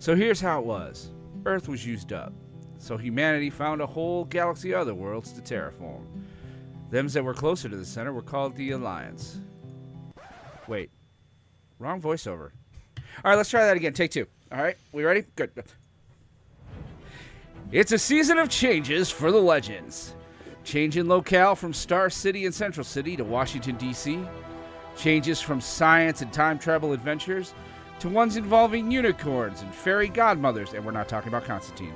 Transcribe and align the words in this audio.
So 0.00 0.16
here's 0.16 0.40
how 0.40 0.58
it 0.60 0.64
was 0.64 1.12
Earth 1.44 1.68
was 1.68 1.86
used 1.86 2.14
up. 2.14 2.32
So 2.78 2.96
humanity 2.96 3.50
found 3.50 3.82
a 3.82 3.86
whole 3.86 4.24
galaxy 4.24 4.72
of 4.72 4.80
other 4.80 4.94
worlds 4.94 5.30
to 5.32 5.42
terraform. 5.42 6.06
Thems 6.90 7.12
that 7.12 7.22
were 7.22 7.34
closer 7.34 7.68
to 7.68 7.76
the 7.76 7.84
center 7.84 8.14
were 8.14 8.22
called 8.22 8.56
the 8.56 8.70
Alliance. 8.70 9.40
Wait, 10.66 10.90
wrong 11.78 12.00
voiceover. 12.00 12.50
All 12.96 13.30
right, 13.30 13.34
let's 13.34 13.50
try 13.50 13.66
that 13.66 13.76
again. 13.76 13.92
Take 13.92 14.10
two. 14.10 14.26
All 14.50 14.62
right, 14.62 14.76
we 14.92 15.04
ready? 15.04 15.24
Good. 15.36 15.52
It's 17.70 17.92
a 17.92 17.98
season 17.98 18.38
of 18.38 18.48
changes 18.48 19.10
for 19.10 19.30
the 19.30 19.40
Legends. 19.40 20.14
Change 20.64 20.96
in 20.96 21.08
locale 21.08 21.54
from 21.54 21.74
Star 21.74 22.08
City 22.08 22.46
and 22.46 22.54
Central 22.54 22.84
City 22.84 23.18
to 23.18 23.24
Washington, 23.24 23.76
D.C. 23.76 24.18
Changes 24.96 25.42
from 25.42 25.60
science 25.60 26.22
and 26.22 26.32
time 26.32 26.58
travel 26.58 26.94
adventures 26.94 27.52
to 28.00 28.08
ones 28.08 28.36
involving 28.36 28.90
unicorns 28.90 29.62
and 29.62 29.74
fairy 29.74 30.08
godmothers, 30.08 30.72
and 30.72 30.84
we're 30.84 30.90
not 30.90 31.08
talking 31.08 31.28
about 31.28 31.44
Constantine. 31.44 31.94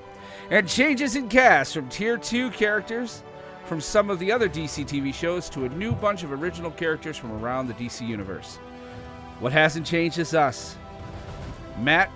And 0.50 0.68
changes 0.68 1.16
in 1.16 1.28
cast 1.28 1.74
from 1.74 1.88
Tier 1.88 2.16
2 2.16 2.50
characters 2.50 3.22
from 3.64 3.80
some 3.80 4.10
of 4.10 4.18
the 4.18 4.30
other 4.30 4.48
DC 4.48 4.84
TV 4.84 5.12
shows 5.12 5.48
to 5.50 5.64
a 5.64 5.68
new 5.70 5.92
bunch 5.92 6.22
of 6.22 6.32
original 6.32 6.70
characters 6.70 7.16
from 7.16 7.32
around 7.32 7.66
the 7.66 7.74
DC 7.74 8.06
universe. 8.06 8.56
What 9.40 9.52
hasn't 9.52 9.86
changed 9.86 10.18
is 10.18 10.34
us. 10.34 10.76
Matt, 11.80 12.10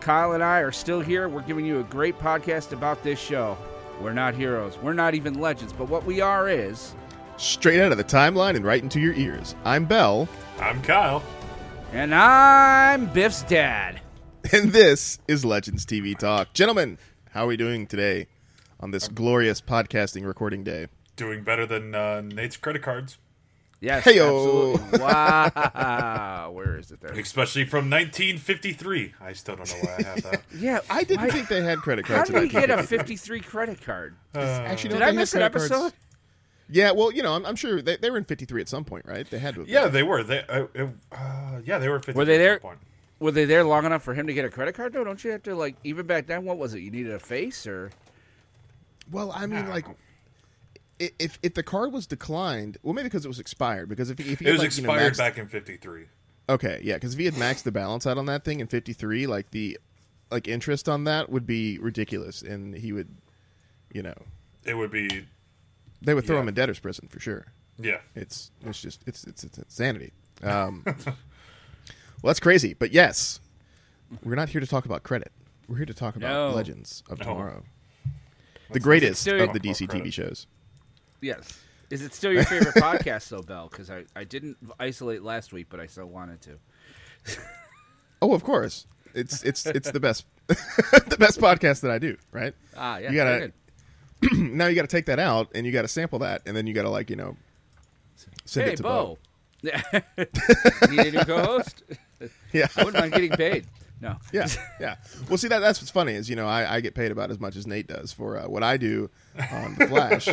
Kyle, 0.00 0.32
and 0.32 0.42
I 0.42 0.58
are 0.58 0.72
still 0.72 1.00
here. 1.00 1.28
We're 1.28 1.42
giving 1.42 1.64
you 1.64 1.80
a 1.80 1.84
great 1.84 2.18
podcast 2.18 2.72
about 2.72 3.02
this 3.02 3.18
show. 3.18 3.56
We're 4.00 4.12
not 4.12 4.34
heroes. 4.34 4.76
We're 4.78 4.92
not 4.92 5.14
even 5.14 5.40
legends, 5.40 5.72
but 5.72 5.88
what 5.88 6.04
we 6.04 6.20
are 6.20 6.48
is. 6.48 6.94
Straight 7.36 7.80
out 7.80 7.92
of 7.92 7.98
the 7.98 8.04
timeline 8.04 8.56
and 8.56 8.64
right 8.64 8.82
into 8.82 9.00
your 9.00 9.14
ears. 9.14 9.54
I'm 9.64 9.84
Bell. 9.84 10.28
I'm 10.60 10.82
Kyle. 10.82 11.22
And 11.94 12.12
I'm 12.12 13.06
Biff's 13.12 13.42
dad. 13.44 14.00
And 14.52 14.72
this 14.72 15.20
is 15.28 15.44
Legends 15.44 15.86
TV 15.86 16.18
Talk. 16.18 16.52
Gentlemen, 16.52 16.98
how 17.30 17.44
are 17.44 17.46
we 17.46 17.56
doing 17.56 17.86
today 17.86 18.26
on 18.80 18.90
this 18.90 19.06
glorious 19.06 19.60
podcasting 19.60 20.26
recording 20.26 20.64
day? 20.64 20.88
Doing 21.14 21.44
better 21.44 21.66
than 21.66 21.94
uh, 21.94 22.20
Nate's 22.20 22.56
credit 22.56 22.82
cards. 22.82 23.18
Yes. 23.80 24.04
Heyo. 24.04 24.74
absolutely. 24.74 24.98
Wow. 25.04 26.50
Where 26.52 26.78
is 26.78 26.90
it 26.90 27.00
there? 27.00 27.12
Especially 27.12 27.64
from 27.64 27.88
1953. 27.90 29.14
I 29.20 29.32
still 29.34 29.54
don't 29.56 29.68
know 29.70 29.76
why 29.82 29.96
I 29.98 30.02
have 30.02 30.22
that. 30.24 30.42
Yeah. 30.58 30.80
I 30.90 31.04
didn't 31.04 31.22
why- 31.26 31.30
think 31.30 31.46
they 31.48 31.62
had 31.62 31.78
credit 31.78 32.06
cards. 32.06 32.28
How 32.28 32.34
cards. 32.34 32.34
did 32.34 32.36
in 32.36 32.42
we 32.42 32.48
get 32.48 32.70
a 32.70 32.76
1953. 32.76 33.38
53 33.38 33.40
credit 33.40 33.80
card? 33.82 34.16
Actually, 34.34 34.90
no, 34.90 34.94
Did 34.96 35.00
they 35.00 35.04
I 35.04 35.06
had 35.06 35.14
miss 35.14 35.32
an 35.34 35.40
credit 35.40 35.52
cards. 35.58 35.70
episode? 35.70 35.92
Yeah, 36.70 36.92
well, 36.92 37.12
you 37.12 37.22
know, 37.22 37.34
I'm, 37.34 37.44
I'm 37.44 37.56
sure 37.56 37.82
they, 37.82 37.96
they 37.96 38.10
were 38.10 38.16
in 38.16 38.24
53 38.24 38.60
at 38.62 38.68
some 38.68 38.84
point, 38.84 39.04
right? 39.06 39.28
They 39.28 39.38
had 39.38 39.54
to. 39.54 39.60
have 39.60 39.68
yeah, 39.68 39.84
been. 39.84 39.92
they 39.92 40.02
were. 40.02 40.22
They, 40.22 40.40
uh, 40.48 40.66
uh, 40.78 40.86
uh, 41.12 41.60
yeah, 41.64 41.78
they 41.78 41.88
were 41.88 41.98
53 41.98 42.14
Were 42.18 42.24
they 42.24 42.34
at 42.36 42.38
there? 42.38 42.58
Point. 42.60 42.78
Were 43.20 43.30
they 43.30 43.44
there 43.44 43.64
long 43.64 43.84
enough 43.86 44.02
for 44.02 44.14
him 44.14 44.26
to 44.26 44.34
get 44.34 44.44
a 44.44 44.50
credit 44.50 44.74
card? 44.74 44.94
No, 44.94 45.04
don't 45.04 45.22
you 45.22 45.30
have 45.30 45.42
to 45.44 45.54
like 45.54 45.76
even 45.84 46.06
back 46.06 46.26
then? 46.26 46.44
What 46.44 46.58
was 46.58 46.74
it? 46.74 46.80
You 46.80 46.90
needed 46.90 47.12
a 47.12 47.18
face 47.18 47.66
or? 47.66 47.90
Well, 49.10 49.30
I 49.32 49.46
mean, 49.46 49.68
like, 49.68 49.86
i- 51.00 51.12
if 51.18 51.38
if 51.42 51.54
the 51.54 51.62
card 51.62 51.92
was 51.92 52.06
declined, 52.06 52.78
well, 52.82 52.92
maybe 52.94 53.04
because 53.06 53.24
it 53.24 53.28
was 53.28 53.38
expired. 53.38 53.88
Because 53.88 54.10
if, 54.10 54.18
if 54.20 54.26
he 54.26 54.32
It 54.32 54.38
had, 54.40 54.52
was 54.52 54.60
like, 54.62 54.76
you 54.76 54.82
know, 54.82 54.92
expired 54.94 55.12
maxed- 55.12 55.18
back 55.18 55.38
in 55.38 55.48
53. 55.48 56.04
Okay, 56.48 56.80
yeah, 56.82 56.94
because 56.94 57.12
if 57.14 57.18
he 57.18 57.24
had 57.24 57.34
maxed 57.34 57.62
the 57.62 57.72
balance 57.72 58.06
out 58.06 58.18
on 58.18 58.26
that 58.26 58.44
thing 58.44 58.60
in 58.60 58.66
'53, 58.66 59.26
like 59.26 59.50
the 59.50 59.78
like 60.30 60.48
interest 60.48 60.88
on 60.88 61.04
that 61.04 61.30
would 61.30 61.46
be 61.46 61.78
ridiculous, 61.78 62.42
and 62.42 62.74
he 62.74 62.92
would, 62.92 63.08
you 63.92 64.02
know, 64.02 64.14
It 64.64 64.74
would 64.74 64.90
be, 64.90 65.26
they 66.02 66.14
would 66.14 66.24
throw 66.26 66.36
Yeah. 66.36 66.42
him 66.42 66.48
in 66.48 66.54
debtor's 66.54 66.78
prison 66.78 67.08
for 67.08 67.20
sure. 67.20 67.46
yeah. 67.78 67.98
It's 68.14 68.50
it's 68.64 68.80
just 68.80 69.02
it's 69.06 69.24
it's, 69.24 69.44
it's 69.44 69.58
insanity. 69.58 70.12
Um, 70.42 70.82
well, 70.86 71.14
that's 72.22 72.40
crazy, 72.40 72.74
but 72.74 72.92
yes, 72.92 73.40
we're 74.22 74.34
not 74.34 74.48
here 74.48 74.60
to 74.60 74.66
talk 74.66 74.84
about 74.84 75.02
credit. 75.02 75.32
We're 75.68 75.76
here 75.76 75.86
to 75.86 75.94
talk 75.94 76.16
about 76.16 76.30
No. 76.30 76.50
Legends 76.54 77.02
of 77.08 77.18
No. 77.18 77.24
Tomorrow, 77.24 77.62
the 78.70 78.80
greatest 78.80 79.20
still- 79.22 79.40
of 79.42 79.52
the 79.52 79.60
DC 79.60 79.88
TV 79.88 80.12
shows. 80.12 80.46
Yes. 81.20 81.60
Is 81.90 82.02
it 82.02 82.12
still 82.14 82.32
your 82.32 82.44
favorite 82.44 82.74
podcast, 82.74 83.28
though, 83.28 83.42
Bell? 83.42 83.68
Because 83.70 83.90
I, 83.90 84.04
I 84.16 84.24
didn't 84.24 84.56
isolate 84.80 85.22
last 85.22 85.52
week, 85.52 85.66
but 85.70 85.80
I 85.80 85.86
still 85.86 86.06
wanted 86.06 86.40
to. 86.42 86.58
Oh, 88.22 88.32
of 88.32 88.42
course, 88.42 88.86
it's 89.14 89.42
it's 89.42 89.66
it's 89.66 89.90
the 89.90 90.00
best 90.00 90.24
the 90.48 91.16
best 91.18 91.38
podcast 91.40 91.82
that 91.82 91.90
I 91.90 91.98
do. 91.98 92.16
Right 92.32 92.54
Ah, 92.76 92.96
yeah. 92.98 93.10
You 93.10 93.16
gotta- 93.16 93.30
very 93.30 93.40
good. 93.48 93.52
now, 94.32 94.66
you 94.66 94.74
got 94.74 94.82
to 94.82 94.88
take 94.88 95.06
that 95.06 95.18
out 95.18 95.50
and 95.54 95.66
you 95.66 95.72
got 95.72 95.82
to 95.82 95.88
sample 95.88 96.20
that, 96.20 96.42
and 96.46 96.56
then 96.56 96.66
you 96.66 96.74
got 96.74 96.82
to 96.82 96.90
like 96.90 97.10
you 97.10 97.16
know 97.16 97.36
send 98.44 98.66
Hey, 98.66 98.72
it 98.72 98.76
to 98.76 98.82
Bo. 98.82 99.18
Bo. 99.62 99.70
Need 100.90 101.06
a 101.06 101.10
new 101.12 101.24
co-host? 101.24 101.82
Yeah, 102.52 102.68
I 102.76 102.84
wouldn't 102.84 103.00
mind 103.02 103.12
getting 103.12 103.32
paid. 103.32 103.66
No. 104.00 104.16
yeah, 104.32 104.46
yeah. 104.80 104.96
Well, 105.28 105.36
see 105.36 105.48
that 105.48 105.58
that's 105.58 105.80
what's 105.80 105.90
funny 105.90 106.12
is 106.14 106.30
you 106.30 106.36
know 106.36 106.46
I, 106.46 106.76
I 106.76 106.80
get 106.80 106.94
paid 106.94 107.10
about 107.10 107.30
as 107.30 107.38
much 107.40 107.56
as 107.56 107.66
Nate 107.66 107.86
does 107.86 108.12
for 108.12 108.38
uh, 108.38 108.48
what 108.48 108.62
I 108.62 108.76
do 108.78 109.10
on 109.52 109.74
the 109.74 109.86
Flash 109.88 110.28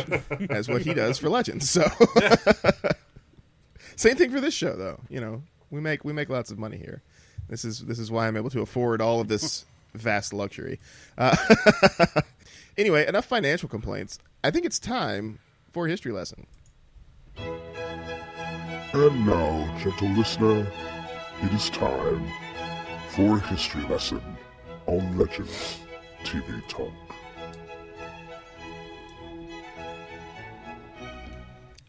as 0.48 0.68
what 0.68 0.82
he 0.82 0.94
does 0.94 1.18
for 1.18 1.28
Legends. 1.28 1.68
So 1.68 1.82
same 3.96 4.16
thing 4.16 4.30
for 4.30 4.40
this 4.40 4.54
show 4.54 4.74
though. 4.76 5.00
You 5.10 5.20
know 5.20 5.42
we 5.70 5.80
make 5.80 6.04
we 6.04 6.12
make 6.12 6.28
lots 6.30 6.50
of 6.50 6.58
money 6.58 6.78
here. 6.78 7.02
This 7.48 7.64
is 7.64 7.80
this 7.80 7.98
is 7.98 8.10
why 8.10 8.26
I'm 8.26 8.36
able 8.36 8.50
to 8.50 8.60
afford 8.62 9.02
all 9.02 9.20
of 9.20 9.28
this 9.28 9.64
vast 9.94 10.32
luxury. 10.32 10.80
Uh, 11.18 11.36
anyway, 12.76 13.06
enough 13.06 13.26
financial 13.26 13.68
complaints. 13.68 14.18
I 14.44 14.50
think 14.50 14.64
it's 14.64 14.78
time 14.78 15.38
for 15.70 15.86
a 15.86 15.90
history 15.90 16.12
lesson. 16.12 16.46
And 18.94 19.26
now, 19.26 19.78
gentle 19.82 20.08
listener, 20.10 20.66
it 21.42 21.52
is 21.52 21.70
time 21.70 22.26
for 23.10 23.36
a 23.38 23.40
history 23.40 23.82
lesson 23.84 24.20
on 24.86 25.16
Legends 25.16 25.78
TV 26.24 26.66
Talk. 26.68 26.92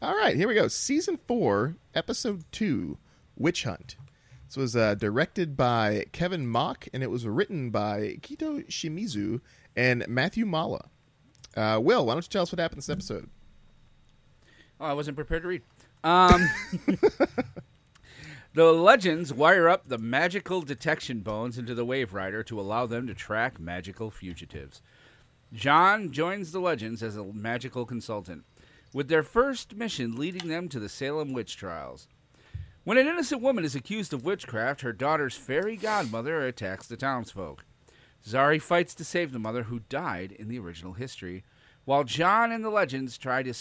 All 0.02 0.16
right, 0.16 0.36
here 0.36 0.48
we 0.48 0.56
go. 0.56 0.68
Season 0.68 1.18
four, 1.28 1.76
episode 1.94 2.44
two, 2.52 2.98
Witch 3.38 3.64
Hunt. 3.64 3.96
This 4.48 4.58
was 4.58 4.76
uh, 4.76 4.96
directed 4.96 5.58
by 5.58 6.06
Kevin 6.12 6.46
Mock, 6.48 6.88
and 6.94 7.02
it 7.02 7.10
was 7.10 7.26
written 7.26 7.70
by 7.72 8.18
Keto 8.22 8.66
Shimizu 8.68 9.42
and 9.76 10.08
Matthew 10.08 10.46
Maala. 10.46 10.88
Uh, 11.56 11.80
Will, 11.82 12.06
why 12.06 12.14
don't 12.14 12.24
you 12.24 12.30
tell 12.30 12.44
us 12.44 12.52
what 12.52 12.60
happened 12.60 12.80
this 12.80 12.90
episode? 12.90 13.30
Oh, 14.80 14.86
I 14.86 14.94
wasn't 14.94 15.16
prepared 15.16 15.44
to 15.44 15.48
read. 15.48 15.62
Um, 16.04 16.50
the 18.54 18.66
legends 18.66 19.34
wire 19.34 19.70
up 19.70 19.88
the 19.88 19.98
magical 19.98 20.62
detection 20.62 21.22
bones 21.22 21.58
into 21.58 21.74
the 21.74 21.86
Waverider 21.86 22.46
to 22.48 22.60
allow 22.60 22.86
them 22.86 23.08
to 23.08 23.14
track 23.14 23.60
magical 23.60 24.12
fugitives. 24.12 24.82
John 25.54 26.12
joins 26.12 26.52
the 26.52 26.60
legends 26.60 27.04
as 27.04 27.16
a 27.16 27.24
magical 27.24 27.86
consultant, 27.86 28.44
with 28.92 29.08
their 29.08 29.24
first 29.24 29.76
mission 29.76 30.16
leading 30.16 30.50
them 30.50 30.68
to 30.70 30.80
the 30.80 30.90
Salem 30.90 31.32
witch 31.32 31.56
trials. 31.56 32.08
When 32.84 32.98
an 32.98 33.08
innocent 33.08 33.42
woman 33.42 33.64
is 33.64 33.76
accused 33.76 34.12
of 34.12 34.26
witchcraft, 34.26 34.82
her 34.82 34.92
daughter's 34.92 35.38
fairy 35.38 35.78
godmother 35.78 36.46
attacks 36.46 36.86
the 36.86 36.98
townsfolk. 36.98 37.64
Zari 38.28 38.62
fights 38.62 38.94
to 38.96 39.06
save 39.06 39.32
the 39.32 39.40
mother 39.40 39.64
who 39.64 39.80
died 39.88 40.34
in 40.34 40.50
the 40.50 40.60
original 40.60 40.94
history, 40.94 41.46
while 41.86 42.04
John 42.04 42.52
and 42.52 42.64
the 42.64 42.70
legends 42.70 43.18
try 43.18 43.42
to 43.44 43.54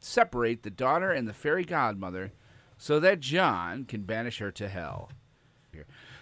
separate 0.00 0.62
the 0.62 0.70
daughter 0.70 1.12
and 1.12 1.26
the 1.26 1.32
fairy 1.32 1.64
godmother 1.64 2.32
so 2.76 3.00
that 3.00 3.20
John 3.20 3.84
can 3.84 4.02
banish 4.02 4.38
her 4.38 4.50
to 4.52 4.68
hell. 4.68 5.10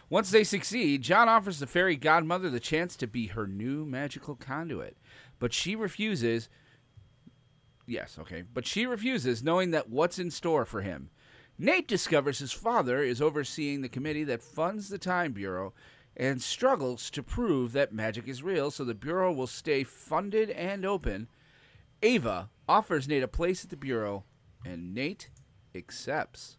Once 0.08 0.30
they 0.30 0.44
succeed, 0.44 1.02
John 1.02 1.28
offers 1.28 1.58
the 1.58 1.66
fairy 1.66 1.96
godmother 1.96 2.48
the 2.48 2.60
chance 2.60 2.94
to 2.96 3.08
be 3.08 3.28
her 3.28 3.46
new 3.48 3.84
magical 3.84 4.36
conduit, 4.36 4.96
but 5.40 5.52
she 5.52 5.74
refuses. 5.74 6.48
Yes, 7.86 8.18
okay, 8.20 8.42
but 8.42 8.66
she 8.66 8.86
refuses, 8.86 9.42
knowing 9.42 9.72
that 9.72 9.88
what's 9.88 10.20
in 10.20 10.30
store 10.30 10.64
for 10.64 10.82
him. 10.82 11.10
Nate 11.62 11.86
discovers 11.86 12.38
his 12.38 12.52
father 12.52 13.02
is 13.02 13.20
overseeing 13.20 13.82
the 13.82 13.88
committee 13.90 14.24
that 14.24 14.42
funds 14.42 14.88
the 14.88 14.96
Time 14.96 15.32
Bureau 15.32 15.74
and 16.16 16.40
struggles 16.40 17.10
to 17.10 17.22
prove 17.22 17.72
that 17.72 17.92
magic 17.92 18.26
is 18.26 18.42
real 18.42 18.70
so 18.70 18.82
the 18.82 18.94
Bureau 18.94 19.30
will 19.30 19.46
stay 19.46 19.84
funded 19.84 20.48
and 20.48 20.86
open. 20.86 21.28
Ava 22.02 22.48
offers 22.66 23.06
Nate 23.06 23.22
a 23.22 23.28
place 23.28 23.62
at 23.62 23.68
the 23.68 23.76
Bureau, 23.76 24.24
and 24.64 24.94
Nate 24.94 25.28
accepts. 25.74 26.56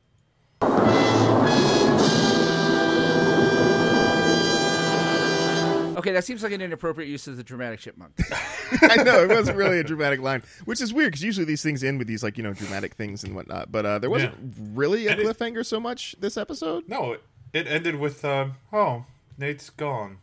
Okay, 6.02 6.12
that 6.12 6.24
seems 6.26 6.44
like 6.44 6.52
an 6.52 6.62
inappropriate 6.62 7.10
use 7.10 7.28
of 7.28 7.38
the 7.38 7.44
dramatic 7.44 7.80
chipmunk. 7.80 8.14
I 8.82 9.04
know 9.04 9.24
it 9.24 9.30
wasn't 9.30 9.58
really 9.58 9.80
a 9.80 9.84
dramatic 9.84 10.20
line, 10.22 10.44
which 10.66 10.82
is 10.82 10.94
weird 10.94 11.12
because 11.12 11.24
usually 11.24 11.46
these 11.46 11.62
things 11.64 11.84
end 11.84 11.98
with 12.00 12.08
these 12.08 12.24
like 12.24 12.38
you 12.38 12.44
know 12.44 12.54
dramatic 12.54 12.96
things 12.96 13.24
and 13.24 13.36
whatnot. 13.36 13.72
But 13.72 13.86
uh, 13.86 14.00
there 14.00 14.10
wasn't 14.10 14.36
really 14.74 15.08
a 15.08 15.12
And 15.12 15.20
it- 15.22 15.28
cliffhanger 15.28 15.66
so 15.66 15.80
much 15.80 16.16
this 16.20 16.38
episode. 16.38 16.90
No, 16.90 17.14
it, 17.14 17.24
it 17.54 17.68
ended 17.68 17.96
with, 17.96 18.24
um, 18.26 18.54
oh, 18.74 19.06
Nate's 19.38 19.70
gone. 19.70 20.18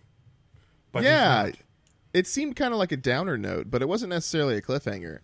But 0.93 1.03
yeah, 1.05 1.51
it 2.15 2.27
seemed 2.27 2.57
kind 2.57 2.73
of 2.73 2.79
like 2.79 2.93
a 2.93 2.97
downer 2.97 3.37
note, 3.39 3.71
but 3.71 3.83
it 3.83 3.89
wasn't 3.89 4.11
necessarily 4.11 4.57
a 4.57 4.63
cliffhanger. 4.63 5.19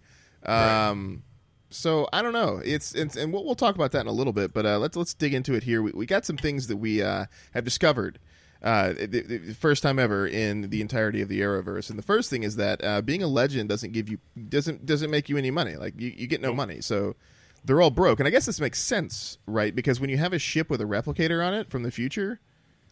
Um, 0.44 1.22
So 1.70 2.08
I 2.12 2.22
don't 2.22 2.34
know. 2.34 2.60
It's, 2.64 2.94
it's 2.94 3.16
and 3.16 3.32
we'll, 3.32 3.44
we'll 3.44 3.54
talk 3.54 3.74
about 3.74 3.92
that 3.92 4.02
in 4.02 4.06
a 4.06 4.12
little 4.12 4.32
bit. 4.34 4.52
But 4.52 4.66
uh, 4.66 4.78
let's 4.78 4.96
let's 4.96 5.14
dig 5.14 5.34
into 5.34 5.54
it 5.54 5.62
here. 5.64 5.82
We, 5.82 5.90
we 5.92 6.06
got 6.06 6.24
some 6.24 6.36
things 6.36 6.66
that 6.68 6.76
we 6.76 7.02
uh, 7.02 7.26
have 7.54 7.64
discovered 7.64 8.18
Uh, 8.64 8.94
the, 8.94 9.20
the 9.20 9.52
first 9.54 9.82
time 9.82 9.98
ever 9.98 10.26
in 10.26 10.70
the 10.70 10.80
entirety 10.80 11.20
of 11.20 11.28
the 11.28 11.40
Arrowverse, 11.42 11.90
and 11.90 11.98
the 11.98 12.02
first 12.02 12.30
thing 12.30 12.42
is 12.42 12.56
that 12.56 12.82
uh, 12.82 13.02
being 13.02 13.22
a 13.22 13.26
legend 13.26 13.68
doesn't 13.68 13.92
give 13.92 14.08
you 14.08 14.16
doesn't 14.48 14.86
doesn't 14.86 15.10
make 15.10 15.28
you 15.28 15.36
any 15.36 15.50
money. 15.50 15.76
Like 15.76 15.92
you, 16.00 16.14
you 16.16 16.26
get 16.26 16.40
no 16.40 16.54
money, 16.54 16.80
so 16.80 17.14
they're 17.62 17.82
all 17.82 17.90
broke. 17.90 18.20
And 18.20 18.26
I 18.26 18.30
guess 18.30 18.46
this 18.46 18.60
makes 18.60 18.80
sense, 18.80 19.36
right? 19.46 19.74
Because 19.74 20.00
when 20.00 20.08
you 20.08 20.16
have 20.16 20.32
a 20.32 20.38
ship 20.38 20.70
with 20.70 20.80
a 20.80 20.84
replicator 20.84 21.46
on 21.46 21.52
it 21.52 21.68
from 21.68 21.82
the 21.82 21.90
future, 21.90 22.40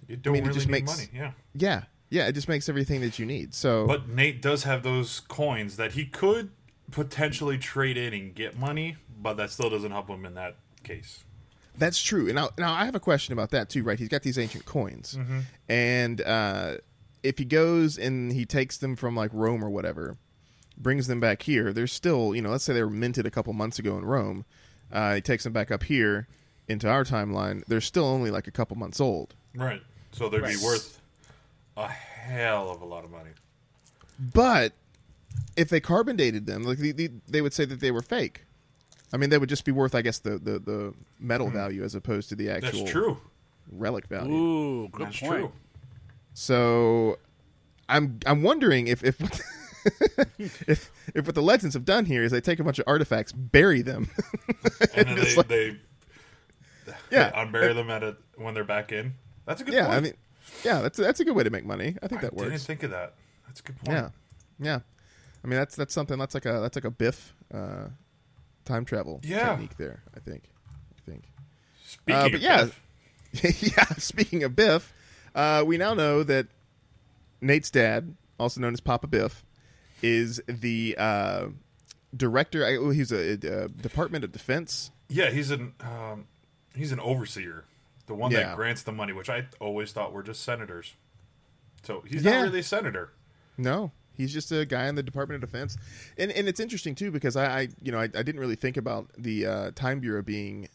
You 0.09 0.17
don't 0.19 0.35
mean, 0.35 0.43
it 0.43 0.47
really 0.49 0.55
just 0.59 0.67
need 0.67 0.73
makes- 0.73 0.97
money. 0.97 1.09
Yeah. 1.15 1.33
yeah, 1.55 1.83
yeah, 2.11 2.27
it 2.29 2.33
just 2.33 2.49
makes 2.49 2.69
everything 2.69 3.01
that 3.01 3.19
you 3.19 3.25
need. 3.25 3.55
So, 3.55 3.87
But 3.87 4.09
Nate 4.11 4.43
does 4.43 4.65
have 4.65 4.83
those 4.83 5.21
coins 5.21 5.77
that 5.79 5.93
he 5.93 6.05
could 6.05 6.51
potentially 6.91 7.57
trade 7.57 7.97
in 7.97 8.13
and 8.13 8.35
get 8.35 8.59
money, 8.59 8.97
but 9.21 9.39
that 9.39 9.51
still 9.51 9.71
doesn't 9.71 9.91
help 9.93 10.09
him 10.09 10.27
in 10.27 10.35
that 10.35 10.57
case. 10.85 11.25
That's 11.79 12.01
true. 12.03 12.27
And 12.27 12.35
now, 12.35 12.51
now 12.59 12.73
I 12.73 12.85
have 12.85 12.95
a 12.95 13.01
question 13.01 13.33
about 13.33 13.51
that 13.51 13.69
too, 13.71 13.83
right? 13.83 13.99
He's 13.99 14.09
got 14.09 14.23
these 14.23 14.39
ancient 14.39 14.65
coins, 14.67 15.19
and 15.69 16.21
uh, 16.21 16.77
if 17.23 17.39
he 17.39 17.45
goes 17.45 17.99
and 17.99 18.33
he 18.33 18.45
takes 18.45 18.77
them 18.77 18.95
from 18.97 19.17
like 19.17 19.31
Rome 19.33 19.65
or 19.65 19.71
whatever, 19.71 20.17
brings 20.77 21.07
them 21.07 21.21
back 21.21 21.43
here, 21.43 21.73
they're 21.73 21.87
still, 21.87 22.35
you 22.35 22.43
know, 22.43 22.51
let's 22.51 22.65
say 22.65 22.73
they 22.75 22.83
were 22.83 22.91
minted 22.91 23.27
a 23.27 23.31
couple 23.31 23.53
months 23.53 23.79
ago 23.79 23.97
in 23.97 24.05
Rome. 24.05 24.45
Uh, 24.93 25.15
he 25.17 25.21
takes 25.21 25.45
them 25.45 25.53
back 25.53 25.71
up 25.71 25.85
here 25.85 26.27
into 26.69 26.89
our 26.89 27.05
timeline. 27.05 27.65
They're 27.67 27.81
still 27.81 28.05
only 28.05 28.31
like 28.31 28.47
a 28.47 28.51
couple 28.51 28.77
months 28.77 29.01
old. 29.01 29.35
Right. 29.55 29.83
So 30.13 30.29
they'd 30.29 30.43
Right. 30.43 30.57
be 30.59 30.65
worth 30.65 31.01
a 31.77 31.89
hell 31.89 32.71
of 32.71 32.83
a 32.83 32.85
lot 32.85 33.05
of 33.05 33.11
money. 33.11 33.31
But 34.19 34.73
if 35.57 35.69
they 35.71 35.81
carbon 35.81 36.17
dated 36.17 36.47
them, 36.47 36.63
like 36.65 36.79
the, 36.79 36.93
the, 36.93 37.11
they 37.29 37.41
would 37.41 37.55
say 37.55 37.65
that 37.65 37.81
they 37.81 37.91
were 37.91 38.03
fake. 38.03 38.45
I 39.13 39.17
mean, 39.19 39.31
they 39.31 39.39
would 39.39 39.49
just 39.49 39.65
be 39.65 39.73
worth, 39.73 39.95
I 39.95 40.03
guess, 40.03 40.19
the 40.19 40.39
the, 40.39 40.59
the 40.59 40.95
metal 41.19 41.51
value 41.51 41.83
as 41.85 41.95
opposed 41.95 42.29
to 42.31 42.35
the 42.35 42.47
That's 42.47 42.67
actual 42.67 42.87
true. 42.87 43.21
relic 43.71 44.07
value. 44.07 44.33
Ooh, 44.33 44.89
good 44.89 45.07
That's 45.09 45.21
point. 45.21 45.33
true. 45.33 45.53
So 46.35 47.19
I'm 47.89 48.21
I'm 48.27 48.43
wondering 48.43 48.87
if 48.87 49.05
if 49.05 49.21
if 50.39 50.91
if 51.15 51.27
what 51.27 51.35
the 51.35 51.43
legends 51.43 51.75
have 51.75 51.85
done 51.85 52.07
here 52.07 52.25
is 52.25 52.33
they 52.33 52.41
take 52.41 52.59
a 52.59 52.65
bunch 52.65 52.79
of 52.79 52.85
artifacts, 52.87 53.33
bury 53.33 53.83
them. 53.83 54.09
And 54.95 55.09
then 55.09 55.17
they, 55.25 55.35
like- 55.37 55.49
they 55.49 55.77
yeah, 57.11 57.31
unbury 57.33 57.75
them 57.75 57.91
at 57.91 58.03
a, 58.03 58.17
when 58.37 58.55
they're 58.55 58.65
back 58.65 58.93
in. 58.93 59.15
That's 59.47 59.61
a 59.61 59.65
good 59.65 59.75
yeah. 59.75 59.87
point. 59.87 59.97
I 59.97 60.01
mean, 60.01 60.15
yeah, 60.65 60.81
that's 60.81 60.99
that's 60.99 61.21
a 61.21 61.25
good 61.25 61.37
way 61.37 61.45
to 61.45 61.51
make 61.51 61.65
money. 61.65 61.97
I 62.03 62.09
think 62.09 62.21
I 62.21 62.27
that 62.27 62.37
didn't 62.37 62.51
works. 62.53 62.67
think 62.67 62.83
of 62.83 62.91
that. 62.91 63.15
That's 63.47 63.61
a 63.61 63.63
good 63.63 63.77
point. 63.77 63.97
Yeah, 63.97 64.09
yeah. 64.59 64.81
I 65.45 65.47
mean, 65.47 65.59
that's 65.59 65.77
that's 65.77 65.95
something 65.95 66.19
that's 66.19 66.35
like 66.35 66.47
a 66.47 66.61
that's 66.61 66.77
like 66.77 66.85
a 66.85 66.91
Biff 66.91 67.35
uh, 67.53 67.87
time 68.65 68.85
travel 68.85 69.21
Yeah. 69.25 69.51
technique 69.51 69.77
there. 69.77 70.03
I 70.17 70.21
think. 70.21 70.45
I 70.97 71.11
think. 71.11 71.25
Speaking 71.85 72.21
Uh, 72.21 72.27
of 72.27 72.33
but 72.33 72.41
yeah, 72.41 72.65
Biff, 73.33 73.63
yeah. 73.77 73.85
Speaking 73.99 74.43
of 74.45 74.55
Biff, 74.57 74.93
uh, 75.35 75.63
we 75.67 75.77
now 75.79 75.95
know 75.95 76.23
that 76.23 76.47
Nate's 77.41 77.71
dad, 77.71 78.15
also 78.39 78.61
known 78.61 78.73
as 78.73 78.81
Papa 78.81 79.07
Biff, 79.07 79.45
is 80.03 80.41
the 80.47 80.95
uh, 80.99 81.47
director. 82.17 82.65
I, 82.67 82.79
well, 82.79 82.91
he's 82.91 83.13
a, 83.13 83.33
a 83.33 83.69
Department 83.69 84.25
of 84.25 84.33
Defense. 84.33 84.91
yeah, 85.09 85.31
he's 85.31 85.51
an 85.51 85.75
um, 85.81 86.27
he's 86.75 86.93
an 86.93 87.01
overseer, 87.01 87.65
the 88.07 88.15
one 88.15 88.31
Yeah. 88.31 88.41
that 88.49 88.57
grants 88.57 88.83
the 88.83 88.93
money, 88.93 89.13
which 89.13 89.29
I 89.31 89.47
always 89.61 89.93
thought 89.93 90.13
were 90.13 90.23
just 90.23 90.43
senators. 90.43 90.95
So 91.83 92.03
he's 92.07 92.23
Yeah. 92.25 92.33
not 92.39 92.43
really 92.45 92.61
a 92.61 92.65
senator. 92.65 93.11
No, 93.59 93.93
he's 94.17 94.33
just 94.33 94.53
a 94.53 94.65
guy 94.65 94.87
in 94.89 94.95
the 94.95 95.03
Department 95.03 95.43
of 95.43 95.51
Defense, 95.51 95.77
and 96.19 96.31
and 96.33 96.49
it's 96.49 96.61
interesting 96.61 96.95
too 96.95 97.11
because 97.11 97.37
I, 97.37 97.61
I 97.61 97.69
you 97.83 97.93
know 97.93 97.99
I, 97.99 98.05
I 98.05 98.23
didn't 98.23 98.41
really 98.41 98.57
think 98.57 98.77
about 98.77 99.09
the 99.17 99.47
uh, 99.47 99.71
Time 99.75 100.01
Bureau 100.01 100.23
being 100.23 100.69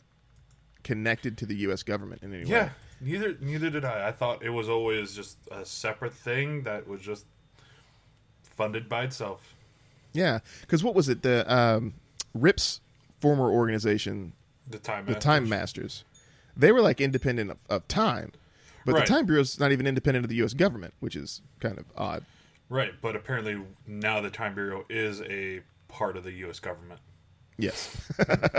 connected 0.84 1.38
to 1.39 1.45
the 1.45 1.56
U.S. 1.57 1.84
government 1.84 2.24
in 2.24 2.34
any 2.34 2.45
way. 2.45 2.51
Yeah, 2.51 2.69
neither 3.01 3.38
neither 3.42 3.69
did 3.69 3.86
I. 3.86 4.07
I 4.07 4.12
thought 4.12 4.44
it 4.44 4.50
was 4.51 4.69
always 4.69 5.16
just 5.16 5.38
a 5.51 5.66
separate 5.66 6.13
thing 6.13 6.63
that 6.63 6.88
was 6.88 7.01
just 7.01 7.25
funded 8.42 8.89
by 8.89 9.04
itself. 9.04 9.54
Yeah, 10.13 10.39
because 10.62 10.84
what 10.84 10.95
was 10.95 11.10
it? 11.10 11.22
The 11.22 11.45
um, 11.54 11.94
Rip's 12.34 12.81
former 13.19 13.51
organization, 13.51 14.34
The 14.68 14.80
time, 14.80 15.06
the 15.06 15.12
Masters. 15.12 15.24
Time 15.24 15.50
Masters, 15.50 16.04
they 16.56 16.72
were 16.72 16.81
like 16.81 17.01
independent 17.01 17.51
of, 17.51 17.57
of 17.69 17.88
time, 17.88 18.31
but 18.86 18.95
Right. 18.95 19.06
the 19.06 19.13
Time 19.13 19.25
Bureau's 19.25 19.60
not 19.60 19.72
even 19.72 19.86
independent 19.86 20.25
of 20.25 20.30
the 20.30 20.36
U.S. 20.38 20.54
government, 20.54 20.94
which 21.00 21.16
is 21.16 21.42
kind 21.60 21.78
of 21.78 21.86
odd. 21.95 22.24
Right? 22.69 22.93
But 23.01 23.15
apparently 23.15 23.59
now 23.85 24.21
the 24.21 24.29
Time 24.29 24.53
Bureau 24.53 24.85
is 24.89 25.21
a 25.21 25.61
part 25.87 26.17
of 26.17 26.23
the 26.23 26.31
U.S. 26.31 26.59
government. 26.59 26.99
Yes, 27.57 27.95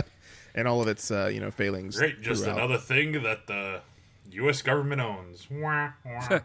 and 0.55 0.67
all 0.67 0.81
of 0.81 0.89
its 0.89 1.11
uh, 1.11 1.31
you 1.33 1.41
know 1.41 1.51
failings. 1.51 1.97
Great, 1.97 2.21
just 2.21 2.45
throughout. 2.45 2.59
another 2.59 2.79
thing 2.79 3.23
that 3.23 3.47
the 3.47 3.81
U.S. 4.33 4.63
government 4.63 5.01
owns. 5.01 5.47
Wah, 5.51 5.91
wah. 6.05 6.41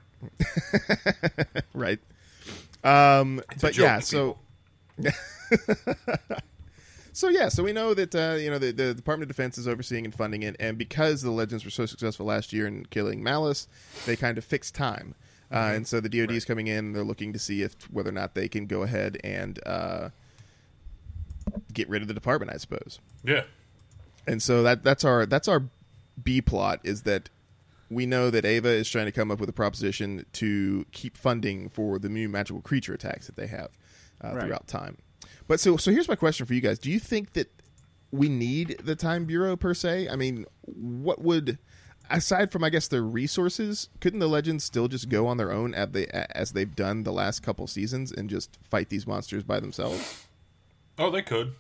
right. 1.74 2.00
Um, 2.84 3.42
but 3.62 3.78
yeah, 3.78 4.00
to 4.00 4.06
so 4.06 4.38
so 7.14 7.30
yeah, 7.30 7.50
so 7.50 7.64
we 7.64 7.74
know 7.74 7.94
that 7.94 8.14
uh, 8.16 8.38
you 8.40 8.50
know 8.50 8.58
the, 8.60 8.72
the 8.72 8.94
Department 8.94 9.30
of 9.30 9.36
Defense 9.36 9.58
is 9.58 9.68
overseeing 9.68 10.06
and 10.06 10.14
funding 10.14 10.44
it, 10.44 10.56
and 10.60 10.78
because 10.78 11.22
the 11.22 11.32
Legends 11.32 11.66
were 11.66 11.72
so 11.72 11.86
successful 11.86 12.26
last 12.26 12.54
year 12.54 12.68
in 12.68 12.86
killing 12.86 13.24
Malice, 13.24 13.68
they 14.06 14.16
kind 14.16 14.38
of 14.38 14.46
fixed 14.46 14.76
time, 14.76 15.16
uh, 15.54 15.58
Mm-hmm. 15.58 15.76
and 15.76 15.88
so 15.88 16.00
the 16.02 16.10
DoD 16.10 16.32
is 16.32 16.44
coming 16.46 16.68
in. 16.68 16.92
They're 16.94 17.04
looking 17.04 17.32
to 17.34 17.40
see 17.40 17.62
if 17.62 17.76
whether 17.92 18.10
or 18.10 18.14
not 18.14 18.34
they 18.36 18.48
can 18.50 18.66
go 18.66 18.82
ahead 18.84 19.18
and 19.24 19.60
uh, 19.66 20.10
get 21.74 21.88
rid 21.90 22.02
of 22.02 22.08
the 22.08 22.14
department, 22.14 22.52
I 22.54 22.58
suppose. 22.58 23.00
yeah, 23.24 23.44
And 24.28 24.42
so 24.42 24.64
that 24.64 24.84
that's 24.84 25.04
our 25.06 25.26
that's 25.26 25.48
our 25.48 25.64
B 26.22 26.42
plot 26.42 26.80
is 26.84 27.04
that 27.04 27.30
we 27.90 28.06
know 28.06 28.30
that 28.30 28.46
Ava 28.46 28.70
is 28.70 28.90
trying 28.90 29.06
to 29.06 29.12
come 29.12 29.30
up 29.30 29.40
with 29.40 29.50
a 29.50 29.54
proposition 29.54 30.26
to 30.34 30.86
keep 30.92 31.16
funding 31.18 31.70
for 31.70 32.00
the 32.00 32.10
new 32.10 32.28
magical 32.30 32.62
creature 32.62 32.94
attacks 32.94 33.28
that 33.28 33.36
they 33.36 33.48
have 33.48 33.70
uh, 34.24 34.34
Right. 34.34 34.46
throughout 34.46 34.68
time. 34.68 34.98
But 35.48 35.60
so 35.60 35.78
so 35.78 35.92
here's 35.92 36.08
my 36.08 36.16
question 36.16 36.46
for 36.46 36.54
you 36.54 36.62
guys: 36.62 36.80
Do 36.80 36.90
you 36.90 37.00
think 37.00 37.34
that 37.34 37.52
we 38.12 38.30
need 38.30 38.78
the 38.84 38.96
Time 38.96 39.26
Bureau 39.26 39.56
per 39.56 39.74
se? 39.74 40.08
I 40.10 40.16
mean, 40.16 40.46
what 40.66 41.22
would 41.22 41.58
aside 42.10 42.52
from 42.52 42.64
I 42.64 42.70
guess 42.70 42.88
their 42.88 43.02
resources, 43.02 43.90
couldn't 44.00 44.20
the 44.20 44.28
Legends 44.28 44.64
still 44.64 44.88
just 44.88 45.10
go 45.10 45.28
on 45.28 45.38
their 45.38 45.52
own 45.52 45.74
as 45.74 45.90
they 45.92 46.08
as 46.08 46.52
they've 46.52 46.76
done 46.76 47.04
the 47.04 47.14
last 47.14 47.42
couple 47.42 47.68
seasons 47.68 48.12
and 48.12 48.30
just 48.30 48.58
fight 48.62 48.90
these 48.90 49.08
monsters 49.08 49.44
by 49.44 49.60
themselves? 49.60 50.28
Oh, 50.98 51.10
they 51.10 51.22
could. 51.22 51.54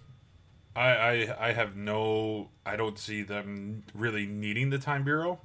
I, 0.75 0.89
I 0.89 1.47
I 1.49 1.53
have 1.53 1.75
no. 1.75 2.49
I 2.65 2.75
don't 2.75 2.97
see 2.97 3.21
them 3.21 3.83
really 3.93 4.25
needing 4.25 4.69
the 4.69 4.79
Time 4.79 5.03
Bureau, 5.03 5.39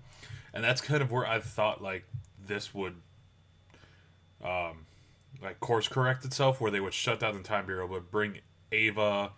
and 0.55 0.65
that's 0.65 0.81
kind 0.81 1.03
of 1.03 1.11
where 1.11 1.27
I 1.27 1.39
thought 1.41 1.83
like 1.83 2.05
this 2.47 2.75
would, 2.75 2.97
um, 4.43 4.87
like 5.43 5.61
course 5.61 5.89
correct 5.89 6.25
itself, 6.25 6.61
where 6.61 6.70
they 6.70 6.81
would 6.81 6.94
shut 6.94 7.20
down 7.20 7.34
the 7.34 7.43
Time 7.43 7.67
Bureau, 7.67 7.87
but 7.87 8.11
bring 8.11 8.39
Ava, 8.72 9.32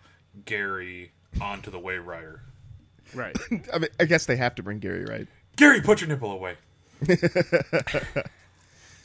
Gary 0.45 1.11
onto 1.41 1.69
the 1.71 1.79
Waverider. 1.79 2.39
Right. 3.13 3.35
I 3.73 3.79
mean, 3.79 3.89
I 3.99 4.05
guess 4.05 4.25
they 4.25 4.37
have 4.37 4.55
to 4.55 4.63
bring 4.63 4.79
Gary, 4.79 5.03
right? 5.03 5.27
Gary, 5.55 5.81
put 5.81 6.01
your 6.01 6.07
nipple 6.09 6.31
away. 6.31 6.55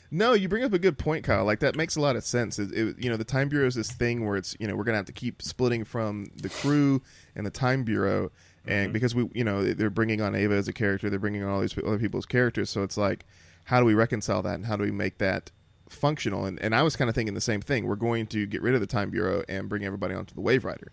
No, 0.09 0.31
you 0.31 0.47
bring 0.47 0.63
up 0.63 0.71
a 0.71 0.79
good 0.79 0.97
point, 0.97 1.25
Kyle. 1.25 1.43
Like 1.43 1.59
that 1.59 1.75
makes 1.75 1.97
a 1.97 2.01
lot 2.01 2.15
of 2.15 2.23
sense. 2.23 2.57
It, 2.59 2.71
it- 2.71 2.95
you 2.97 3.09
know, 3.09 3.17
the 3.17 3.25
Time 3.25 3.49
Bureau 3.49 3.67
is 3.67 3.75
this 3.75 3.91
thing 3.91 4.25
where 4.25 4.37
it's 4.37 4.55
you 4.57 4.65
know 4.65 4.73
we're 4.75 4.85
gonna 4.85 4.95
have 4.97 5.05
to 5.07 5.11
keep 5.11 5.41
splitting 5.41 5.83
from 5.83 6.31
the 6.37 6.47
crew 6.47 7.01
and 7.35 7.45
the 7.45 7.49
Time 7.51 7.83
Bureau, 7.83 8.31
and 8.65 8.93
because 8.93 9.13
we 9.13 9.29
you 9.33 9.43
know 9.43 9.65
they're 9.65 9.89
bringing 9.89 10.21
on 10.21 10.33
Ava 10.33 10.53
as 10.55 10.69
a 10.69 10.73
character, 10.73 11.09
they're 11.09 11.19
bringing 11.19 11.43
on 11.43 11.49
all 11.49 11.59
these 11.59 11.77
other 11.77 11.99
people's 11.99 12.25
characters. 12.25 12.69
So 12.69 12.83
it's 12.83 12.95
like, 12.95 13.25
how 13.65 13.81
do 13.81 13.85
we 13.85 13.93
reconcile 13.95 14.41
that, 14.43 14.55
and 14.55 14.65
how 14.67 14.77
do 14.77 14.83
we 14.85 14.91
make 14.91 15.17
that 15.17 15.51
functional? 15.89 16.45
And 16.45 16.57
and 16.61 16.73
I 16.73 16.83
was 16.83 16.95
kind 16.95 17.09
of 17.09 17.15
thinking 17.15 17.33
the 17.33 17.41
same 17.41 17.59
thing. 17.59 17.85
We're 17.85 17.95
going 17.97 18.27
to 18.27 18.45
get 18.45 18.61
rid 18.61 18.75
of 18.75 18.79
the 18.79 18.87
Time 18.87 19.09
Bureau 19.09 19.43
and 19.49 19.67
bring 19.67 19.83
everybody 19.83 20.13
onto 20.15 20.33
the 20.33 20.41
Waverider, 20.41 20.87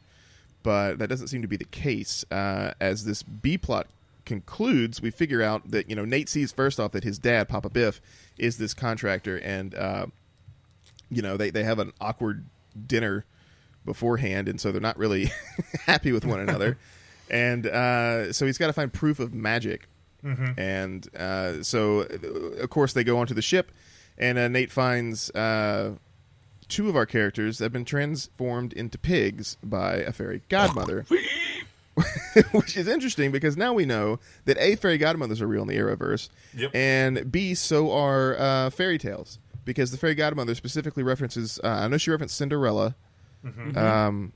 but 0.65 0.99
that 0.99 1.09
doesn't 1.09 1.29
seem 1.29 1.41
to 1.43 1.49
be 1.49 1.57
the 1.57 1.65
case. 1.67 2.25
Uh, 2.33 2.73
as 2.81 3.05
this 3.05 3.23
B 3.23 3.57
plot 3.59 3.87
concludes, 4.25 5.01
we 5.03 5.11
figure 5.11 5.43
out 5.43 5.71
that 5.71 5.89
you 5.89 5.97
know 5.97 6.05
Nate 6.05 6.29
sees 6.29 6.53
first 6.53 6.81
off 6.81 6.93
that 6.93 7.05
his 7.05 7.19
dad, 7.19 7.49
Papa 7.49 7.71
Biff, 7.71 8.01
is 8.39 8.59
this 8.59 8.75
contractor, 8.75 9.39
and 9.39 9.75
uh, 9.75 10.07
you 11.11 11.23
know 11.23 11.37
they 11.37 11.51
they 11.51 11.65
have 11.65 11.79
an 11.79 11.93
awkward 12.01 12.45
dinner 12.87 13.25
beforehand, 13.85 14.49
and 14.49 14.61
so 14.61 14.73
they're 14.73 14.81
not 14.81 14.97
really 14.99 15.31
happy 15.87 16.13
with 16.13 16.25
one 16.25 16.41
another, 16.41 16.79
and 17.31 17.67
uh, 17.67 18.33
so 18.33 18.47
he's 18.47 18.59
got 18.59 18.69
to 18.69 18.73
find 18.73 18.93
proof 18.93 19.19
of 19.21 19.35
magic, 19.35 19.89
and 20.59 21.15
uh, 21.17 21.63
so 21.63 22.01
uh, 22.03 22.63
of 22.63 22.71
course 22.71 22.93
they 22.95 23.05
go 23.05 23.19
onto 23.19 23.35
the 23.35 23.43
ship, 23.43 23.71
and 24.19 24.39
uh, 24.39 24.49
Nate 24.49 24.73
finds. 24.73 25.31
Uh, 25.31 25.95
Two 26.67 26.89
of 26.89 26.97
our 26.97 27.05
characters 27.05 27.59
have 27.59 27.73
been 27.75 27.85
transformed 27.85 28.73
into 28.73 28.97
pigs 28.97 29.59
by 29.63 29.97
a 29.97 30.13
fairy 30.13 30.41
godmother 30.49 31.05
which 32.53 32.77
is 32.77 32.89
interesting 32.89 33.31
because 33.31 33.57
now 33.57 33.73
we 33.73 33.85
know 33.85 34.19
that 34.47 34.57
a 34.59 34.75
fairy 34.77 34.99
godmothers 34.99 35.41
are 35.41 35.47
real 35.47 35.63
in 35.63 35.69
the 35.69 35.77
Arrowverse, 35.77 36.29
Yep. 36.57 36.71
and 36.75 37.31
b 37.31 37.55
so 37.55 37.93
are 37.93 38.37
uh, 38.39 38.71
fairy 38.71 38.99
tales 38.99 39.39
because 39.65 39.91
the 39.93 39.97
fairy 39.97 40.15
godmother 40.15 40.55
specifically 40.55 41.03
references. 41.03 41.61
Uh, 41.63 41.69
I 41.69 41.89
know 41.89 41.97
she 41.97 42.11
referenced 42.11 42.37
Cinderella. 42.37 42.97
Um, 43.77 44.33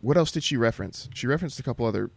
what 0.00 0.16
else 0.16 0.32
did 0.32 0.42
she 0.42 0.56
reference? 0.56 1.08
She 1.14 1.26
referenced 1.26 1.60
a 1.60 1.62
couple 1.62 1.86
other 1.86 2.10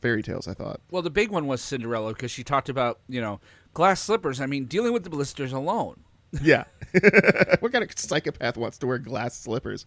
fairy 0.00 0.22
tales. 0.22 0.46
I 0.48 0.54
thought. 0.54 0.80
Well, 0.90 1.02
the 1.02 1.10
big 1.10 1.30
one 1.30 1.46
was 1.46 1.62
Cinderella 1.62 2.12
because 2.12 2.30
she 2.30 2.44
talked 2.44 2.68
about 2.68 2.98
you 3.08 3.20
know 3.20 3.40
glass 3.72 4.00
slippers. 4.02 4.40
I 4.40 4.46
mean, 4.46 4.66
dealing 4.66 4.92
with 4.92 5.04
the 5.04 5.10
blisters 5.10 5.52
alone. 5.52 6.00
Yeah. 6.42 6.64
what 7.60 7.72
kind 7.72 7.82
of 7.84 7.90
psychopath 7.96 8.56
wants 8.56 8.78
to 8.78 8.86
wear 8.86 8.98
glass 8.98 9.36
slippers? 9.38 9.86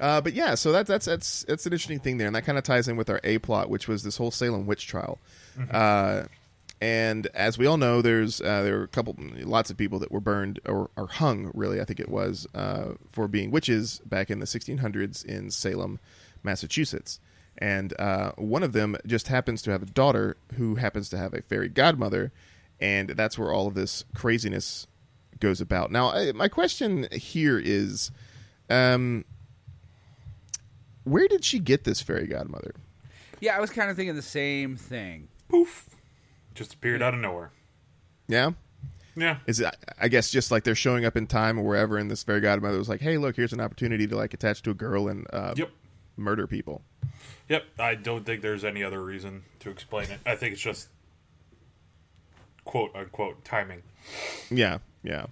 Uh, 0.00 0.20
but 0.20 0.32
yeah, 0.32 0.54
so 0.54 0.72
that, 0.72 0.86
that's 0.86 1.06
that's 1.06 1.44
that's 1.44 1.66
an 1.66 1.72
interesting 1.72 2.00
thing 2.00 2.18
there, 2.18 2.26
and 2.26 2.34
that 2.34 2.42
kind 2.42 2.58
of 2.58 2.64
ties 2.64 2.88
in 2.88 2.96
with 2.96 3.10
our 3.10 3.20
A 3.22 3.38
plot, 3.38 3.68
which 3.70 3.86
was 3.86 4.02
this 4.02 4.16
whole 4.16 4.30
Salem 4.30 4.66
witch 4.66 4.86
trial. 4.86 5.18
Uh, 5.70 6.24
and 6.80 7.26
as 7.34 7.58
we 7.58 7.66
all 7.66 7.76
know, 7.76 8.00
there's 8.00 8.40
uh, 8.40 8.62
there 8.62 8.78
were 8.78 8.84
a 8.84 8.88
couple, 8.88 9.14
lots 9.42 9.70
of 9.70 9.76
people 9.76 9.98
that 9.98 10.10
were 10.10 10.20
burned 10.20 10.60
or, 10.64 10.88
or 10.96 11.06
hung, 11.08 11.50
really, 11.52 11.80
I 11.80 11.84
think 11.84 12.00
it 12.00 12.08
was, 12.08 12.46
uh, 12.54 12.94
for 13.10 13.28
being 13.28 13.50
witches 13.50 14.00
back 14.06 14.30
in 14.30 14.40
the 14.40 14.46
1600s 14.46 15.24
in 15.24 15.50
Salem, 15.50 15.98
Massachusetts. 16.42 17.20
And 17.58 17.92
uh, 18.00 18.32
one 18.36 18.62
of 18.62 18.72
them 18.72 18.96
just 19.04 19.28
happens 19.28 19.60
to 19.62 19.70
have 19.70 19.82
a 19.82 19.86
daughter 19.86 20.38
who 20.54 20.76
happens 20.76 21.10
to 21.10 21.18
have 21.18 21.34
a 21.34 21.42
fairy 21.42 21.68
godmother, 21.68 22.32
and 22.80 23.10
that's 23.10 23.38
where 23.38 23.52
all 23.52 23.66
of 23.66 23.74
this 23.74 24.04
craziness 24.14 24.86
goes 25.38 25.60
about. 25.60 25.90
Now, 25.90 26.12
I, 26.12 26.32
my 26.32 26.48
question 26.48 27.08
here 27.12 27.58
is, 27.58 28.10
um, 28.70 29.26
where 31.04 31.28
did 31.28 31.44
she 31.44 31.58
get 31.58 31.84
this 31.84 32.00
fairy 32.00 32.26
godmother? 32.26 32.74
Yeah, 33.40 33.56
I 33.56 33.60
was 33.60 33.70
kind 33.70 33.90
of 33.90 33.96
thinking 33.96 34.14
the 34.16 34.22
same 34.22 34.76
thing. 34.76 35.28
Poof. 35.48 35.88
Just 36.54 36.74
appeared 36.74 37.00
out 37.02 37.14
of 37.14 37.20
nowhere. 37.20 37.50
Yeah, 38.28 38.50
Yeah. 39.16 39.38
is 39.46 39.60
it? 39.60 39.74
I 39.98 40.08
guess 40.08 40.30
just 40.30 40.50
like 40.50 40.64
they're 40.64 40.74
showing 40.74 41.04
up 41.04 41.16
in 41.16 41.26
time 41.26 41.58
or 41.58 41.62
wherever, 41.62 41.96
and 41.96 42.10
this 42.10 42.22
fairy 42.22 42.40
godmother 42.40 42.78
was 42.78 42.88
like, 42.88 43.00
"Hey, 43.00 43.18
look, 43.18 43.36
here's 43.36 43.52
an 43.52 43.60
opportunity 43.60 44.06
to 44.06 44.16
like 44.16 44.34
attach 44.34 44.62
to 44.62 44.70
a 44.70 44.74
girl 44.74 45.08
and 45.08 45.26
uh, 45.32 45.54
Yep. 45.56 45.70
murder 46.16 46.46
people." 46.46 46.82
Yep. 47.48 47.64
I 47.78 47.94
don't 47.96 48.24
think 48.24 48.42
there's 48.42 48.62
any 48.64 48.84
other 48.84 49.02
reason 49.02 49.42
to 49.60 49.70
explain 49.70 50.10
it. 50.10 50.20
I 50.26 50.36
think 50.36 50.52
it's 50.52 50.62
just 50.62 50.88
quote 52.64 52.94
unquote 52.94 53.44
timing. 53.44 53.82
Yeah, 54.50 54.78
yeah. 55.02 55.26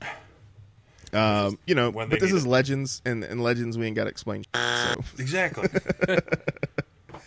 Um, 1.12 1.58
you 1.66 1.74
know, 1.74 1.90
but 1.90 2.10
this 2.10 2.32
is 2.32 2.44
it. 2.44 2.48
legends, 2.48 3.00
and, 3.04 3.24
and 3.24 3.42
legends 3.42 3.78
we 3.78 3.86
ain't 3.86 3.96
got 3.96 4.04
to 4.04 4.10
explain. 4.10 4.44
So 4.54 5.00
Exactly. 5.18 5.68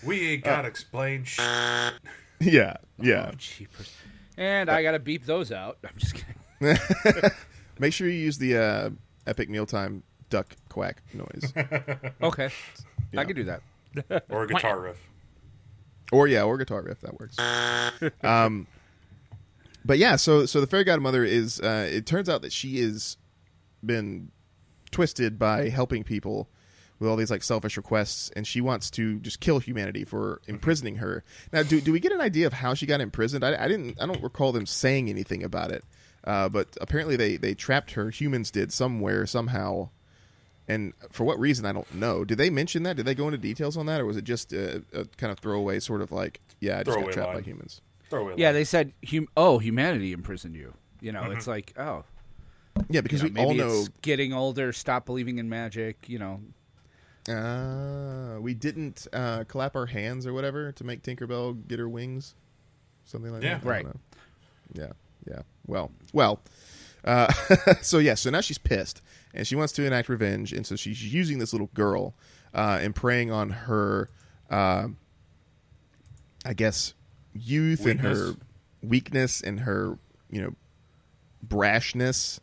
we 0.04 0.34
ain't 0.34 0.44
got 0.44 0.62
to 0.64 0.68
explain 0.68 1.24
sh- 1.24 1.40
yeah, 2.40 2.78
yeah. 3.00 3.30
Oh, 3.32 3.36
jeepers. 3.38 3.92
And 4.38 4.70
I 4.70 4.84
got 4.84 4.92
to 4.92 5.00
beep 5.00 5.26
those 5.26 5.52
out. 5.52 5.78
I'm 5.84 5.94
just 5.98 6.16
kidding. 6.16 7.32
Make 7.80 7.94
sure 7.94 8.08
you 8.08 8.14
use 8.14 8.38
the 8.38 8.58
uh, 8.58 8.90
epic 9.26 9.50
mealtime 9.50 10.04
duck 10.30 10.56
quack 10.70 11.02
noise, 11.14 11.52
Okay. 12.22 12.50
Yeah. 13.12 13.20
I 13.20 13.26
can 13.26 13.36
do 13.36 13.44
that. 13.46 14.24
or 14.30 14.44
a 14.44 14.48
guitar 14.48 14.80
riff. 14.80 14.98
or 16.12 16.28
yeah, 16.28 16.44
or 16.44 16.58
guitar 16.58 16.82
riff 16.82 17.02
that 17.02 17.20
works. 17.20 17.38
um, 18.24 18.68
but 19.84 19.98
yeah, 19.98 20.16
so 20.16 20.46
so 20.46 20.62
the 20.62 20.68
fairy 20.68 20.84
godmother 20.84 21.24
is. 21.26 21.60
Uh, 21.60 21.90
it 21.92 22.06
turns 22.06 22.30
out 22.30 22.42
that 22.44 22.54
she 22.54 22.78
is 22.80 23.18
been 23.86 24.32
twisted 24.92 25.40
by 25.40 25.70
helping 25.70 26.04
people 26.04 26.50
with 27.00 27.10
all 27.10 27.16
these 27.16 27.32
like 27.32 27.42
selfish 27.44 27.78
requests, 27.78 28.30
and 28.36 28.46
she 28.46 28.62
wants 28.62 28.92
to 28.92 29.20
just 29.20 29.40
kill 29.40 29.60
humanity 29.60 30.04
for 30.04 30.40
imprisoning 30.48 30.98
her. 30.98 31.24
Now, 31.52 31.64
do 31.64 31.82
do 31.82 31.92
we 31.92 32.00
get 32.00 32.12
an 32.12 32.22
idea 32.22 32.46
of 32.48 32.54
how 32.54 32.74
she 32.74 32.86
got 32.86 33.02
imprisoned? 33.02 33.44
I, 33.44 33.64
I 33.64 33.68
didn't. 33.68 34.00
I 34.02 34.06
don't 34.06 34.22
recall 34.22 34.52
them 34.52 34.66
saying 34.66 35.10
anything 35.10 35.44
about 35.44 35.72
it. 35.72 35.84
Uh, 36.24 36.48
but 36.50 36.78
apparently 36.80 37.16
they 37.16 37.38
they 37.38 37.56
trapped 37.56 37.92
her. 37.94 38.12
Humans 38.12 38.52
did 38.52 38.72
somewhere 38.72 39.26
somehow, 39.26 39.90
and 40.68 40.94
for 41.12 41.24
what 41.24 41.40
reason 41.40 41.66
I 41.66 41.72
don't 41.72 41.92
know. 41.96 42.24
Did 42.24 42.38
they 42.38 42.52
mention 42.52 42.84
that? 42.84 42.96
Did 42.98 43.06
they 43.08 43.16
go 43.16 43.26
into 43.28 43.40
details 43.40 43.76
on 43.78 43.88
that, 43.88 44.00
or 44.00 44.06
was 44.06 44.18
it 44.18 44.24
just 44.24 44.54
a, 44.54 44.84
a 44.94 45.06
kind 45.18 45.32
of 45.32 45.40
throwaway 45.40 45.80
sort 45.80 46.02
of 46.04 46.12
like, 46.12 46.40
yeah, 46.60 46.78
I 46.80 46.84
just 46.84 46.94
Throwaway 46.94 47.06
got 47.08 47.14
trapped 47.14 47.28
line. 47.34 47.38
by 47.38 47.42
humans? 47.50 47.82
Throwaway 48.12 48.34
Yeah, 48.38 48.50
line. 48.50 48.54
they 48.54 48.64
said, 48.64 48.94
hum- 49.10 49.30
oh, 49.36 49.58
humanity 49.58 50.12
imprisoned 50.14 50.54
you. 50.56 50.76
You 51.00 51.12
know, 51.14 51.32
it's 51.32 51.48
like, 51.48 51.74
oh. 51.80 52.04
Yeah, 52.90 53.02
because 53.02 53.22
you 53.24 53.30
know, 53.30 53.34
we 53.36 53.42
all 53.42 53.54
maybe 53.54 53.60
know 53.60 53.80
it's 53.82 53.90
getting 54.02 54.34
older, 54.34 54.72
stop 54.74 55.06
believing 55.06 55.38
in 55.38 55.50
magic, 55.50 56.08
you 56.08 56.20
know. 56.20 56.42
uh, 57.30 58.40
we 58.40 58.54
didn't 58.54 59.08
uh, 59.14 59.44
clap 59.46 59.76
our 59.76 59.86
hands 59.86 60.26
or 60.26 60.34
whatever 60.34 60.72
to 60.72 60.84
make 60.84 61.04
Tinkerbell 61.04 61.68
get 61.68 61.80
her 61.80 61.88
wings, 61.90 62.36
something 63.06 63.32
like 63.32 63.44
Yeah. 63.44 63.56
that. 63.56 63.56
I 63.58 63.60
don't 63.60 63.70
Right. 63.70 63.86
know. 63.86 64.00
Yeah, 64.74 64.92
yeah. 65.28 65.42
Well, 65.68 65.92
well. 66.14 66.40
Uh, 67.04 67.32
so 67.82 67.98
yeah, 67.98 68.14
so 68.14 68.30
now 68.30 68.42
she's 68.42 68.58
pissed 68.60 69.02
and 69.34 69.46
she 69.48 69.56
wants 69.56 69.74
to 69.74 69.84
enact 69.86 70.08
revenge, 70.10 70.54
and 70.54 70.66
so 70.66 70.76
she's 70.76 71.14
using 71.14 71.40
this 71.40 71.52
little 71.54 71.70
girl 71.74 72.14
uh, 72.54 72.80
and 72.82 72.96
preying 72.96 73.32
on 73.32 73.50
her, 73.50 74.10
uh, 74.50 74.88
I 76.46 76.54
guess, 76.54 76.94
youth 77.34 77.86
and 77.86 78.02
her 78.02 78.10
Weakness. 78.10 78.38
weakness 78.84 79.42
and 79.42 79.60
her, 79.62 79.98
you 80.30 80.42
know, 80.42 80.54
brashness 81.48 82.40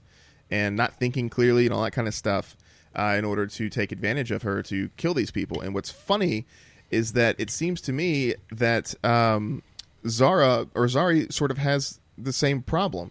and 0.51 0.77
not 0.77 0.95
thinking 0.95 1.29
clearly 1.29 1.67
and 1.67 1.75
all 1.75 1.83
that 1.83 1.93
kind 1.93 2.09
of 2.09 2.15
stuff 2.15 2.57
uh, 2.97 3.15
in 3.19 3.25
order 3.25 3.47
to 3.47 3.69
take 3.69 3.93
advantage 3.93 4.31
of 4.31 4.43
her 4.43 4.63
to 4.65 4.89
kill 4.97 5.15
these 5.15 5.31
people. 5.31 5.61
And 5.61 5.75
what's 5.75 5.91
funny 5.91 6.47
is 6.91 7.13
that 7.13 7.37
it 7.39 7.51
seems 7.51 7.81
to 7.83 7.93
me 7.93 8.35
that 8.51 8.95
um, 9.05 9.63
Zara 10.07 10.67
or 10.75 10.87
Zari 10.87 11.31
sort 11.33 11.51
of 11.51 11.59
has 11.59 12.01
the 12.17 12.33
same 12.33 12.63
problem. 12.63 13.11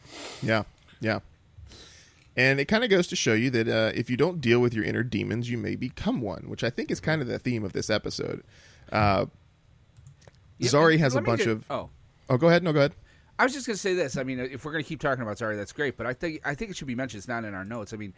Yeah, 0.44 0.64
yeah. 1.00 1.20
And 2.38 2.60
it 2.60 2.66
kind 2.66 2.84
of 2.84 2.90
goes 2.92 3.08
to 3.08 3.16
show 3.16 3.34
you 3.34 3.50
that 3.50 3.68
uh, 3.68 3.92
if 3.96 4.10
you 4.10 4.16
don't 4.16 4.40
deal 4.40 4.60
with 4.60 4.74
your 4.74 4.86
inner 4.86 5.02
demons, 5.04 5.50
you 5.50 5.58
may 5.58 5.76
become 5.76 6.22
one, 6.22 6.44
which 6.48 6.64
I 6.64 6.70
think 6.70 6.92
is 6.92 7.00
kind 7.00 7.20
of 7.22 7.28
the 7.28 7.40
theme 7.40 7.64
of 7.66 7.74
this 7.74 7.90
episode. 7.90 8.44
Uh, 8.92 9.26
Yeah, 10.60 10.70
Zari 10.70 11.00
has 11.00 11.16
a 11.16 11.22
bunch 11.22 11.48
of. 11.48 11.66
Oh. 11.70 11.90
Oh, 12.30 12.38
go 12.38 12.48
ahead. 12.48 12.64
No, 12.64 12.72
go 12.74 12.80
ahead. 12.80 12.94
I 13.40 13.44
was 13.44 13.54
just 13.54 13.68
going 13.68 13.76
to 13.76 13.82
say 13.82 13.94
this. 13.94 14.18
I 14.18 14.24
mean, 14.24 14.40
if 14.40 14.66
we're 14.66 14.72
going 14.72 14.84
to 14.84 14.88
keep 14.88 15.00
talking 15.00 15.22
about 15.22 15.38
Zari, 15.38 15.56
that's 15.58 15.72
great. 15.72 15.98
But 15.98 16.08
I 16.08 16.14
think 16.14 16.42
I 16.46 16.56
think 16.56 16.72
it 16.72 16.78
should 16.78 16.88
be 16.88 16.96
mentioned. 16.96 17.20
It's 17.20 17.28
not 17.28 17.44
in 17.44 17.54
our 17.54 17.66
notes. 17.66 17.94
I 17.94 17.98
mean, 17.98 18.14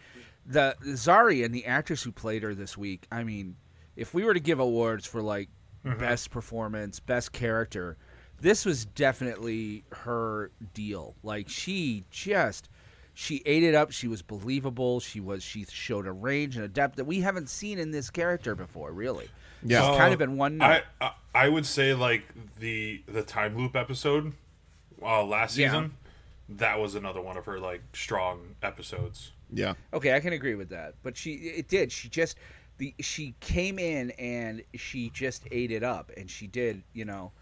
the 0.46 0.76
Zari 0.84 1.44
and 1.46 1.54
the 1.56 1.66
actress 1.66 2.04
who 2.04 2.12
played 2.12 2.44
her 2.44 2.54
this 2.54 2.78
week. 2.78 3.08
I 3.12 3.24
mean, 3.24 3.56
if 3.96 4.14
we 4.14 4.24
were 4.24 4.34
to 4.34 4.40
give 4.40 4.60
awards 4.60 5.06
for 5.06 5.22
like 5.22 5.50
best 5.84 6.30
performance, 6.30 7.00
best 7.00 7.32
character, 7.32 7.98
this 8.42 8.66
was 8.66 8.86
definitely 8.86 9.84
her 9.92 10.52
deal. 10.74 11.16
Like 11.24 11.50
she 11.50 12.04
just 12.12 12.70
she 13.22 13.42
ate 13.46 13.64
it 13.64 13.76
up. 13.76 13.92
She 13.92 14.08
was 14.08 14.22
believable. 14.22 15.02
She 15.02 15.20
was 15.20 15.44
she 15.44 15.66
showed 15.70 16.08
a 16.08 16.12
range 16.14 16.56
and 16.56 16.64
a 16.64 16.70
depth 16.70 16.96
that 16.96 17.04
we 17.04 17.20
haven't 17.20 17.50
seen 17.50 17.78
in 17.78 17.92
this 17.92 18.10
character 18.10 18.56
before. 18.56 18.94
Really, 18.94 19.28
Yeah. 19.62 19.82
She's 19.82 19.90
Uh, 19.90 19.98
kind 19.98 20.14
of 20.14 20.20
been 20.20 20.38
one 20.38 20.58
note. 20.58 20.84
I, 21.02 21.06
I 21.06 21.12
I 21.36 21.50
would 21.50 21.66
say 21.66 21.94
like 21.94 22.24
the 22.62 23.04
the 23.08 23.22
time 23.22 23.58
loop 23.58 23.76
episode 23.76 24.32
uh, 25.02 25.24
last 25.26 25.58
Yeah. 25.58 25.68
season 25.68 25.92
that 26.48 26.80
was 26.80 26.96
another 26.96 27.22
one 27.22 27.36
of 27.36 27.44
her 27.46 27.60
like 27.60 27.82
strong 27.94 28.56
episodes 28.64 29.34
Yeah. 29.52 29.74
Okay, 29.94 30.14
I 30.16 30.22
can 30.22 30.32
agree 30.32 30.56
with 30.56 30.70
that. 30.70 30.94
But 31.04 31.18
she 31.18 31.34
it 31.34 31.68
did. 31.68 31.92
She 31.92 32.08
just 32.08 32.38
the 32.78 32.96
she 33.02 33.36
came 33.42 33.80
in 33.80 34.12
and 34.12 34.64
she 34.76 35.10
just 35.10 35.44
ate 35.52 35.72
it 35.72 35.84
up 35.84 36.10
and 36.16 36.30
she 36.30 36.48
did, 36.48 36.84
you 36.94 37.04
know. 37.04 37.34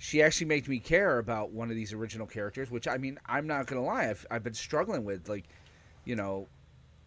She 0.00 0.22
actually 0.22 0.46
made 0.46 0.68
me 0.68 0.78
care 0.78 1.18
about 1.18 1.50
one 1.50 1.70
of 1.70 1.76
these 1.76 1.92
original 1.92 2.26
characters, 2.26 2.70
which 2.70 2.86
I 2.86 2.98
mean, 2.98 3.18
I'm 3.26 3.46
not 3.46 3.66
going 3.66 3.82
to 3.82 3.86
lie, 3.86 4.08
I've 4.08 4.24
I've 4.30 4.44
been 4.44 4.54
struggling 4.54 5.04
with 5.04 5.28
like, 5.28 5.44
you 6.04 6.14
know, 6.16 6.46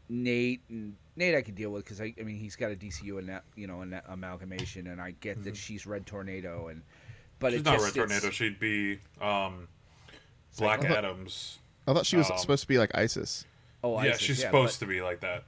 Nate 0.10 0.62
and 0.69 0.95
Nate 1.15 1.36
I 1.36 1.41
can 1.41 1.55
deal 1.55 1.69
with 1.71 1.86
cuz 1.86 2.01
I 2.01 2.13
I 2.19 2.24
mean, 2.24 2.38
he's 2.38 2.55
got 2.57 2.71
a 2.71 2.75
DCU 2.75 3.17
and 3.19 3.29
that, 3.29 3.43
you 3.55 3.65
know, 3.67 3.81
an 3.81 4.01
amalgamation 4.07 4.88
and 4.88 5.00
I 5.01 5.12
get 5.21 5.43
that 5.45 5.55
she's 5.55 5.86
Red 5.86 6.05
Tornado 6.05 6.67
and 6.67 6.81
but 7.39 7.53
Mm-hmm. 7.53 7.57
she's 7.57 7.62
it 7.62 7.65
not 7.65 7.79
just 7.79 7.86
red 7.86 8.07
tornado 8.07 8.29
she'd 8.29 8.60
be 8.60 9.00
um 9.21 9.67
black 10.57 10.81
Cyclone. 10.81 10.98
adams 10.98 11.60
I 11.88 11.93
thought 11.93 12.05
she 12.05 12.17
was 12.17 12.29
Um, 12.29 12.38
supposed 12.38 12.62
to 12.63 12.67
be 12.67 12.77
like 12.77 12.93
ISIS. 12.93 13.45
Oh, 13.83 14.00
yeah 14.03 14.10
Isis, 14.12 14.21
she's 14.21 14.38
but- 14.38 14.41
supposed 14.48 14.79
to 14.79 14.86
be 14.86 15.01
like 15.01 15.21
that 15.21 15.45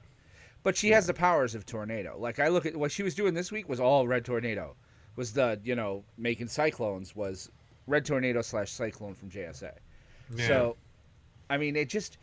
But 0.62 0.76
she 0.78 0.88
has 0.92 1.06
the 1.06 1.12
powers 1.14 1.54
of 1.54 1.66
tornado. 1.66 2.16
Like 2.18 2.38
I 2.40 2.48
look 2.48 2.64
at 2.64 2.74
what 2.74 2.90
she 2.90 3.02
was 3.02 3.14
doing 3.14 3.34
this 3.34 3.52
week 3.52 3.68
was 3.68 3.80
all 3.80 4.08
red 4.08 4.24
tornado. 4.24 4.74
Was 5.16 5.32
the 5.32 5.60
you 5.64 5.74
know 5.74 6.04
making 6.18 6.48
cyclones 6.48 7.14
was 7.14 7.50
red 7.86 8.04
tornado 8.04 8.42
slash 8.42 8.70
cyclone 8.70 9.14
from 9.14 9.30
JSA. 9.30 9.72
Yeah. 10.34 10.46
So, 10.46 10.76
I 11.50 11.58
mean, 11.58 11.76
it 11.76 11.88
just 11.88 12.18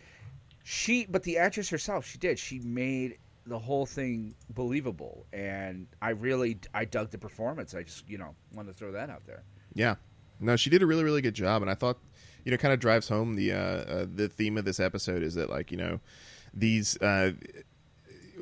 she. 0.63 1.05
But 1.05 1.23
the 1.23 1.37
actress 1.37 1.69
herself, 1.69 2.05
she 2.05 2.17
did. 2.17 2.39
She 2.39 2.59
made 2.59 3.17
the 3.45 3.59
whole 3.59 3.85
thing 3.85 4.35
believable, 4.51 5.25
and 5.33 5.87
I 6.01 6.11
really 6.11 6.59
I 6.73 6.85
dug 6.85 7.11
the 7.11 7.17
performance. 7.17 7.73
I 7.73 7.83
just 7.83 8.09
you 8.09 8.17
know 8.17 8.35
wanted 8.53 8.71
to 8.71 8.77
throw 8.77 8.91
that 8.91 9.09
out 9.09 9.25
there. 9.25 9.43
Yeah. 9.73 9.95
No, 10.41 10.55
she 10.55 10.71
did 10.71 10.81
a 10.81 10.87
really, 10.87 11.03
really 11.03 11.21
good 11.21 11.35
job, 11.35 11.61
and 11.61 11.69
I 11.69 11.75
thought, 11.75 11.99
you 12.43 12.51
know, 12.51 12.57
kind 12.57 12.73
of 12.73 12.79
drives 12.79 13.07
home 13.07 13.35
the 13.35 13.51
uh, 13.51 13.57
uh, 13.57 14.05
the 14.13 14.27
theme 14.27 14.57
of 14.57 14.65
this 14.65 14.79
episode 14.79 15.21
is 15.21 15.35
that 15.35 15.49
like 15.49 15.71
you 15.71 15.77
know, 15.77 15.99
these 16.53 16.97
uh, 17.01 17.33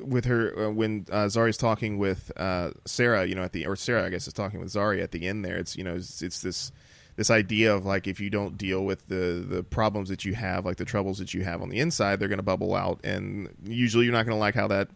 with 0.02 0.24
her 0.24 0.66
uh, 0.66 0.70
when 0.70 1.06
uh, 1.10 1.26
Zari's 1.26 1.56
talking 1.56 1.98
with 1.98 2.32
uh, 2.36 2.70
Sarah, 2.84 3.26
you 3.26 3.34
know, 3.34 3.42
at 3.42 3.52
the 3.52 3.66
or 3.66 3.76
Sarah 3.76 4.06
I 4.06 4.10
guess 4.10 4.26
is 4.26 4.32
talking 4.32 4.60
with 4.60 4.70
Zari 4.70 5.02
at 5.02 5.12
the 5.12 5.26
end 5.26 5.44
there. 5.44 5.56
It's 5.56 5.76
you 5.76 5.84
know 5.84 5.94
it's, 5.94 6.22
it's 6.22 6.40
this 6.40 6.72
this 7.16 7.30
idea 7.30 7.74
of 7.74 7.84
like 7.84 8.06
if 8.06 8.18
you 8.18 8.30
don't 8.30 8.56
deal 8.56 8.84
with 8.84 9.06
the 9.08 9.44
the 9.46 9.62
problems 9.62 10.08
that 10.08 10.24
you 10.24 10.34
have, 10.34 10.64
like 10.64 10.76
the 10.76 10.84
troubles 10.84 11.18
that 11.18 11.34
you 11.34 11.44
have 11.44 11.62
on 11.62 11.68
the 11.68 11.78
inside, 11.78 12.18
they're 12.18 12.28
going 12.28 12.38
to 12.38 12.42
bubble 12.42 12.74
out, 12.74 13.00
and 13.04 13.48
usually 13.64 14.04
you're 14.04 14.14
not 14.14 14.24
going 14.24 14.36
to 14.36 14.40
like 14.40 14.54
how 14.54 14.68
that 14.68 14.88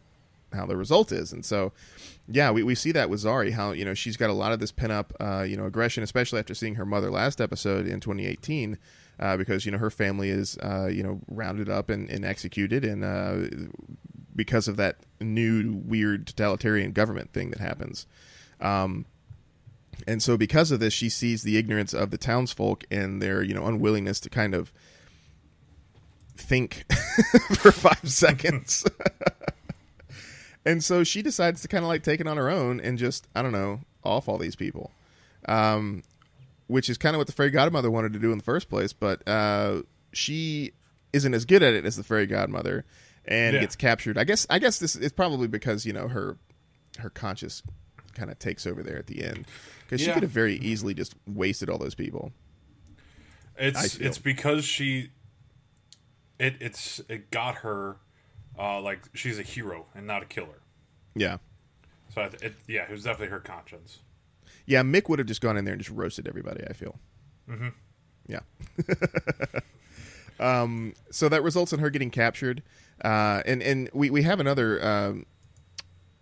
how 0.54 0.66
the 0.66 0.76
result 0.76 1.12
is. 1.12 1.32
And 1.32 1.44
so, 1.44 1.72
yeah, 2.28 2.50
we, 2.50 2.62
we 2.62 2.74
see 2.74 2.92
that 2.92 3.10
with 3.10 3.20
Zari, 3.20 3.52
how 3.52 3.72
you 3.72 3.84
know 3.84 3.94
she's 3.94 4.16
got 4.16 4.30
a 4.30 4.34
lot 4.34 4.52
of 4.52 4.60
this 4.60 4.72
pent 4.72 4.92
up 4.92 5.12
uh, 5.20 5.42
you 5.42 5.56
know 5.56 5.66
aggression, 5.66 6.02
especially 6.02 6.38
after 6.38 6.54
seeing 6.54 6.76
her 6.76 6.86
mother 6.86 7.10
last 7.10 7.40
episode 7.40 7.86
in 7.86 8.00
2018. 8.00 8.78
Uh, 9.20 9.36
because 9.36 9.64
you 9.64 9.70
know 9.70 9.78
her 9.78 9.90
family 9.90 10.28
is 10.28 10.58
uh, 10.58 10.86
you 10.86 11.02
know 11.02 11.20
rounded 11.28 11.68
up 11.68 11.88
and, 11.88 12.10
and 12.10 12.24
executed, 12.24 12.84
and 12.84 13.04
uh, 13.04 13.48
because 14.34 14.68
of 14.68 14.76
that 14.76 14.96
new 15.20 15.80
weird 15.84 16.26
totalitarian 16.26 16.92
government 16.92 17.32
thing 17.32 17.50
that 17.50 17.60
happens. 17.60 18.06
Um, 18.60 19.06
and 20.06 20.22
so 20.22 20.36
because 20.36 20.70
of 20.70 20.80
this, 20.80 20.92
she 20.92 21.08
sees 21.08 21.42
the 21.42 21.56
ignorance 21.56 21.94
of 21.94 22.10
the 22.10 22.18
townsfolk 22.18 22.84
and 22.90 23.22
their 23.22 23.42
you 23.42 23.54
know 23.54 23.66
unwillingness 23.66 24.20
to 24.20 24.30
kind 24.30 24.54
of 24.54 24.72
think 26.36 26.84
for 27.56 27.72
five 27.72 28.10
seconds. 28.10 28.84
and 30.66 30.82
so 30.82 31.04
she 31.04 31.22
decides 31.22 31.62
to 31.62 31.68
kind 31.68 31.84
of 31.84 31.88
like 31.88 32.02
take 32.02 32.20
it 32.20 32.26
on 32.26 32.36
her 32.36 32.50
own 32.50 32.80
and 32.80 32.98
just 32.98 33.28
I 33.34 33.42
don't 33.42 33.52
know 33.52 33.80
off 34.02 34.28
all 34.28 34.38
these 34.38 34.56
people. 34.56 34.90
Um, 35.46 36.02
which 36.66 36.88
is 36.88 36.96
kind 36.96 37.14
of 37.14 37.18
what 37.18 37.26
the 37.26 37.32
fairy 37.32 37.50
godmother 37.50 37.90
wanted 37.90 38.12
to 38.14 38.18
do 38.18 38.32
in 38.32 38.38
the 38.38 38.44
first 38.44 38.70
place, 38.70 38.92
but 38.92 39.26
uh, 39.28 39.82
she 40.12 40.72
isn't 41.12 41.34
as 41.34 41.44
good 41.44 41.62
at 41.62 41.74
it 41.74 41.84
as 41.84 41.96
the 41.96 42.02
fairy 42.02 42.26
godmother, 42.26 42.84
and 43.26 43.54
Yeah. 43.54 43.60
gets 43.60 43.76
captured. 43.76 44.18
I 44.18 44.24
guess 44.24 44.46
I 44.50 44.58
guess 44.58 44.78
this 44.78 44.96
is 44.96 45.12
probably 45.12 45.48
because 45.48 45.84
you 45.86 45.92
know 45.92 46.08
her 46.08 46.36
her 46.98 47.10
conscious 47.10 47.62
kind 48.14 48.30
of 48.30 48.38
takes 48.38 48.66
over 48.66 48.82
there 48.82 48.96
at 48.98 49.06
the 49.08 49.24
end 49.24 49.46
because 49.84 50.00
she 50.00 50.12
could 50.12 50.22
have 50.22 50.30
very 50.30 50.56
easily 50.56 50.94
just 50.94 51.14
wasted 51.26 51.68
all 51.68 51.78
those 51.78 51.94
people. 51.94 52.32
It's 53.56 53.96
it's 53.96 54.18
because 54.18 54.64
she 54.64 55.10
it 56.38 56.56
it's 56.60 57.00
it 57.08 57.30
got 57.30 57.56
her 57.56 57.96
uh 58.58 58.80
like 58.80 59.00
she's 59.14 59.38
a 59.38 59.42
hero 59.42 59.86
and 59.94 60.06
not 60.06 60.22
a 60.22 60.26
killer. 60.26 60.60
Yeah, 61.16 61.36
So 62.12 62.22
I 62.22 62.28
th- 62.28 62.42
it, 62.42 62.54
yeah, 62.66 62.82
it 62.82 62.90
was 62.90 63.04
definitely 63.04 63.28
her 63.28 63.38
conscience. 63.40 64.00
yeah. 64.66 64.82
Mick 64.82 65.08
would 65.08 65.20
have 65.20 65.28
just 65.28 65.40
gone 65.40 65.56
in 65.56 65.64
there 65.64 65.74
and 65.74 65.80
just 65.82 65.94
roasted 65.96 66.26
everybody. 66.26 66.64
I 66.68 66.72
feel. 66.72 66.98
Mm-hmm. 67.48 67.68
Yeah. 68.26 68.40
um. 70.40 70.94
So 71.10 71.28
that 71.28 71.42
results 71.42 71.72
in 71.72 71.78
her 71.80 71.90
getting 71.90 72.10
captured, 72.10 72.62
uh, 73.02 73.42
and 73.46 73.62
and 73.62 73.90
we 73.92 74.10
we 74.10 74.22
have 74.22 74.40
another 74.40 74.84
um, 74.84 75.26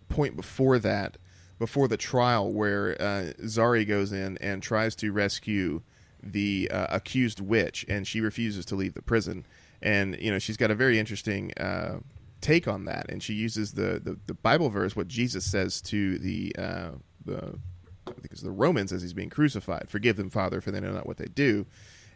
point 0.09 0.35
before 0.35 0.79
that, 0.79 1.17
before 1.59 1.87
the 1.87 1.97
trial, 1.97 2.51
where 2.51 3.01
uh, 3.01 3.33
Zari 3.43 3.87
goes 3.87 4.11
in 4.11 4.37
and 4.39 4.61
tries 4.63 4.95
to 4.97 5.11
rescue 5.11 5.81
the 6.21 6.69
uh, 6.71 6.87
accused 6.89 7.39
witch, 7.39 7.85
and 7.89 8.07
she 8.07 8.21
refuses 8.21 8.65
to 8.65 8.75
leave 8.75 8.93
the 8.93 9.01
prison. 9.01 9.45
And 9.81 10.17
you 10.19 10.31
know 10.31 10.39
she's 10.39 10.57
got 10.57 10.71
a 10.71 10.75
very 10.75 10.97
interesting 10.97 11.51
uh, 11.57 11.99
take 12.41 12.67
on 12.67 12.85
that, 12.85 13.09
and 13.09 13.23
she 13.23 13.33
uses 13.33 13.73
the, 13.73 13.99
the, 14.03 14.19
the 14.27 14.33
Bible 14.33 14.69
verse, 14.69 14.95
what 14.95 15.07
Jesus 15.07 15.45
says 15.45 15.81
to 15.83 16.17
the 16.19 16.55
uh, 16.57 16.89
the 17.25 17.59
I 18.07 18.11
think 18.11 18.31
it's 18.31 18.41
the 18.41 18.51
Romans 18.51 18.91
as 18.91 19.01
he's 19.01 19.13
being 19.13 19.29
crucified. 19.29 19.89
Forgive 19.89 20.17
them, 20.17 20.29
Father, 20.29 20.61
for 20.61 20.71
they 20.71 20.79
know 20.79 20.91
not 20.91 21.07
what 21.07 21.17
they 21.17 21.25
do. 21.25 21.65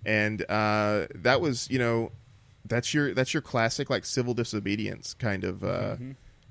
And 0.06 0.44
uh, 0.50 1.08
that 1.16 1.42
was, 1.42 1.70
you 1.70 1.80
know, 1.80 2.12
that's 2.68 2.94
your 2.94 3.14
that's 3.14 3.34
your 3.34 3.42
classic 3.42 3.90
like 3.90 4.06
civil 4.06 4.34
disobedience 4.34 5.14
kind 5.14 5.44
of 5.44 5.64
uh, 5.64 5.96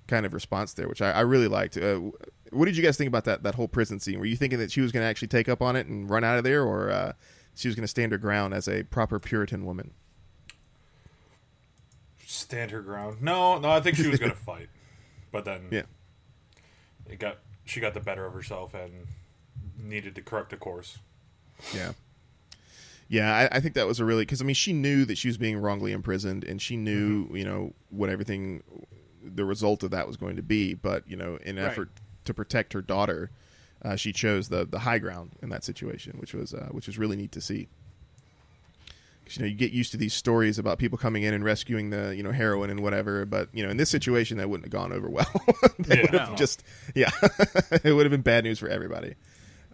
kind 0.07 0.25
of 0.27 0.33
response 0.35 0.73
there, 0.75 0.89
which 0.89 1.03
I, 1.03 1.11
I 1.13 1.21
really 1.21 1.49
liked. 1.49 1.77
Uh, 1.77 2.01
what 2.53 2.67
did 2.67 2.77
you 2.77 2.83
guys 2.83 2.97
think 2.97 3.09
about 3.09 3.25
that 3.25 3.43
that 3.43 3.55
whole 3.57 3.69
prison 3.69 3.99
scene? 4.01 4.19
Were 4.19 4.25
you 4.27 4.37
thinking 4.37 4.59
that 4.59 4.71
she 4.71 4.81
was 4.81 4.93
going 4.93 5.03
to 5.03 5.07
actually 5.09 5.29
take 5.29 5.49
up 5.49 5.61
on 5.63 5.77
it 5.77 5.87
and 5.87 6.09
run 6.09 6.25
out 6.25 6.39
of 6.39 6.45
there, 6.45 6.63
or 6.63 6.91
uh, 6.91 7.13
she 7.55 7.69
was 7.69 7.75
going 7.75 7.83
to 7.85 7.89
stand 7.89 8.13
her 8.13 8.19
ground 8.19 8.55
as 8.55 8.69
a 8.69 8.85
proper 8.85 9.19
Puritan 9.19 9.65
woman? 9.65 9.93
Stand 12.27 12.71
her 12.71 12.81
ground. 12.83 13.23
No, 13.23 13.59
no, 13.59 13.71
I 13.71 13.81
think 13.81 13.97
she 13.97 14.09
was 14.09 14.19
gonna 14.19 14.35
fight, 14.47 14.69
but 15.33 15.45
then 15.45 15.69
Yeah. 15.71 15.83
it 17.09 17.19
got 17.19 17.39
she 17.65 17.81
got 17.81 17.95
the 17.95 18.01
better 18.01 18.27
of 18.27 18.33
herself 18.35 18.75
and 18.75 19.07
needed 19.79 20.15
to 20.17 20.23
correct 20.23 20.51
the 20.51 20.57
course. 20.57 20.99
Yeah. 21.75 21.93
Yeah, 23.09 23.49
I, 23.53 23.57
I 23.57 23.61
think 23.61 23.75
that 23.75 23.87
was 23.87 24.01
a 24.01 24.05
really 24.05 24.23
because 24.23 24.41
I 24.41 24.45
mean 24.45 24.55
she 24.55 24.73
knew 24.73 25.05
that 25.05 25.17
she 25.17 25.29
was 25.29 25.39
being 25.39 25.59
wrongly 25.59 25.93
imprisoned 25.93 26.43
and 26.45 26.61
she 26.61 26.77
knew 26.77 27.29
you 27.33 27.45
know 27.45 27.73
what 27.91 28.11
everything 28.11 28.63
the 29.25 29.45
result 29.45 29.83
of 29.83 29.91
that 29.93 30.07
was 30.07 30.17
going 30.17 30.37
to 30.37 30.43
be, 30.43 30.75
but 30.75 31.09
you 31.09 31.17
know 31.17 31.39
in 31.43 31.57
an 31.59 31.65
Right. 31.65 31.73
effort 31.73 31.91
to 32.25 32.35
protect 32.35 32.73
her 32.73 32.83
daughter, 32.83 33.31
uh, 33.83 33.95
she 33.97 34.13
chose 34.13 34.49
the 34.49 34.65
the 34.65 34.81
high 34.81 34.99
ground 34.99 35.31
in 35.43 35.49
that 35.51 35.63
situation, 35.65 36.15
which 36.19 36.35
was 36.35 36.53
uh, 36.53 36.69
which 36.73 36.87
was 36.89 36.99
really 36.99 37.17
neat 37.17 37.31
to 37.33 37.41
see. 37.41 37.69
'Cause, 39.25 39.39
you 39.39 39.43
know, 39.43 39.49
you 39.49 39.55
get 39.57 39.73
used 39.73 39.91
to 39.91 39.97
these 39.97 40.15
stories 40.15 40.57
about 40.57 40.79
people 40.79 40.97
coming 40.99 41.25
in 41.25 41.35
and 41.35 41.45
rescuing 41.45 41.91
the 41.91 42.15
you 42.17 42.23
know 42.23 42.31
heroin 42.33 42.71
and 42.71 42.81
whatever, 42.81 43.25
but 43.27 43.49
you 43.53 43.65
know 43.65 43.71
in 43.71 43.77
this 43.77 43.91
situation 43.91 44.37
that 44.39 44.49
wouldn't 44.49 44.67
have 44.67 44.73
gone 44.73 44.93
over 44.93 45.09
well. 45.09 45.27
they 45.81 45.97
Yeah. 45.97 46.03
would 46.03 46.15
have 46.15 46.31
No. 46.31 46.35
just 46.37 46.63
yeah, 46.95 47.11
it 47.85 47.93
would 47.93 48.05
have 48.07 48.11
been 48.13 48.23
bad 48.23 48.45
news 48.45 48.59
for 48.61 48.69
everybody. 48.69 49.15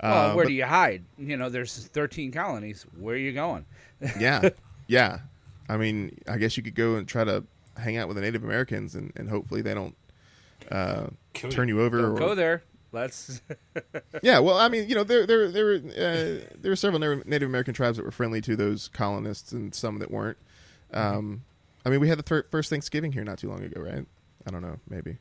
Well, 0.02 0.30
Uh, 0.32 0.34
where 0.34 0.44
but- 0.44 0.48
do 0.48 0.54
you 0.54 0.64
hide? 0.66 1.04
You 1.18 1.36
know, 1.36 1.48
there's 1.48 1.86
13 1.88 2.32
colonies. 2.32 2.84
Where 2.98 3.14
are 3.14 3.18
you 3.18 3.32
going? 3.32 3.64
yeah, 4.18 4.48
yeah. 4.88 5.20
I 5.68 5.76
mean, 5.76 6.18
I 6.28 6.38
guess 6.38 6.56
you 6.56 6.62
could 6.62 6.74
go 6.74 6.96
and 6.96 7.06
try 7.06 7.24
to 7.24 7.44
hang 7.76 7.96
out 7.96 8.08
with 8.08 8.16
the 8.16 8.20
Native 8.22 8.42
Americans, 8.44 8.94
and, 8.94 9.12
and 9.16 9.28
hopefully 9.30 9.62
they 9.62 9.74
don't 9.74 9.94
uh, 10.70 11.06
Kill 11.32 11.50
turn 11.50 11.68
you 11.68 11.80
over. 11.80 11.98
Don't 12.00 12.10
or- 12.12 12.18
go 12.18 12.34
there. 12.34 12.62
Let's. 12.92 13.40
Yeah, 14.22 14.38
well, 14.40 14.58
I 14.58 14.68
mean, 14.68 14.88
you 14.88 14.94
know, 14.94 15.02
there 15.04 15.26
there 15.26 15.50
there 15.50 15.64
were 15.64 15.74
uh, 15.76 16.46
there 16.60 16.70
were 16.70 16.76
several 16.76 17.00
Native 17.00 17.26
Native 17.26 17.48
American 17.48 17.72
tribes 17.74 17.96
that 17.96 18.04
were 18.04 18.10
friendly 18.12 18.40
to 18.42 18.54
those 18.54 18.88
colonists, 18.88 19.50
and 19.52 19.74
some 19.74 19.98
that 20.00 20.10
weren't. 20.10 20.36
Um, 20.92 21.42
I 21.86 21.90
mean, 21.90 21.98
we 22.00 22.08
had 22.08 22.18
the 22.18 22.22
fir- 22.22 22.46
first 22.50 22.68
Thanksgiving 22.70 23.10
here 23.12 23.24
not 23.24 23.38
too 23.38 23.48
long 23.48 23.64
ago, 23.64 23.80
right? 23.80 24.04
I 24.46 24.50
don't 24.50 24.60
know, 24.62 24.78
maybe. 24.88 25.16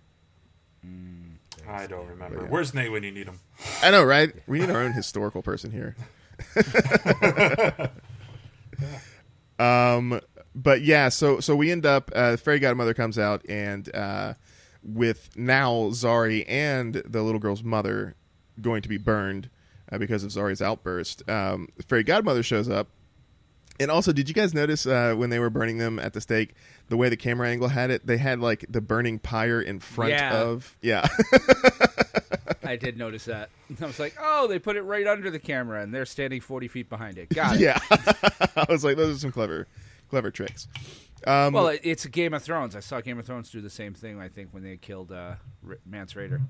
I 1.67 1.87
don't 1.87 2.07
remember. 2.07 2.41
yeah. 2.41 2.47
Where's 2.47 2.73
Nate 2.73 2.91
when 2.91 3.03
you 3.03 3.11
need 3.11 3.27
him? 3.27 3.39
I 3.81 3.91
know, 3.91 4.03
right? 4.03 4.33
We 4.47 4.59
need 4.59 4.69
our 4.69 4.81
own 4.81 4.93
historical 4.93 5.41
person 5.41 5.71
here. 5.71 5.95
um, 9.59 10.19
but 10.55 10.81
yeah, 10.81 11.09
so 11.09 11.39
so 11.39 11.55
we 11.55 11.71
end 11.71 11.85
up. 11.85 12.11
Uh, 12.13 12.37
Fairy 12.37 12.59
Godmother 12.59 12.93
comes 12.93 13.17
out, 13.17 13.45
and 13.47 13.93
uh, 13.95 14.33
with 14.83 15.29
now 15.35 15.89
Zari 15.91 16.45
and 16.47 16.95
the 16.95 17.21
little 17.21 17.39
girl's 17.39 17.63
mother 17.63 18.15
going 18.59 18.81
to 18.81 18.89
be 18.89 18.97
burned 18.97 19.49
uh, 19.91 19.97
because 19.97 20.23
of 20.23 20.31
Zari's 20.31 20.61
outburst. 20.61 21.27
Um, 21.29 21.69
Fairy 21.87 22.03
Godmother 22.03 22.43
shows 22.43 22.69
up. 22.69 22.89
And 23.79 23.89
also, 23.89 24.11
did 24.11 24.27
you 24.27 24.35
guys 24.35 24.53
notice 24.53 24.85
uh, 24.85 25.15
when 25.15 25.31
they 25.31 25.39
were 25.39 25.49
burning 25.49 25.79
them 25.79 25.97
at 25.97 26.13
the 26.13 26.21
stake, 26.21 26.53
the 26.91 26.97
way 26.97 27.07
the 27.09 27.15
camera 27.17 27.47
angle 27.49 27.69
had 27.69 27.89
it? 27.89 28.05
They 28.05 28.17
had 28.17 28.39
like 28.41 28.65
the 28.69 28.81
burning 28.81 29.17
pyre 29.17 29.61
in 29.61 29.79
front 29.79 30.11
Yeah. 30.11 30.41
of, 30.41 30.75
yeah, 30.81 31.07
I 32.63 32.75
did 32.75 32.97
notice 32.97 33.25
that. 33.25 33.49
I 33.81 33.85
was 33.85 33.97
like, 33.97 34.15
oh, 34.21 34.47
they 34.47 34.59
put 34.59 34.75
it 34.75 34.81
right 34.83 35.07
under 35.07 35.31
the 35.31 35.39
camera, 35.39 35.81
and 35.81 35.93
they're 35.93 36.05
standing 36.05 36.41
40 36.41 36.67
feet 36.67 36.89
behind 36.89 37.17
it. 37.17 37.29
Got 37.29 37.55
it. 37.55 37.61
yeah. 37.61 37.79
I 38.55 38.65
was 38.69 38.83
like, 38.83 38.97
those 38.97 39.15
are 39.15 39.19
some 39.19 39.31
clever, 39.31 39.67
clever 40.09 40.29
tricks. 40.31 40.67
Um, 41.25 41.53
Well, 41.53 41.69
it- 41.69 41.81
it's 41.83 42.05
Game 42.07 42.33
of 42.33 42.43
Thrones. 42.43 42.75
I 42.75 42.81
saw 42.81 42.99
Game 42.99 43.17
of 43.19 43.25
Thrones 43.25 43.49
do 43.51 43.61
the 43.61 43.69
same 43.69 43.93
thing. 43.93 44.19
I 44.19 44.27
think 44.27 44.49
when 44.51 44.63
they 44.63 44.75
killed 44.77 45.11
uh, 45.11 45.35
R- 45.67 45.77
Mance 45.85 46.13
Rayder. 46.13 46.41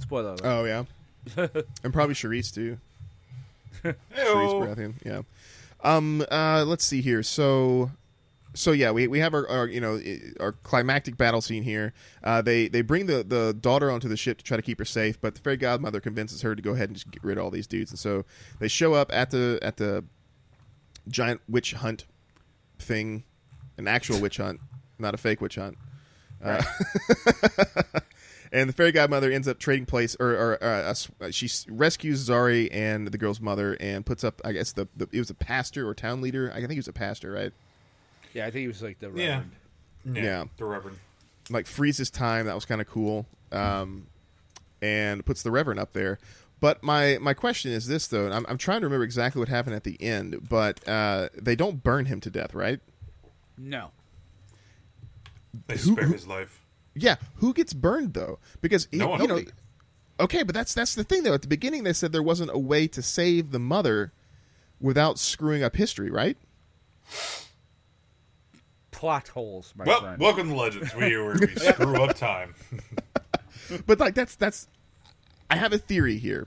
Spoiler 0.00 0.30
alert. 0.30 0.40
oh 0.44 0.64
yeah, 0.64 0.84
and 1.82 1.92
probably 1.92 2.14
Shireen 2.14 2.52
too. 2.52 2.76
Shireen. 3.82 3.94
Baratheon, 4.14 4.94
yeah. 5.04 5.22
Um, 5.82 6.24
uh, 6.30 6.64
let's 6.66 6.84
see 6.84 7.00
here. 7.00 7.22
So, 7.22 7.90
so 8.56 8.72
yeah, 8.72 8.90
we, 8.90 9.06
we 9.06 9.18
have 9.20 9.34
our, 9.34 9.48
our 9.48 9.66
you 9.66 9.80
know 9.80 10.00
our 10.40 10.52
climactic 10.52 11.16
battle 11.16 11.40
scene 11.40 11.62
here. 11.62 11.92
Uh, 12.24 12.42
they 12.42 12.68
they 12.68 12.82
bring 12.82 13.06
the 13.06 13.22
the 13.22 13.54
daughter 13.58 13.90
onto 13.90 14.08
the 14.08 14.16
ship 14.16 14.38
to 14.38 14.44
try 14.44 14.56
to 14.56 14.62
keep 14.62 14.78
her 14.78 14.84
safe, 14.84 15.20
but 15.20 15.34
the 15.34 15.40
fairy 15.40 15.56
godmother 15.56 16.00
convinces 16.00 16.42
her 16.42 16.54
to 16.56 16.62
go 16.62 16.72
ahead 16.72 16.88
and 16.88 16.96
just 16.96 17.10
get 17.10 17.22
rid 17.22 17.38
of 17.38 17.44
all 17.44 17.50
these 17.50 17.66
dudes. 17.66 17.90
And 17.90 17.98
so 17.98 18.24
they 18.58 18.68
show 18.68 18.94
up 18.94 19.12
at 19.12 19.30
the 19.30 19.58
at 19.62 19.76
the 19.76 20.04
giant 21.08 21.40
witch 21.48 21.74
hunt 21.74 22.06
thing, 22.78 23.24
an 23.76 23.86
actual 23.86 24.20
witch 24.20 24.38
hunt, 24.38 24.60
not 24.98 25.14
a 25.14 25.18
fake 25.18 25.40
witch 25.40 25.56
hunt. 25.56 25.76
Uh, 26.42 26.62
and 28.52 28.68
the 28.68 28.72
fairy 28.72 28.92
godmother 28.92 29.30
ends 29.30 29.48
up 29.48 29.58
trading 29.58 29.86
place, 29.86 30.16
or, 30.18 30.30
or 30.30 30.64
uh, 30.64 30.94
uh, 31.20 31.30
she 31.30 31.48
rescues 31.68 32.28
Zari 32.28 32.68
and 32.72 33.08
the 33.08 33.18
girl's 33.18 33.40
mother, 33.40 33.76
and 33.80 34.04
puts 34.04 34.24
up, 34.24 34.40
I 34.44 34.52
guess 34.52 34.72
the, 34.72 34.88
the 34.96 35.08
it 35.12 35.18
was 35.18 35.30
a 35.30 35.34
pastor 35.34 35.88
or 35.88 35.94
town 35.94 36.20
leader. 36.20 36.50
I 36.54 36.58
think 36.60 36.72
he 36.72 36.78
was 36.78 36.88
a 36.88 36.92
pastor, 36.92 37.32
right? 37.32 37.52
Yeah, 38.36 38.42
I 38.46 38.50
think 38.50 38.60
he 38.62 38.68
was 38.68 38.82
like 38.82 38.98
the 38.98 39.08
Reverend. 39.10 39.50
Yeah, 40.04 40.22
Yeah. 40.22 40.44
the 40.58 40.64
Reverend. 40.66 40.98
Like 41.48 41.66
freezes 41.66 42.10
time. 42.10 42.44
That 42.46 42.54
was 42.54 42.66
kind 42.66 42.80
of 42.82 42.86
cool. 42.86 43.26
Um, 43.50 44.08
and 44.82 45.24
puts 45.24 45.42
the 45.42 45.50
Reverend 45.50 45.80
up 45.80 45.94
there. 45.94 46.18
But 46.60 46.82
my 46.82 47.16
my 47.20 47.32
question 47.32 47.72
is 47.72 47.86
this 47.86 48.06
though, 48.06 48.26
and 48.26 48.34
I'm 48.34 48.44
I'm 48.48 48.58
trying 48.58 48.80
to 48.80 48.86
remember 48.86 49.04
exactly 49.04 49.38
what 49.40 49.48
happened 49.48 49.74
at 49.74 49.84
the 49.84 50.00
end, 50.02 50.48
but 50.50 50.86
uh, 50.86 51.28
they 51.34 51.56
don't 51.56 51.82
burn 51.82 52.04
him 52.06 52.20
to 52.20 52.30
death, 52.30 52.54
right? 52.54 52.80
No. 53.56 53.90
They 55.66 55.76
Who- 55.78 55.92
spare 55.92 56.04
who- 56.06 56.12
his 56.12 56.26
life. 56.26 56.60
Yeah, 56.94 57.16
who 57.36 57.52
gets 57.54 57.72
burned 57.72 58.12
though? 58.14 58.38
Because 58.60 58.88
he- 58.90 58.98
No 58.98 59.08
one. 59.08 59.20
you 59.22 59.28
know, 59.28 59.40
okay, 60.20 60.42
but 60.42 60.54
that's 60.54 60.74
that's 60.74 60.94
the 60.94 61.04
thing 61.04 61.22
though. 61.22 61.34
At 61.34 61.42
the 61.42 61.48
beginning, 61.48 61.84
they 61.84 61.92
said 61.94 62.12
there 62.12 62.22
wasn't 62.22 62.50
a 62.52 62.58
way 62.58 62.86
to 62.88 63.00
save 63.02 63.50
the 63.50 63.58
mother 63.58 64.12
without 64.80 65.18
screwing 65.18 65.62
up 65.62 65.76
history, 65.76 66.10
right? 66.10 66.36
Plot 68.96 69.28
holes, 69.28 69.72
my 69.76 69.84
Well, 69.84 70.00
friend. 70.00 70.18
welcome 70.18 70.48
to 70.48 70.54
Legends. 70.56 70.94
We 70.94 71.16
where 71.18 71.36
we 71.38 71.46
screw 71.56 72.02
up 72.02 72.16
time. 72.16 72.54
But 73.86 73.98
like 73.98 74.14
that's 74.14 74.36
that's 74.36 74.68
I 75.50 75.56
have 75.56 75.72
a 75.72 75.78
theory 75.78 76.18
here. 76.18 76.46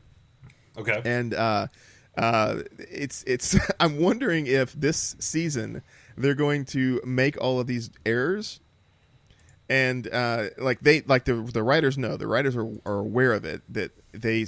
Okay. 0.77 1.01
and 1.03 1.33
uh, 1.33 1.67
uh, 2.17 2.61
it's 2.77 3.23
it's. 3.27 3.57
I'm 3.79 3.99
wondering 3.99 4.47
if 4.47 4.71
this 4.73 5.15
season 5.19 5.81
they're 6.17 6.33
going 6.33 6.63
to 6.65 7.01
make 7.05 7.39
all 7.41 7.59
of 7.59 7.67
these 7.67 7.89
errors, 8.05 8.61
and 9.69 10.07
uh, 10.13 10.45
like 10.57 10.79
they 10.79 11.01
like 11.01 11.25
the 11.25 11.33
the 11.35 11.61
writers 11.63 11.97
know 11.97 12.15
the 12.15 12.27
writers 12.27 12.55
are, 12.55 12.69
are 12.85 12.99
aware 12.99 13.33
of 13.33 13.43
it 13.43 13.61
that 13.67 13.91
they 14.13 14.45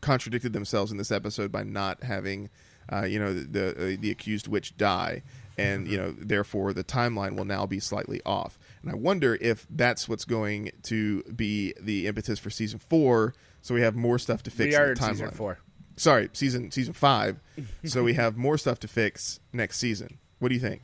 contradicted 0.00 0.52
themselves 0.52 0.90
in 0.90 0.98
this 0.98 1.12
episode 1.12 1.52
by 1.52 1.62
not 1.62 2.02
having 2.02 2.50
uh, 2.92 3.04
you 3.04 3.20
know 3.20 3.32
the 3.32 3.46
the, 3.46 3.70
uh, 3.94 3.96
the 4.00 4.10
accused 4.10 4.48
witch 4.48 4.76
die. 4.76 5.22
And 5.58 5.88
you 5.88 5.98
mm-hmm. 5.98 6.06
know, 6.06 6.24
therefore, 6.24 6.72
the 6.72 6.84
timeline 6.84 7.36
will 7.36 7.44
now 7.44 7.66
be 7.66 7.80
slightly 7.80 8.20
off. 8.24 8.58
And 8.82 8.90
I 8.90 8.94
wonder 8.94 9.36
if 9.40 9.66
that's 9.70 10.08
what's 10.08 10.24
going 10.24 10.70
to 10.84 11.22
be 11.24 11.74
the 11.80 12.06
impetus 12.06 12.38
for 12.38 12.50
season 12.50 12.78
four, 12.78 13.34
so 13.60 13.74
we 13.74 13.82
have 13.82 13.96
more 13.96 14.18
stuff 14.18 14.42
to 14.44 14.50
fix 14.50 14.76
we 14.76 14.82
in 14.82 14.88
the 14.90 14.94
timeline 14.94 15.10
season 15.10 15.30
four. 15.32 15.58
sorry, 15.96 16.30
season 16.32 16.70
season 16.70 16.94
five. 16.94 17.40
so 17.84 18.04
we 18.04 18.14
have 18.14 18.36
more 18.36 18.56
stuff 18.56 18.78
to 18.80 18.88
fix 18.88 19.40
next 19.52 19.78
season. 19.78 20.18
What 20.38 20.48
do 20.48 20.54
you 20.54 20.60
think? 20.60 20.82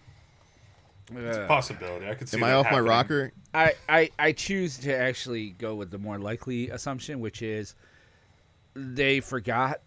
It's 1.13 1.37
a 1.37 1.45
uh, 1.45 1.47
Possibility. 1.47 2.09
I 2.09 2.15
could 2.15 2.29
see. 2.29 2.37
Am 2.37 2.45
I 2.45 2.53
off 2.53 2.67
happening. 2.67 2.85
my 2.85 2.91
rocker? 2.91 3.33
I, 3.53 3.75
I 3.89 4.11
I 4.19 4.33
choose 4.33 4.79
to 4.79 4.97
actually 4.97 5.51
go 5.51 5.75
with 5.75 5.91
the 5.91 5.99
more 5.99 6.19
likely 6.19 6.71
assumption, 6.71 7.21
which 7.21 7.43
is 7.43 7.75
they 8.75 9.21
forgot 9.21 9.81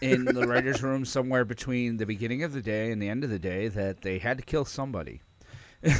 in 0.00 0.24
the 0.24 0.46
writers' 0.46 0.82
room 0.82 1.04
somewhere 1.04 1.44
between 1.44 1.96
the 1.96 2.06
beginning 2.06 2.42
of 2.44 2.52
the 2.52 2.62
day 2.62 2.90
and 2.92 3.00
the 3.02 3.08
end 3.08 3.24
of 3.24 3.30
the 3.30 3.38
day 3.38 3.68
that 3.68 4.02
they 4.02 4.18
had 4.18 4.38
to 4.38 4.44
kill 4.44 4.64
somebody. 4.64 5.20
and 5.82 5.94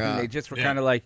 Ah, 0.00 0.16
they 0.18 0.26
just 0.26 0.50
were 0.50 0.56
yeah. 0.56 0.64
kind 0.64 0.78
of 0.78 0.84
like, 0.84 1.04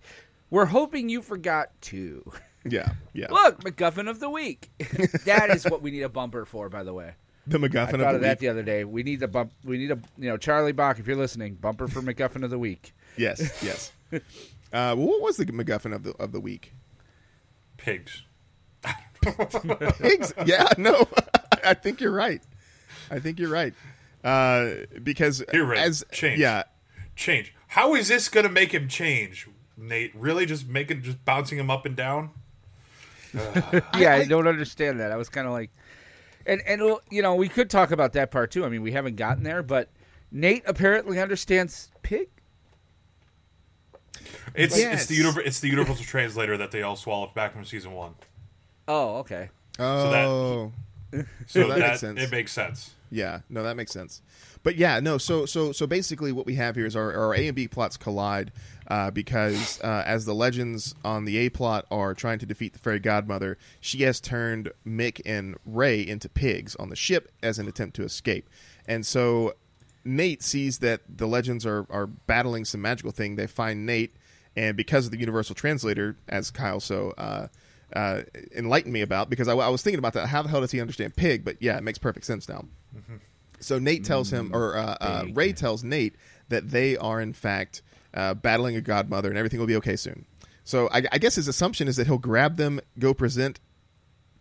"We're 0.51 0.67
hoping 0.67 1.09
you 1.09 1.23
forgot 1.23 1.71
too." 1.81 2.31
Yeah, 2.65 2.93
yeah. 3.15 3.27
Look, 3.31 3.63
MacGuffin 3.65 4.09
of 4.11 4.21
the 4.21 4.29
week. 4.31 4.71
that 5.25 5.51
is 5.51 5.65
what 5.65 5.81
we 5.83 5.91
need 5.91 6.03
a 6.03 6.09
bumper 6.09 6.45
for, 6.45 6.69
by 6.69 6.83
the 6.83 6.93
way. 6.93 7.13
the 7.47 7.57
I 7.59 7.61
MacGuffin 7.63 7.91
thought 7.93 8.01
of 8.01 8.15
of 8.17 8.21
the 8.21 8.27
that 8.27 8.31
week. 8.33 8.39
the 8.41 8.49
other 8.49 8.63
day. 8.63 8.85
We 8.85 9.03
need 9.03 9.23
a 9.23 9.29
bump. 9.29 9.53
We 9.65 9.79
need 9.79 9.91
a 9.93 9.99
you 10.19 10.29
know 10.29 10.37
Charlie 10.37 10.73
Bach, 10.73 10.99
if 10.99 11.07
you're 11.07 11.17
listening, 11.17 11.55
bumper 11.55 11.89
for 11.89 12.03
MacGuffin 12.03 12.45
of 12.45 12.51
the 12.51 12.59
week. 12.59 12.93
Yes, 13.17 13.41
yes. 13.63 13.93
Uh, 14.73 14.95
what 14.95 15.23
was 15.23 15.37
the 15.39 15.47
MacGuffin 15.47 15.95
of 15.95 16.03
the 16.03 16.13
of 16.19 16.33
the 16.33 16.41
week? 16.41 16.73
Pigs. 17.79 18.25
Pigs. 20.01 20.33
yeah, 20.47 20.69
no, 20.79 21.07
I 21.69 21.75
think 21.75 22.01
you're 22.01 22.11
right. 22.13 22.43
I 23.11 23.19
think 23.19 23.39
you're 23.39 23.51
right. 23.51 23.75
Uh, 24.25 24.71
because 25.03 25.43
You're 25.53 25.65
right. 25.67 25.79
as 25.79 26.05
Change. 26.13 26.41
yeah, 26.41 26.65
Change. 27.17 27.55
How 27.69 27.95
is 27.95 28.09
this 28.09 28.29
going 28.29 28.45
to 28.47 28.53
make 28.53 28.73
him 28.73 28.89
change, 28.89 29.49
Nate? 29.77 30.15
Really, 30.15 30.45
just 30.47 30.67
making, 30.69 31.03
just 31.03 31.25
bouncing 31.25 31.59
him 31.59 31.71
up 31.71 31.87
and 31.87 31.95
down? 31.97 32.31
yeah, 33.35 33.83
I, 33.93 34.15
I- 34.17 34.25
don't 34.25 34.47
understand 34.49 35.01
that. 35.01 35.13
I 35.13 35.17
was 35.17 35.29
kind 35.29 35.47
of 35.47 35.53
like, 35.53 35.71
and 36.47 36.61
and 36.67 36.81
you 37.11 37.23
know, 37.23 37.35
we 37.35 37.49
could 37.49 37.71
talk 37.71 37.91
about 37.91 38.13
that 38.15 38.31
part 38.31 38.51
too. 38.51 38.65
I 38.65 38.69
mean, 38.69 38.83
we 38.83 38.93
haven't 38.93 39.17
gotten 39.17 39.43
there, 39.45 39.63
but 39.63 39.89
Nate 40.33 40.63
apparently 40.67 41.21
understands 41.21 41.91
pig. 42.03 42.29
It's 44.55 44.77
Yes. 44.77 45.03
it's 45.03 45.07
the 45.07 45.19
univer- 45.21 45.47
it's 45.47 45.61
the 45.61 45.69
universal 45.69 46.05
translator 46.05 46.57
that 46.57 46.71
they 46.71 46.83
all 46.83 46.97
swallowed 46.97 47.35
back 47.35 47.53
from 47.53 47.65
season 47.65 47.93
one. 47.93 48.15
Oh, 48.89 49.19
okay. 49.19 49.51
oh, 49.79 50.05
So 50.05 50.11
that 50.11 50.73
that, 51.11 51.79
makes 51.79 52.01
sense. 52.01 52.21
it 52.21 52.31
makes 52.31 52.53
sense. 52.53 52.95
Yeah, 53.11 53.41
no, 53.49 53.63
that 53.63 53.77
makes 53.77 53.93
sense. 53.93 54.21
But 54.63 54.77
yeah, 54.77 55.01
no. 55.01 55.19
So 55.19 55.47
so 55.47 55.73
so 55.73 55.87
basically, 55.87 56.33
what 56.33 56.47
we 56.47 56.57
have 56.57 56.77
here 56.77 56.87
is 56.87 56.97
our, 56.97 57.15
our 57.15 57.35
A 57.35 57.47
and 57.47 57.55
B 57.55 57.69
plots 57.69 57.97
collide 57.97 58.53
uh, 58.89 59.11
because 59.11 59.81
uh, 59.83 60.03
as 60.05 60.25
the 60.25 60.35
legends 60.35 60.95
on 61.05 61.25
the 61.25 61.39
A 61.39 61.49
plot 61.49 61.87
are 61.91 62.15
trying 62.15 62.39
to 62.41 62.47
defeat 62.47 62.73
the 62.73 62.79
fairy 62.79 62.99
godmother, 62.99 63.57
she 63.81 64.03
has 64.03 64.21
turned 64.21 64.71
Mick 64.87 65.21
and 65.25 65.57
Ray 65.65 66.07
into 66.07 66.29
pigs 66.29 66.77
on 66.77 66.91
the 66.91 66.97
ship 66.97 67.31
as 67.43 67.59
an 67.59 67.69
attempt 67.69 67.97
to 67.97 68.03
escape, 68.03 68.49
and 68.87 69.07
so 69.07 69.55
Nate 70.05 70.43
sees 70.43 70.79
that 70.79 71.01
the 71.09 71.27
legends 71.27 71.65
are 71.65 71.87
are 71.89 72.07
battling 72.07 72.65
some 72.65 72.83
magical 72.83 73.13
thing. 73.13 73.37
They 73.37 73.47
find 73.47 73.87
Nate, 73.87 74.13
and 74.57 74.77
because 74.77 75.07
of 75.07 75.13
the 75.13 75.19
universal 75.19 75.55
translator, 75.55 76.17
as 76.29 76.51
Kyle 76.51 76.81
so. 76.81 77.15
Uh, 77.17 77.49
uh, 77.95 78.23
enlightened 78.55 78.93
me 78.93 79.03
about 79.03 79.31
because 79.31 79.49
I, 79.49 79.55
I 79.55 79.69
was 79.69 79.83
thinking 79.83 79.99
about 79.99 80.13
that. 80.15 80.27
How 80.27 80.43
the 80.43 80.49
hell 80.49 80.61
does 80.61 80.71
he 80.71 80.81
understand 80.81 81.17
pig? 81.17 81.45
But 81.45 81.57
yeah, 81.61 81.77
it 81.77 81.83
makes 81.83 81.99
perfect 81.99 82.27
sense 82.27 82.49
now. 82.49 82.65
So 83.61 83.79
Nate 83.79 84.05
tells 84.05 84.31
him, 84.31 84.51
or 84.55 84.77
uh, 84.77 84.97
uh. 85.01 85.25
Ray 85.33 85.53
tells 85.53 85.83
Nate 85.83 86.15
that 86.49 86.71
they 86.71 86.97
are 86.97 87.21
in 87.21 87.33
fact 87.33 87.83
uh, 88.15 88.35
battling 88.35 88.77
a 88.77 88.81
godmother, 88.81 89.29
and 89.29 89.39
everything 89.39 89.59
will 89.59 89.67
be 89.67 89.77
okay 89.77 89.97
soon. 89.97 90.27
So 90.65 90.89
I, 90.93 91.03
I 91.11 91.19
guess 91.19 91.35
his 91.35 91.49
assumption 91.49 91.89
is 91.89 91.97
that 91.97 92.07
he'll 92.07 92.19
grab 92.19 92.57
them, 92.57 92.81
go 92.99 93.15
present 93.15 93.59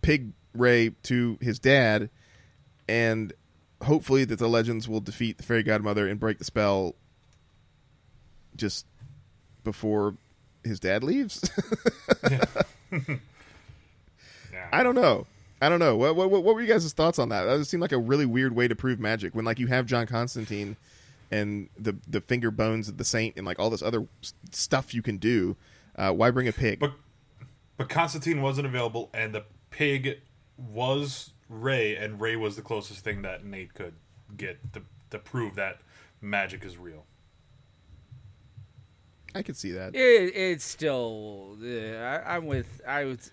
Pig 0.01 0.33
Ray 0.53 0.89
to 1.03 1.37
his 1.41 1.57
dad, 1.57 2.09
and 2.87 3.33
hopefully 3.81 4.25
that 4.25 4.39
the 4.39 4.49
legends 4.49 4.87
will 4.87 4.99
defeat 4.99 5.37
the 5.37 5.43
fairy 5.43 5.63
godmother 5.63 6.07
and 6.07 6.19
break 6.19 6.37
the 6.37 6.43
spell 6.43 6.95
just 8.55 8.85
before 9.63 10.15
his 10.63 10.79
dad 10.79 11.03
leaves. 11.03 11.49
Yeah. 12.29 12.45
I 14.71 14.83
don't 14.83 14.95
know. 14.95 15.27
I 15.61 15.69
don't 15.69 15.79
know. 15.79 15.95
What, 15.95 16.15
what, 16.15 16.29
what 16.29 16.43
were 16.43 16.61
you 16.61 16.67
guys' 16.67 16.91
thoughts 16.93 17.17
on 17.19 17.29
that? 17.29 17.45
That 17.45 17.65
seemed 17.65 17.81
like 17.81 17.91
a 17.91 17.97
really 17.97 18.25
weird 18.25 18.55
way 18.55 18.67
to 18.67 18.75
prove 18.75 18.99
magic 18.99 19.33
when, 19.33 19.45
like, 19.45 19.59
you 19.59 19.67
have 19.67 19.85
John 19.85 20.05
Constantine 20.05 20.77
and 21.31 21.69
the 21.77 21.95
the 22.07 22.21
finger 22.21 22.51
bones 22.51 22.87
of 22.87 22.97
the 22.97 23.03
saint 23.03 23.35
and 23.37 23.45
like 23.45 23.59
all 23.59 23.69
this 23.69 23.81
other 23.81 24.07
stuff 24.51 24.93
you 24.93 25.01
can 25.01 25.17
do. 25.17 25.55
Uh, 25.95 26.11
why 26.11 26.31
bring 26.31 26.47
a 26.47 26.53
pig? 26.53 26.79
But 26.79 26.93
but 27.75 27.89
Constantine 27.89 28.41
wasn't 28.41 28.67
available, 28.67 29.09
and 29.13 29.33
the 29.33 29.43
pig 29.69 30.21
was 30.57 31.31
Ray, 31.49 31.95
and 31.95 32.19
Ray 32.19 32.35
was 32.35 32.55
the 32.55 32.61
closest 32.61 33.03
thing 33.03 33.21
that 33.23 33.43
Nate 33.43 33.73
could 33.73 33.95
get 34.35 34.73
to 34.73 34.81
to 35.09 35.19
prove 35.19 35.55
that 35.55 35.79
magic 36.21 36.63
is 36.63 36.77
real. 36.77 37.05
I 39.35 39.43
could 39.43 39.57
see 39.57 39.71
that. 39.73 39.95
It, 39.95 40.35
it's 40.35 40.63
still. 40.63 41.57
Uh, 41.61 41.97
I, 41.97 42.35
I'm 42.37 42.45
with. 42.45 42.81
I 42.87 43.03
was. 43.03 43.31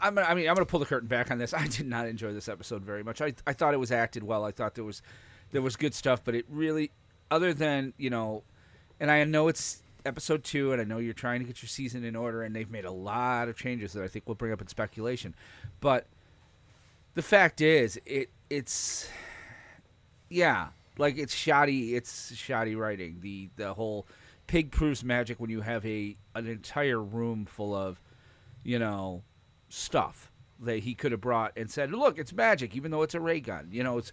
I'm, 0.00 0.18
I 0.18 0.34
mean, 0.34 0.48
I'm 0.48 0.54
going 0.54 0.64
to 0.64 0.70
pull 0.70 0.80
the 0.80 0.86
curtain 0.86 1.08
back 1.08 1.30
on 1.30 1.38
this. 1.38 1.52
I 1.54 1.66
did 1.66 1.86
not 1.86 2.06
enjoy 2.06 2.32
this 2.32 2.48
episode 2.48 2.82
very 2.82 3.02
much. 3.02 3.20
I, 3.20 3.34
I 3.46 3.52
thought 3.52 3.74
it 3.74 3.78
was 3.78 3.92
acted 3.92 4.22
well. 4.22 4.44
I 4.44 4.52
thought 4.52 4.74
there 4.74 4.84
was, 4.84 5.02
there 5.50 5.62
was 5.62 5.76
good 5.76 5.94
stuff, 5.94 6.22
but 6.24 6.34
it 6.34 6.46
really, 6.48 6.90
other 7.30 7.52
than 7.52 7.92
you 7.96 8.10
know, 8.10 8.42
and 9.00 9.10
I 9.10 9.24
know 9.24 9.48
it's 9.48 9.82
episode 10.04 10.44
two, 10.44 10.72
and 10.72 10.80
I 10.80 10.84
know 10.84 10.98
you're 10.98 11.14
trying 11.14 11.40
to 11.40 11.46
get 11.46 11.62
your 11.62 11.68
season 11.68 12.04
in 12.04 12.16
order, 12.16 12.42
and 12.42 12.54
they've 12.54 12.70
made 12.70 12.84
a 12.84 12.90
lot 12.90 13.48
of 13.48 13.56
changes 13.56 13.92
that 13.92 14.02
I 14.02 14.08
think 14.08 14.26
we'll 14.26 14.34
bring 14.34 14.52
up 14.52 14.60
in 14.60 14.68
speculation, 14.68 15.34
but 15.80 16.06
the 17.14 17.22
fact 17.22 17.60
is, 17.60 18.00
it 18.06 18.30
it's, 18.48 19.08
yeah, 20.30 20.68
like 20.98 21.18
it's 21.18 21.34
shoddy. 21.34 21.94
It's 21.94 22.34
shoddy 22.34 22.74
writing. 22.74 23.18
The 23.20 23.50
the 23.56 23.74
whole 23.74 24.06
pig 24.46 24.70
proves 24.70 25.04
magic 25.04 25.40
when 25.40 25.50
you 25.50 25.60
have 25.60 25.84
a 25.86 26.16
an 26.34 26.46
entire 26.46 27.00
room 27.00 27.44
full 27.44 27.74
of, 27.74 28.00
you 28.64 28.78
know, 28.78 29.22
stuff 29.72 30.30
that 30.60 30.80
he 30.80 30.94
could 30.94 31.12
have 31.12 31.20
brought 31.20 31.52
and 31.56 31.70
said, 31.70 31.90
"Look, 31.90 32.18
it's 32.18 32.32
magic," 32.32 32.76
even 32.76 32.90
though 32.90 33.02
it's 33.02 33.14
a 33.14 33.20
ray 33.20 33.40
gun. 33.40 33.68
You 33.70 33.82
know, 33.82 33.98
it's 33.98 34.12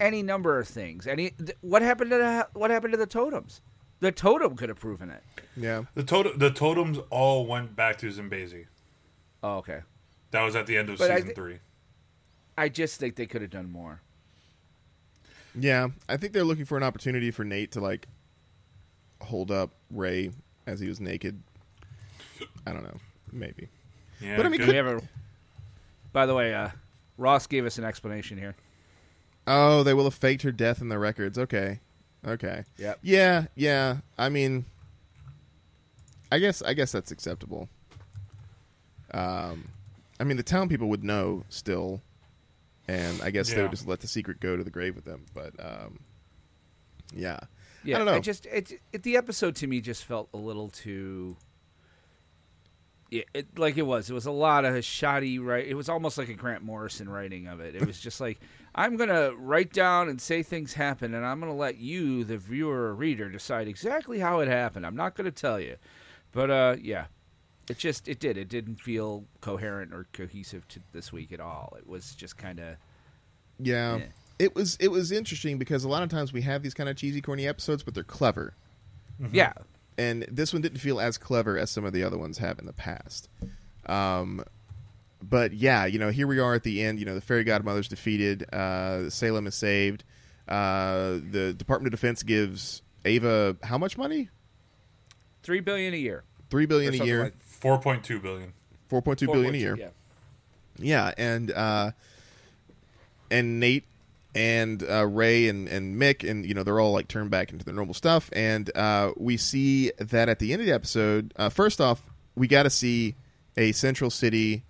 any 0.00 0.22
number 0.22 0.58
of 0.58 0.68
things. 0.68 1.06
Any 1.06 1.30
th- 1.30 1.56
what 1.60 1.82
happened 1.82 2.10
to 2.10 2.18
the, 2.18 2.48
what 2.52 2.70
happened 2.70 2.92
to 2.92 2.98
the 2.98 3.06
totems? 3.06 3.60
The 4.00 4.12
totem 4.12 4.56
could 4.56 4.68
have 4.68 4.78
proven 4.78 5.10
it. 5.10 5.22
Yeah. 5.56 5.84
The 5.94 6.02
totem 6.02 6.38
the 6.38 6.50
totems 6.50 6.98
all 7.10 7.46
went 7.46 7.74
back 7.74 7.98
to 7.98 8.06
Zambesi. 8.10 8.66
Oh, 9.42 9.56
okay. 9.58 9.80
That 10.30 10.42
was 10.42 10.56
at 10.56 10.66
the 10.66 10.76
end 10.76 10.90
of 10.90 10.98
But 10.98 11.10
I 11.10 11.20
season 11.20 11.34
three. 11.34 11.58
I 12.56 12.68
just 12.68 12.98
think 12.98 13.16
they 13.16 13.26
could 13.26 13.40
have 13.40 13.50
done 13.50 13.70
more. 13.70 14.02
Yeah. 15.54 15.88
I 16.08 16.16
think 16.16 16.32
they're 16.32 16.44
looking 16.44 16.64
for 16.64 16.76
an 16.76 16.82
opportunity 16.82 17.30
for 17.30 17.44
Nate 17.44 17.72
to 17.72 17.80
like 17.80 18.08
hold 19.20 19.50
up 19.50 19.70
Ray 19.90 20.30
as 20.66 20.80
he 20.80 20.88
was 20.88 21.00
naked. 21.00 21.40
I 22.66 22.72
don't 22.72 22.82
know. 22.82 22.98
Maybe. 23.32 23.68
Yeah, 24.20 24.36
But 24.36 24.46
I 24.46 24.48
mean, 24.48 24.60
good. 24.60 24.68
We 24.68 24.76
have 24.76 24.86
a. 24.86 25.00
By 26.12 26.26
the 26.26 26.34
way, 26.34 26.54
uh, 26.54 26.70
Ross 27.16 27.46
gave 27.46 27.66
us 27.66 27.78
an 27.78 27.84
explanation 27.84 28.38
here. 28.38 28.54
Oh, 29.46 29.82
they 29.82 29.94
will 29.94 30.04
have 30.04 30.14
faked 30.14 30.42
her 30.42 30.52
death 30.52 30.80
in 30.80 30.88
the 30.88 30.98
records. 30.98 31.38
Okay. 31.38 31.80
Okay. 32.26 32.64
Yeah, 32.76 32.94
Yeah, 33.02 33.46
yeah. 33.54 33.98
I 34.18 34.28
mean 34.28 34.64
I 36.30 36.38
guess 36.38 36.60
I 36.62 36.74
guess 36.74 36.92
that's 36.92 37.10
acceptable. 37.10 37.68
Um 39.12 39.68
I 40.20 40.24
mean 40.24 40.36
the 40.36 40.42
town 40.42 40.68
people 40.68 40.88
would 40.88 41.02
know 41.04 41.44
still 41.48 42.02
and 42.86 43.22
I 43.22 43.30
guess 43.30 43.50
they 43.50 43.62
would 43.62 43.70
just 43.70 43.86
let 43.86 44.00
the 44.00 44.08
secret 44.08 44.40
go 44.40 44.56
to 44.56 44.64
the 44.64 44.70
grave 44.70 44.94
with 44.94 45.04
them, 45.04 45.24
but 45.34 45.52
um 45.58 46.00
yeah. 47.14 47.38
Yeah, 47.84 47.96
I 47.96 47.98
don't 47.98 48.06
know. 48.06 48.14
It 48.16 48.22
just 48.24 48.44
it, 48.46 48.80
it 48.92 49.02
the 49.02 49.16
episode 49.16 49.54
to 49.56 49.66
me 49.66 49.80
just 49.80 50.04
felt 50.04 50.28
a 50.34 50.36
little 50.36 50.68
too 50.68 51.36
Yeah, 53.10 53.22
it, 53.32 53.58
like 53.58 53.78
it 53.78 53.86
was. 53.86 54.10
It 54.10 54.14
was 54.14 54.26
a 54.26 54.30
lot 54.30 54.64
of 54.64 54.84
shoddy 54.84 55.38
right. 55.38 55.66
It 55.66 55.74
was 55.74 55.88
almost 55.88 56.18
like 56.18 56.28
a 56.28 56.34
Grant 56.34 56.62
Morrison 56.62 57.08
writing 57.08 57.46
of 57.46 57.60
it. 57.60 57.74
It 57.74 57.86
was 57.86 57.98
just 57.98 58.20
like 58.20 58.38
I'm 58.74 58.96
gonna 58.96 59.32
write 59.34 59.72
down 59.72 60.08
and 60.08 60.20
say 60.20 60.42
things 60.42 60.74
happen, 60.74 61.14
and 61.14 61.24
I'm 61.24 61.40
gonna 61.40 61.54
let 61.54 61.78
you, 61.78 62.24
the 62.24 62.36
viewer 62.36 62.88
or 62.88 62.94
reader, 62.94 63.30
decide 63.30 63.66
exactly 63.66 64.18
how 64.18 64.40
it 64.40 64.48
happened. 64.48 64.84
I'm 64.84 64.96
not 64.96 65.14
gonna 65.14 65.30
tell 65.30 65.58
you, 65.58 65.76
but 66.32 66.50
uh, 66.50 66.76
yeah, 66.80 67.06
it 67.70 67.78
just 67.78 68.08
it 68.08 68.20
did. 68.20 68.36
It 68.36 68.48
didn't 68.48 68.76
feel 68.76 69.24
coherent 69.40 69.94
or 69.94 70.06
cohesive 70.12 70.68
to 70.68 70.80
this 70.92 71.10
week 71.12 71.32
at 71.32 71.40
all. 71.40 71.74
It 71.78 71.86
was 71.86 72.14
just 72.14 72.36
kind 72.36 72.58
of 72.60 72.76
Yeah. 73.58 73.96
Yeah. 73.96 74.04
It 74.38 74.54
was 74.54 74.76
it 74.80 74.88
was 74.88 75.10
interesting 75.12 75.58
because 75.58 75.82
a 75.82 75.88
lot 75.88 76.02
of 76.02 76.10
times 76.10 76.32
we 76.32 76.42
have 76.42 76.62
these 76.62 76.74
kind 76.74 76.88
of 76.88 76.96
cheesy, 76.96 77.20
corny 77.20 77.48
episodes, 77.48 77.82
but 77.82 77.94
they're 77.94 78.04
clever. 78.04 78.54
yeah. 79.32 79.52
And 79.98 80.24
this 80.30 80.52
one 80.52 80.62
didn't 80.62 80.78
feel 80.78 81.00
as 81.00 81.18
clever 81.18 81.58
as 81.58 81.70
some 81.70 81.84
of 81.84 81.92
the 81.92 82.02
other 82.04 82.16
ones 82.16 82.38
have 82.38 82.58
in 82.58 82.66
the 82.66 82.72
past. 82.72 83.28
Um, 83.86 84.42
but 85.22 85.52
yeah, 85.52 85.84
you 85.86 85.98
know, 85.98 86.10
here 86.10 86.26
we 86.26 86.38
are 86.38 86.54
at 86.54 86.62
the 86.62 86.82
end. 86.82 86.98
You 87.00 87.04
know, 87.06 87.14
the 87.14 87.20
fairy 87.20 87.44
godmother's 87.44 87.88
defeated. 87.88 88.44
Uh, 88.54 89.10
Salem 89.10 89.46
is 89.46 89.54
saved. 89.56 90.04
Uh, 90.46 91.18
the 91.30 91.52
Department 91.56 91.92
of 91.92 92.00
Defense 92.00 92.22
gives 92.22 92.80
Ava 93.04 93.56
how 93.62 93.76
much 93.78 93.98
money? 93.98 94.28
Three 95.42 95.60
billion 95.60 95.92
a 95.94 95.96
year. 95.96 96.24
Three 96.50 96.66
billion 96.66 96.94
a 96.94 97.04
year. 97.04 97.24
like- 97.24 97.42
Four 97.42 97.78
point 97.80 98.04
two 98.04 98.20
billion. 98.20 98.52
Four 98.88 99.02
point 99.02 99.18
two 99.18 99.26
four 99.26 99.34
billion 99.34 99.54
a 99.54 99.58
year. 99.58 99.76
Yeah. 99.76 99.88
Yeah, 100.80 101.12
and 101.18 101.50
uh, 101.50 101.90
and 103.30 103.58
Nate 103.60 103.84
and 104.38 104.82
uh, 104.88 105.04
Ray 105.06 105.48
and, 105.48 105.68
and 105.68 106.00
Mick 106.00 106.28
and 106.28 106.46
you 106.46 106.54
know 106.54 106.62
they're 106.62 106.78
all 106.78 106.92
like 106.92 107.08
turned 107.08 107.30
back 107.30 107.50
into 107.52 107.64
their 107.64 107.74
normal 107.74 107.94
stuff, 107.94 108.30
and 108.32 108.70
uh, 108.76 109.12
we 109.16 109.36
see 109.36 109.90
that 109.98 110.28
at 110.28 110.38
the 110.38 110.52
end 110.52 110.60
of 110.62 110.66
the 110.66 110.72
episode. 110.72 111.34
Uh, 111.36 111.48
first 111.48 111.80
off, 111.80 112.02
we 112.36 112.46
got 112.46 112.62
to 112.62 112.70
see 112.70 113.16
a 113.56 113.72
Central 113.72 114.10
City 114.10 114.62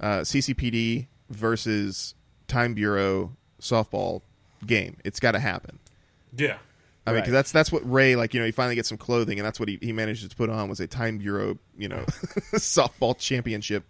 uh, 0.00 0.18
CCPD 0.20 1.08
versus 1.30 2.14
Time 2.46 2.74
Bureau 2.74 3.36
softball 3.60 4.22
game. 4.64 4.96
It's 5.04 5.18
got 5.18 5.32
to 5.32 5.40
happen. 5.40 5.80
Yeah. 6.36 6.58
I 7.06 7.10
mean, 7.10 7.16
Right. 7.16 7.22
because 7.22 7.32
that's 7.32 7.52
that's 7.52 7.72
what 7.72 7.90
Ray 7.90 8.14
like. 8.16 8.34
You 8.34 8.40
know, 8.40 8.46
he 8.46 8.52
finally 8.52 8.74
gets 8.76 8.88
some 8.88 8.98
clothing, 8.98 9.38
and 9.38 9.46
that's 9.46 9.58
what 9.58 9.68
he, 9.68 9.78
he 9.82 9.92
managed 9.92 10.28
to 10.30 10.36
put 10.36 10.50
on 10.50 10.68
was 10.68 10.78
a 10.78 10.86
Time 10.86 11.18
Bureau, 11.18 11.58
you 11.76 11.88
know, 11.88 12.04
softball 12.54 13.18
championship 13.18 13.82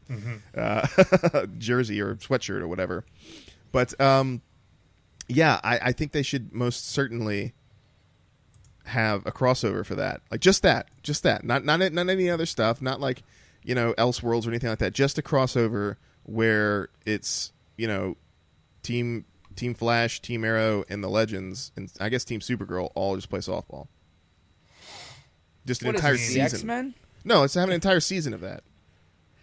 uh, 0.57 0.87
jersey 1.59 2.01
or 2.01 2.15
sweatshirt 2.17 2.61
or 2.61 2.69
whatever. 2.69 3.05
But 3.73 4.01
um, 4.01 4.41
yeah, 5.29 5.61
I, 5.63 5.79
I 5.79 5.93
think 5.93 6.13
they 6.13 6.23
should 6.23 6.53
most 6.53 6.89
certainly 6.89 7.53
have 8.85 9.27
a 9.27 9.31
crossover 9.33 9.85
for 9.85 9.95
that. 9.97 10.23
Like 10.31 10.41
just 10.41 10.63
that, 10.63 10.89
just 11.03 11.23
that. 11.23 11.45
Not 11.45 11.65
not 11.65 11.81
not 11.93 12.09
any 12.09 12.31
other 12.31 12.47
stuff. 12.47 12.81
Not 12.81 13.01
like 13.01 13.23
you 13.63 13.75
know 13.75 13.93
Elseworlds 13.99 14.47
or 14.47 14.51
anything 14.51 14.71
like 14.71 14.79
that. 14.79 14.93
Just 14.95 15.19
a 15.19 15.23
crossover 15.23 15.97
where 16.25 16.89
it's 17.05 17.53
you 17.77 17.87
know 17.87 18.17
Team 18.83 19.25
Team 19.57 19.75
Flash, 19.75 20.21
Team 20.21 20.45
Arrow, 20.45 20.85
and 20.89 21.03
the 21.05 21.09
Legends, 21.09 21.73
and 21.77 21.93
I 22.01 22.09
guess 22.09 22.25
Team 22.25 22.41
Supergirl 22.41 22.91
all 22.95 23.17
just 23.17 23.29
play 23.29 23.41
softball. 23.41 23.89
Just 25.67 25.83
an 25.83 25.89
What 25.89 25.97
is 25.97 26.01
entire 26.01 26.15
it, 26.15 26.19
season. 26.19 26.41
X 26.43 26.65
Men? 26.65 26.95
No, 27.25 27.41
let's 27.41 27.55
have 27.55 27.69
an 27.69 27.75
entire 27.75 28.01
season 28.01 28.33
of 28.33 28.41
that. 28.41 28.63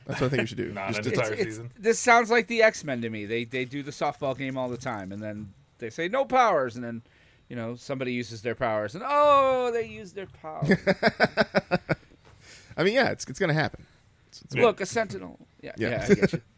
That's 0.08 0.22
what 0.22 0.28
I 0.28 0.30
think 0.30 0.42
we 0.42 0.48
should 0.48 0.58
do. 0.58 0.72
Not 0.74 0.88
Just- 0.94 1.00
an 1.00 1.04
just- 1.14 1.16
entire 1.32 1.44
season. 1.44 1.72
This 1.78 2.00
sounds 2.00 2.32
like 2.32 2.48
the 2.48 2.64
X 2.64 2.84
Men 2.84 3.02
to 3.02 3.10
me. 3.10 3.26
They 3.26 3.44
they 3.44 3.66
do 3.66 3.84
the 3.84 3.92
softball 3.92 4.36
game 4.38 4.58
all 4.58 4.70
the 4.70 4.78
time, 4.78 5.12
and 5.12 5.22
then 5.22 5.54
they 5.80 5.90
say 5.90 6.08
no 6.08 6.26
powers, 6.26 6.76
and 6.76 6.84
then 6.84 7.02
you 7.50 7.56
know 7.56 7.76
somebody 7.76 8.14
uses 8.14 8.42
their 8.42 8.56
powers, 8.56 8.96
and 8.96 9.04
oh, 9.06 9.72
they 9.74 9.86
use 9.88 10.14
their 10.14 10.28
powers. 10.28 10.70
I 12.78 12.84
mean, 12.84 12.94
yeah, 12.94 13.10
it's 13.12 13.26
it's 13.26 13.40
gonna 13.40 13.54
happen. 13.54 13.86
Look, 14.54 14.82
a 14.82 14.86
Sentinel. 14.86 15.40
Yeah, 15.62 15.72
Yeah. 15.78 15.90
yeah, 15.90 16.06
I 16.10 16.14
get 16.14 16.34
you. 16.34 16.42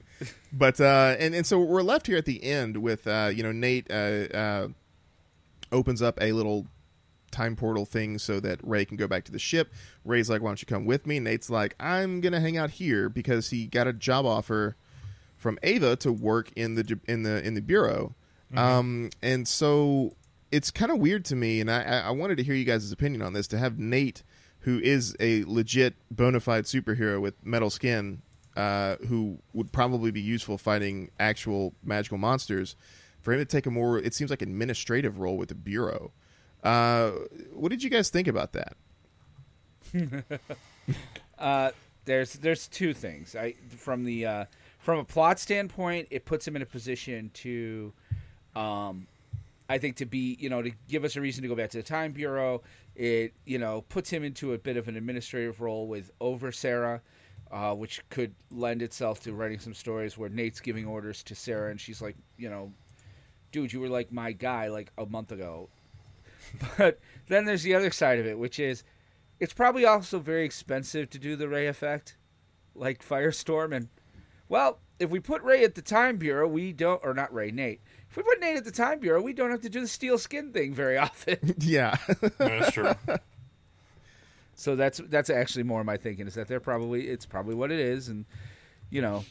But 0.51 0.81
uh, 0.81 1.15
and 1.19 1.35
and 1.35 1.45
so 1.45 1.59
we're 1.59 1.83
left 1.83 2.07
here 2.07 2.17
at 2.17 2.25
the 2.25 2.43
end 2.43 2.77
with 2.77 3.05
uh, 3.05 3.29
you 3.31 3.43
know 3.43 3.51
Nate 3.51 3.85
uh, 3.91 3.93
uh, 3.93 4.67
opens 5.71 6.01
up 6.01 6.17
a 6.19 6.31
little 6.31 6.65
time 7.29 7.55
portal 7.55 7.85
thing 7.85 8.17
so 8.17 8.39
that 8.39 8.59
Ray 8.63 8.83
can 8.85 8.97
go 8.97 9.07
back 9.07 9.25
to 9.25 9.31
the 9.31 9.37
ship. 9.37 9.71
Ray's 10.03 10.27
like, 10.27 10.41
"Why 10.41 10.49
don't 10.49 10.59
you 10.59 10.65
come 10.65 10.85
with 10.85 11.05
me?" 11.05 11.19
Nate's 11.19 11.51
like, 11.51 11.75
"I'm 11.79 12.19
gonna 12.19 12.39
hang 12.39 12.57
out 12.57 12.71
here 12.71 13.09
because 13.09 13.51
he 13.51 13.67
got 13.67 13.85
a 13.85 13.93
job 13.93 14.25
offer 14.25 14.75
from 15.35 15.59
Ava 15.61 15.95
to 15.97 16.11
work 16.11 16.49
in 16.55 16.73
the 16.73 16.99
in 17.07 17.21
the 17.21 17.45
in 17.45 17.53
the 17.53 17.61
bureau." 17.61 18.15
Um, 18.55 19.09
and 19.21 19.47
so 19.47 20.15
it's 20.51 20.71
kind 20.71 20.91
of 20.91 20.99
weird 20.99 21.25
to 21.25 21.35
me, 21.35 21.59
and 21.59 21.69
I, 21.69 21.81
I 21.83 21.99
I 21.99 22.09
wanted 22.11 22.37
to 22.37 22.43
hear 22.43 22.55
you 22.55 22.65
guys' 22.65 22.91
opinion 22.91 23.21
on 23.21 23.33
this. 23.33 23.47
To 23.47 23.57
have 23.57 23.77
Nate, 23.77 24.23
who 24.61 24.79
is 24.79 25.15
a 25.19 25.43
legit 25.45 25.95
bona 26.09 26.39
fide 26.39 26.65
superhero 26.65 27.19
with 27.19 27.33
metal 27.43 27.69
skin, 27.69 28.21
uh, 28.55 28.95
who 29.07 29.39
would 29.53 29.71
probably 29.71 30.11
be 30.11 30.21
useful 30.21 30.57
fighting 30.57 31.11
actual 31.19 31.73
magical 31.83 32.17
monsters, 32.17 32.75
for 33.21 33.33
him 33.33 33.39
to 33.39 33.45
take 33.45 33.65
a 33.65 33.71
more, 33.71 33.99
it 33.99 34.13
seems 34.13 34.29
like 34.29 34.41
administrative 34.41 35.19
role 35.19 35.37
with 35.37 35.49
the 35.49 35.55
bureau. 35.55 36.11
Uh, 36.63 37.11
what 37.51 37.69
did 37.69 37.83
you 37.83 37.89
guys 37.89 38.09
think 38.09 38.27
about 38.27 38.53
that? 38.53 38.77
Uh, 41.37 41.69
there's 42.05 42.33
there's 42.33 42.67
two 42.67 42.95
things. 42.95 43.35
I 43.35 43.53
from 43.69 44.05
the 44.05 44.25
uh, 44.25 44.45
from 44.79 44.99
a 44.99 45.03
plot 45.03 45.39
standpoint, 45.39 46.07
it 46.09 46.25
puts 46.25 46.47
him 46.47 46.55
in 46.55 46.61
a 46.61 46.65
position 46.65 47.29
to, 47.35 47.93
um, 48.57 49.07
I 49.69 49.77
think 49.77 49.97
to 49.97 50.05
be 50.05 50.37
you 50.39 50.49
know 50.49 50.61
to 50.61 50.71
give 50.87 51.03
us 51.03 51.15
a 51.15 51.21
reason 51.21 51.43
to 51.43 51.47
go 51.47 51.55
back 51.55 51.69
to 51.71 51.77
the 51.77 51.83
Time 51.83 52.11
Bureau. 52.11 52.63
It 52.95 53.33
you 53.45 53.59
know 53.59 53.81
puts 53.89 54.09
him 54.09 54.23
into 54.23 54.53
a 54.53 54.57
bit 54.57 54.77
of 54.77 54.87
an 54.87 54.97
administrative 54.97 55.61
role 55.61 55.87
with 55.87 56.11
over 56.19 56.51
Sarah, 56.51 57.01
uh, 57.51 57.75
which 57.75 58.01
could 58.09 58.33
lend 58.49 58.81
itself 58.81 59.21
to 59.23 59.33
writing 59.33 59.59
some 59.59 59.73
stories 59.73 60.17
where 60.17 60.29
Nate's 60.29 60.59
giving 60.59 60.85
orders 60.85 61.21
to 61.23 61.35
Sarah 61.35 61.69
and 61.69 61.79
she's 61.79 62.01
like 62.01 62.15
you 62.37 62.49
know, 62.49 62.71
dude, 63.51 63.71
you 63.71 63.79
were 63.79 63.89
like 63.89 64.11
my 64.11 64.31
guy 64.31 64.69
like 64.69 64.91
a 64.97 65.05
month 65.05 65.31
ago. 65.31 65.69
But 66.77 66.99
then 67.27 67.43
there's 67.43 67.63
the 67.63 67.75
other 67.75 67.91
side 67.91 68.19
of 68.19 68.25
it, 68.25 68.39
which 68.39 68.57
is 68.57 68.85
it's 69.37 69.53
probably 69.53 69.85
also 69.85 70.17
very 70.17 70.45
expensive 70.45 71.09
to 71.09 71.19
do 71.19 71.35
the 71.35 71.49
Ray 71.49 71.67
effect, 71.67 72.15
like 72.73 73.05
Firestorm. 73.05 73.75
And 73.75 73.89
well, 74.47 74.79
if 74.97 75.09
we 75.09 75.19
put 75.19 75.43
Ray 75.43 75.65
at 75.65 75.75
the 75.75 75.81
Time 75.81 76.15
Bureau, 76.15 76.47
we 76.47 76.71
don't, 76.71 77.03
or 77.03 77.13
not 77.13 77.33
Ray, 77.33 77.51
Nate. 77.51 77.81
If 78.09 78.17
we 78.17 78.23
put 78.23 78.39
Nate 78.39 78.57
at 78.57 78.65
the 78.65 78.71
Time 78.71 78.99
Bureau, 78.99 79.21
we 79.21 79.33
don't 79.33 79.51
have 79.51 79.61
to 79.61 79.69
do 79.69 79.81
the 79.81 79.87
steel 79.87 80.17
skin 80.17 80.51
thing 80.51 80.73
very 80.73 80.97
often. 80.97 81.37
yeah, 81.59 81.97
That's 82.37 82.71
true. 82.71 82.93
so 84.55 84.75
that's 84.75 84.99
that's 85.09 85.29
actually 85.29 85.63
more 85.63 85.83
my 85.83 85.97
thinking 85.97 86.27
is 86.27 86.33
that 86.35 86.47
they're 86.47 86.59
probably 86.59 87.07
it's 87.07 87.25
probably 87.25 87.55
what 87.55 87.71
it 87.71 87.79
is, 87.79 88.07
and 88.07 88.25
you 88.89 89.01
know, 89.01 89.23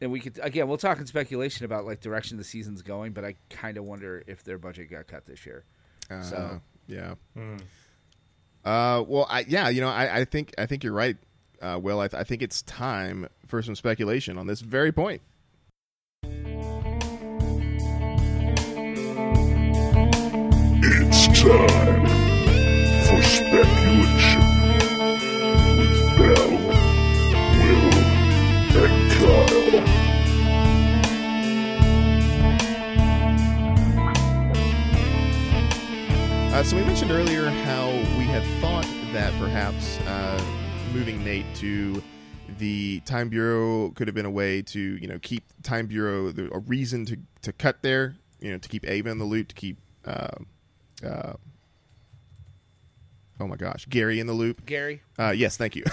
and 0.00 0.10
we 0.10 0.20
could 0.20 0.38
again 0.42 0.66
we'll 0.68 0.78
talk 0.78 0.98
in 0.98 1.06
speculation 1.06 1.64
about 1.66 1.84
like 1.84 2.00
direction 2.00 2.36
the 2.36 2.44
season's 2.44 2.82
going, 2.82 3.12
but 3.12 3.24
I 3.24 3.36
kind 3.48 3.76
of 3.76 3.84
wonder 3.84 4.22
if 4.26 4.42
their 4.44 4.58
budget 4.58 4.90
got 4.90 5.06
cut 5.06 5.26
this 5.26 5.44
year. 5.46 5.64
uh, 6.10 6.22
So- 6.22 6.60
yeah. 6.86 7.14
Hmm. 7.34 7.56
Uh, 8.64 9.02
well, 9.06 9.26
I, 9.30 9.44
yeah, 9.48 9.68
you 9.70 9.80
know, 9.80 9.88
I, 9.88 10.18
I 10.20 10.24
think 10.24 10.52
I 10.58 10.66
think 10.66 10.82
you're 10.84 10.92
right. 10.92 11.16
Uh, 11.62 11.78
Will, 11.80 12.00
I, 12.00 12.08
th- 12.08 12.20
I 12.20 12.24
think 12.24 12.42
it's 12.42 12.62
time 12.62 13.28
for 13.46 13.62
some 13.62 13.74
speculation 13.74 14.36
on 14.36 14.46
this 14.46 14.60
very 14.60 14.92
point. 14.92 15.22
Time 21.40 22.04
for 23.06 23.22
speculation 23.22 24.42
with 25.78 25.96
Bell, 26.18 26.50
Will, 27.56 27.94
and 28.76 29.12
Kyle. 29.12 29.80
Uh, 36.52 36.62
so 36.62 36.76
we 36.76 36.82
mentioned 36.84 37.10
earlier 37.10 37.48
how 37.48 37.88
we 38.18 38.24
had 38.24 38.42
thought 38.60 38.86
that 39.14 39.32
perhaps 39.38 39.98
uh, 40.00 40.38
moving 40.92 41.24
Nate 41.24 41.46
to 41.54 42.02
the 42.58 43.00
Time 43.06 43.30
Bureau 43.30 43.92
could 43.92 44.08
have 44.08 44.14
been 44.14 44.26
a 44.26 44.30
way 44.30 44.60
to, 44.60 44.78
you 44.78 45.08
know, 45.08 45.18
keep 45.18 45.44
Time 45.62 45.86
Bureau 45.86 46.34
a 46.52 46.58
reason 46.58 47.06
to 47.06 47.16
to 47.40 47.52
cut 47.54 47.80
there, 47.80 48.16
you 48.40 48.50
know, 48.50 48.58
to 48.58 48.68
keep 48.68 48.86
Ava 48.86 49.08
in 49.08 49.16
the 49.16 49.24
loop, 49.24 49.48
to 49.48 49.54
keep, 49.54 49.78
uh, 50.04 50.36
uh, 51.04 51.34
oh 53.40 53.46
my 53.46 53.56
gosh, 53.56 53.86
Gary 53.88 54.20
in 54.20 54.26
the 54.26 54.32
loop. 54.32 54.64
Gary, 54.66 55.02
Uh, 55.18 55.30
yes, 55.36 55.56
thank 55.56 55.74
you. 55.76 55.84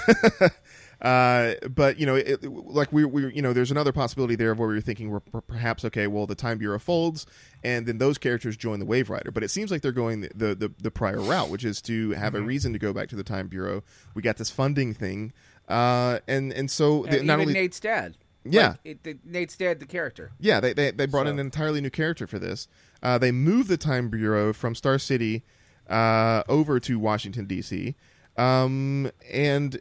uh, 1.02 1.54
but 1.70 1.98
you 2.00 2.06
know, 2.06 2.16
it, 2.16 2.44
like 2.44 2.92
we, 2.92 3.06
we, 3.06 3.34
you 3.34 3.42
know, 3.42 3.54
there's 3.54 3.72
another 3.72 3.92
possibility 3.92 4.36
there 4.36 4.52
of 4.52 4.60
where 4.60 4.68
we 4.68 4.76
were 4.76 4.82
thinking, 4.82 5.10
we're 5.10 5.20
per- 5.20 5.42
perhaps 5.42 5.86
okay, 5.86 6.08
well, 6.08 6.26
the 6.26 6.36
Time 6.36 6.58
Bureau 6.58 6.80
folds, 6.80 7.26
and 7.64 7.86
then 7.86 7.98
those 8.00 8.18
characters 8.18 8.58
join 8.58 8.80
the 8.80 8.86
Waverider. 8.86 9.34
But 9.34 9.44
it 9.44 9.50
seems 9.50 9.72
like 9.72 9.82
they're 9.82 9.92
going 9.92 10.22
the 10.22 10.30
the, 10.36 10.56
the, 10.56 10.72
the 10.82 10.92
prior 10.92 11.22
route, 11.22 11.50
which 11.50 11.64
is 11.64 11.82
to 11.84 12.12
have 12.12 12.36
a 12.36 12.42
reason 12.42 12.74
to 12.74 12.80
go 12.80 12.94
back 12.94 13.10
to 13.10 13.16
the 13.16 13.24
Time 13.24 13.48
Bureau. 13.48 13.84
We 14.14 14.22
got 14.22 14.38
this 14.38 14.50
funding 14.50 14.94
thing, 14.94 15.34
uh, 15.70 16.20
and 16.28 16.52
and 16.52 16.70
so 16.70 17.04
and 17.06 17.14
the- 17.14 17.24
not 17.24 17.36
even 17.40 17.50
only 17.50 17.54
Nate's 17.54 17.80
dad. 17.80 18.18
Yeah. 18.50 18.70
Like, 18.70 18.80
it, 18.86 19.04
the, 19.04 19.18
Nate's 19.26 19.58
dad, 19.58 19.82
the 19.82 19.86
character. 19.86 20.32
yeah, 20.40 20.62
they 20.62 20.72
they, 20.72 20.92
they 20.92 21.06
brought 21.06 21.28
in 21.28 21.34
an 21.34 21.40
entirely 21.40 21.82
new 21.82 21.90
character 21.90 22.26
for 22.28 22.40
this. 22.40 22.68
Uh, 23.02 23.18
they 23.18 23.32
moved 23.32 23.70
the 23.70 23.78
Time 23.78 24.10
Bureau 24.10 24.54
from 24.54 24.76
Star 24.76 24.98
City 24.98 25.44
uh, 25.90 26.44
over 26.50 26.80
to 26.80 27.00
Washington 27.00 27.46
D.C. 27.46 27.96
Um, 28.38 29.12
and 29.32 29.78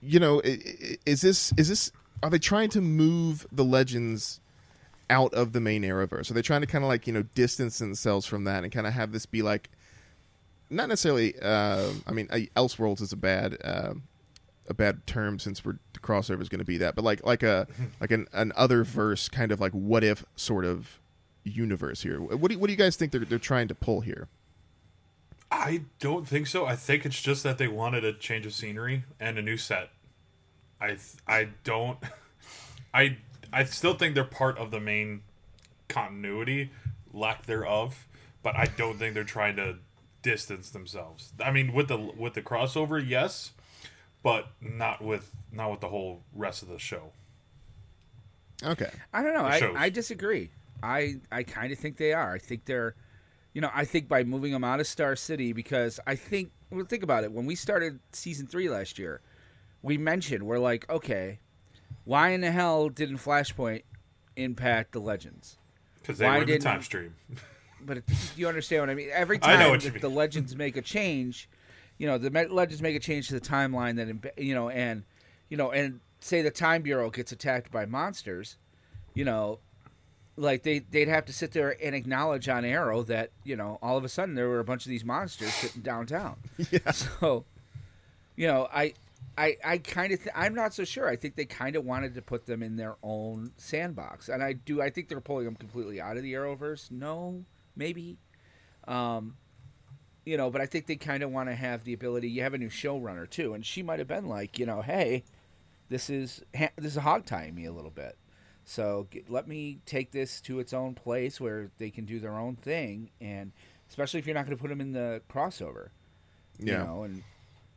you 0.00 0.18
know, 0.18 0.40
is 0.44 1.20
this 1.20 1.52
is 1.56 1.68
this 1.68 1.92
are 2.22 2.30
they 2.30 2.38
trying 2.38 2.70
to 2.70 2.80
move 2.80 3.46
the 3.52 3.64
legends 3.64 4.40
out 5.10 5.34
of 5.34 5.52
the 5.52 5.60
main 5.60 5.82
Arrowverse? 5.82 6.30
Are 6.30 6.34
they 6.34 6.42
trying 6.42 6.62
to 6.62 6.66
kind 6.66 6.84
of 6.84 6.88
like 6.88 7.06
you 7.06 7.12
know 7.12 7.22
distance 7.34 7.78
themselves 7.78 8.26
from 8.26 8.44
that 8.44 8.64
and 8.64 8.72
kind 8.72 8.86
of 8.86 8.92
have 8.92 9.12
this 9.12 9.26
be 9.26 9.42
like 9.42 9.70
not 10.70 10.88
necessarily? 10.88 11.34
Uh, 11.40 11.90
I 12.06 12.12
mean, 12.12 12.28
uh, 12.30 12.38
Elseworlds 12.56 13.00
is 13.00 13.12
a 13.12 13.16
bad 13.16 13.58
uh, 13.62 13.94
a 14.68 14.74
bad 14.74 15.06
term 15.06 15.38
since 15.38 15.64
we're 15.64 15.78
the 15.92 16.00
crossover 16.00 16.40
is 16.40 16.48
going 16.48 16.60
to 16.60 16.64
be 16.64 16.78
that, 16.78 16.94
but 16.94 17.04
like 17.04 17.24
like 17.24 17.42
a 17.42 17.66
like 18.00 18.10
an 18.10 18.26
an 18.32 18.52
other 18.56 18.84
verse 18.84 19.28
kind 19.28 19.52
of 19.52 19.60
like 19.60 19.72
what 19.72 20.02
if 20.02 20.24
sort 20.36 20.64
of 20.64 21.00
universe 21.44 22.02
here. 22.02 22.20
What 22.20 22.48
do 22.48 22.54
you, 22.54 22.58
what 22.60 22.66
do 22.68 22.72
you 22.72 22.78
guys 22.78 22.96
think 22.96 23.12
they're 23.12 23.24
they're 23.24 23.38
trying 23.38 23.68
to 23.68 23.74
pull 23.74 24.00
here? 24.00 24.28
I 25.50 25.82
don't 25.98 26.26
think 26.26 26.46
so. 26.46 26.64
I 26.64 26.76
think 26.76 27.04
it's 27.04 27.20
just 27.20 27.42
that 27.42 27.58
they 27.58 27.68
wanted 27.68 28.04
a 28.04 28.12
change 28.12 28.46
of 28.46 28.54
scenery 28.54 29.04
and 29.20 29.38
a 29.38 29.42
new 29.42 29.56
set. 29.56 29.90
I 30.80 30.88
th- 30.88 31.16
I 31.26 31.48
don't 31.64 31.98
I 32.94 33.18
I 33.52 33.64
still 33.64 33.94
think 33.94 34.14
they're 34.14 34.24
part 34.24 34.56
of 34.58 34.70
the 34.70 34.80
main 34.80 35.22
continuity, 35.88 36.70
lack 37.12 37.46
thereof, 37.46 38.06
but 38.42 38.56
I 38.56 38.66
don't 38.66 38.98
think 38.98 39.14
they're 39.14 39.24
trying 39.24 39.56
to 39.56 39.76
distance 40.22 40.70
themselves. 40.70 41.32
I 41.44 41.50
mean, 41.50 41.72
with 41.72 41.88
the 41.88 41.98
with 41.98 42.34
the 42.34 42.42
crossover, 42.42 43.02
yes, 43.06 43.52
but 44.22 44.48
not 44.60 45.02
with 45.02 45.30
not 45.52 45.70
with 45.70 45.80
the 45.80 45.88
whole 45.88 46.22
rest 46.34 46.62
of 46.62 46.68
the 46.68 46.78
show. 46.78 47.12
Okay. 48.64 48.90
I 49.12 49.22
don't 49.22 49.34
know. 49.34 49.44
I. 49.44 49.84
I 49.84 49.90
disagree. 49.90 50.50
I 50.82 51.16
I 51.30 51.42
kind 51.42 51.72
of 51.72 51.78
think 51.78 51.96
they 51.96 52.12
are. 52.12 52.34
I 52.34 52.38
think 52.38 52.64
they're, 52.64 52.94
you 53.52 53.60
know, 53.60 53.70
I 53.74 53.84
think 53.84 54.08
by 54.08 54.24
moving 54.24 54.52
them 54.52 54.64
out 54.64 54.80
of 54.80 54.86
Star 54.86 55.16
City 55.16 55.52
because 55.52 56.00
I 56.06 56.16
think 56.16 56.50
well, 56.70 56.84
think 56.84 57.02
about 57.02 57.24
it. 57.24 57.32
When 57.32 57.46
we 57.46 57.54
started 57.54 57.98
season 58.12 58.46
three 58.46 58.68
last 58.68 58.98
year, 58.98 59.20
we 59.82 59.98
mentioned 59.98 60.42
we're 60.44 60.58
like, 60.58 60.88
okay, 60.90 61.38
why 62.04 62.30
in 62.30 62.40
the 62.40 62.50
hell 62.50 62.88
didn't 62.88 63.18
Flashpoint 63.18 63.82
impact 64.36 64.92
the 64.92 65.00
Legends? 65.00 65.58
Because 66.00 66.18
they 66.18 66.26
Why 66.26 66.38
were 66.38 66.44
in 66.44 66.48
the 66.50 66.58
time 66.58 66.82
stream. 66.82 67.14
But 67.84 67.96
it, 67.96 68.04
you 68.36 68.46
understand 68.46 68.82
what 68.82 68.90
I 68.90 68.94
mean? 68.94 69.08
Every 69.12 69.38
time 69.40 69.58
know 69.58 69.70
what 69.70 69.80
that 69.80 69.86
you 69.86 69.92
mean. 69.94 70.02
the 70.02 70.08
Legends 70.08 70.54
make 70.54 70.76
a 70.76 70.82
change, 70.82 71.48
you 71.98 72.06
know, 72.06 72.16
the 72.16 72.30
Legends 72.48 72.80
make 72.80 72.94
a 72.94 73.00
change 73.00 73.26
to 73.26 73.34
the 73.34 73.40
timeline 73.40 73.96
that, 73.96 74.40
you 74.40 74.54
know, 74.54 74.68
and 74.68 75.02
you 75.48 75.56
know, 75.56 75.72
and 75.72 75.98
say 76.20 76.42
the 76.42 76.50
Time 76.52 76.82
Bureau 76.82 77.10
gets 77.10 77.32
attacked 77.32 77.72
by 77.72 77.84
monsters, 77.84 78.56
you 79.14 79.24
know, 79.24 79.58
like 80.42 80.62
they 80.62 80.80
they'd 80.80 81.08
have 81.08 81.24
to 81.26 81.32
sit 81.32 81.52
there 81.52 81.76
and 81.82 81.94
acknowledge 81.94 82.48
on 82.48 82.64
Arrow 82.64 83.02
that 83.04 83.30
you 83.44 83.56
know 83.56 83.78
all 83.80 83.96
of 83.96 84.04
a 84.04 84.08
sudden 84.08 84.34
there 84.34 84.48
were 84.48 84.60
a 84.60 84.64
bunch 84.64 84.84
of 84.84 84.90
these 84.90 85.04
monsters 85.04 85.52
sitting 85.54 85.82
downtown. 85.82 86.36
Yeah. 86.70 86.90
So, 86.92 87.44
you 88.36 88.46
know, 88.46 88.68
I. 88.72 88.94
I, 89.38 89.56
I 89.64 89.78
kind 89.78 90.12
of 90.12 90.18
th- 90.18 90.34
I'm 90.34 90.54
not 90.54 90.74
so 90.74 90.84
sure. 90.84 91.08
I 91.08 91.16
think 91.16 91.36
they 91.36 91.46
kind 91.46 91.74
of 91.74 91.86
wanted 91.86 92.14
to 92.16 92.22
put 92.22 92.44
them 92.44 92.62
in 92.62 92.76
their 92.76 92.96
own 93.02 93.52
sandbox, 93.56 94.28
and 94.28 94.42
I 94.42 94.52
do. 94.52 94.82
I 94.82 94.90
think 94.90 95.08
they're 95.08 95.22
pulling 95.22 95.46
them 95.46 95.54
completely 95.54 96.02
out 96.02 96.18
of 96.18 96.22
the 96.22 96.34
Arrowverse. 96.34 96.90
No, 96.90 97.42
maybe, 97.74 98.18
um, 98.86 99.36
you 100.26 100.36
know, 100.36 100.50
but 100.50 100.60
I 100.60 100.66
think 100.66 100.86
they 100.86 100.96
kind 100.96 101.22
of 101.22 101.30
want 101.30 101.48
to 101.48 101.54
have 101.54 101.84
the 101.84 101.94
ability. 101.94 102.28
You 102.28 102.42
have 102.42 102.52
a 102.52 102.58
new 102.58 102.68
showrunner 102.68 103.30
too, 103.30 103.54
and 103.54 103.64
she 103.64 103.82
might 103.82 104.00
have 104.00 104.08
been 104.08 104.28
like, 104.28 104.58
you 104.58 104.66
know, 104.66 104.82
hey, 104.82 105.24
this 105.88 106.10
is 106.10 106.42
ha- 106.54 106.72
this 106.76 106.96
is 106.96 107.00
hog 107.02 107.24
tying 107.24 107.54
me 107.54 107.64
a 107.64 107.72
little 107.72 107.92
bit. 107.92 108.18
So 108.64 109.08
get, 109.10 109.28
let 109.30 109.48
me 109.48 109.80
take 109.86 110.12
this 110.12 110.40
to 110.42 110.60
its 110.60 110.72
own 110.72 110.94
place 110.94 111.40
where 111.40 111.70
they 111.78 111.90
can 111.90 112.04
do 112.04 112.20
their 112.20 112.38
own 112.38 112.56
thing, 112.56 113.10
and 113.20 113.52
especially 113.88 114.20
if 114.20 114.26
you're 114.26 114.34
not 114.34 114.46
going 114.46 114.56
to 114.56 114.60
put 114.60 114.68
them 114.68 114.80
in 114.80 114.92
the 114.92 115.20
crossover, 115.28 115.88
you 116.58 116.72
Yeah. 116.72 116.84
know, 116.84 117.02
and 117.02 117.22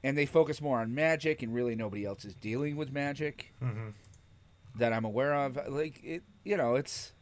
and 0.03 0.15
they 0.15 0.27
focus 0.27 0.61
more 0.61 0.79
on 0.79 0.93
magic, 0.93 1.41
and 1.41 1.53
really 1.53 1.75
nobody 1.75 2.05
else 2.05 2.23
is 2.25 2.35
dealing 2.35 2.75
with 2.75 2.91
magic 2.91 3.51
that 4.77 4.93
I'm 4.93 5.05
aware 5.05 5.33
of. 5.33 5.57
Like 5.67 6.03
it, 6.03 6.21
you 6.43 6.55
know, 6.57 6.75
it's 6.75 7.13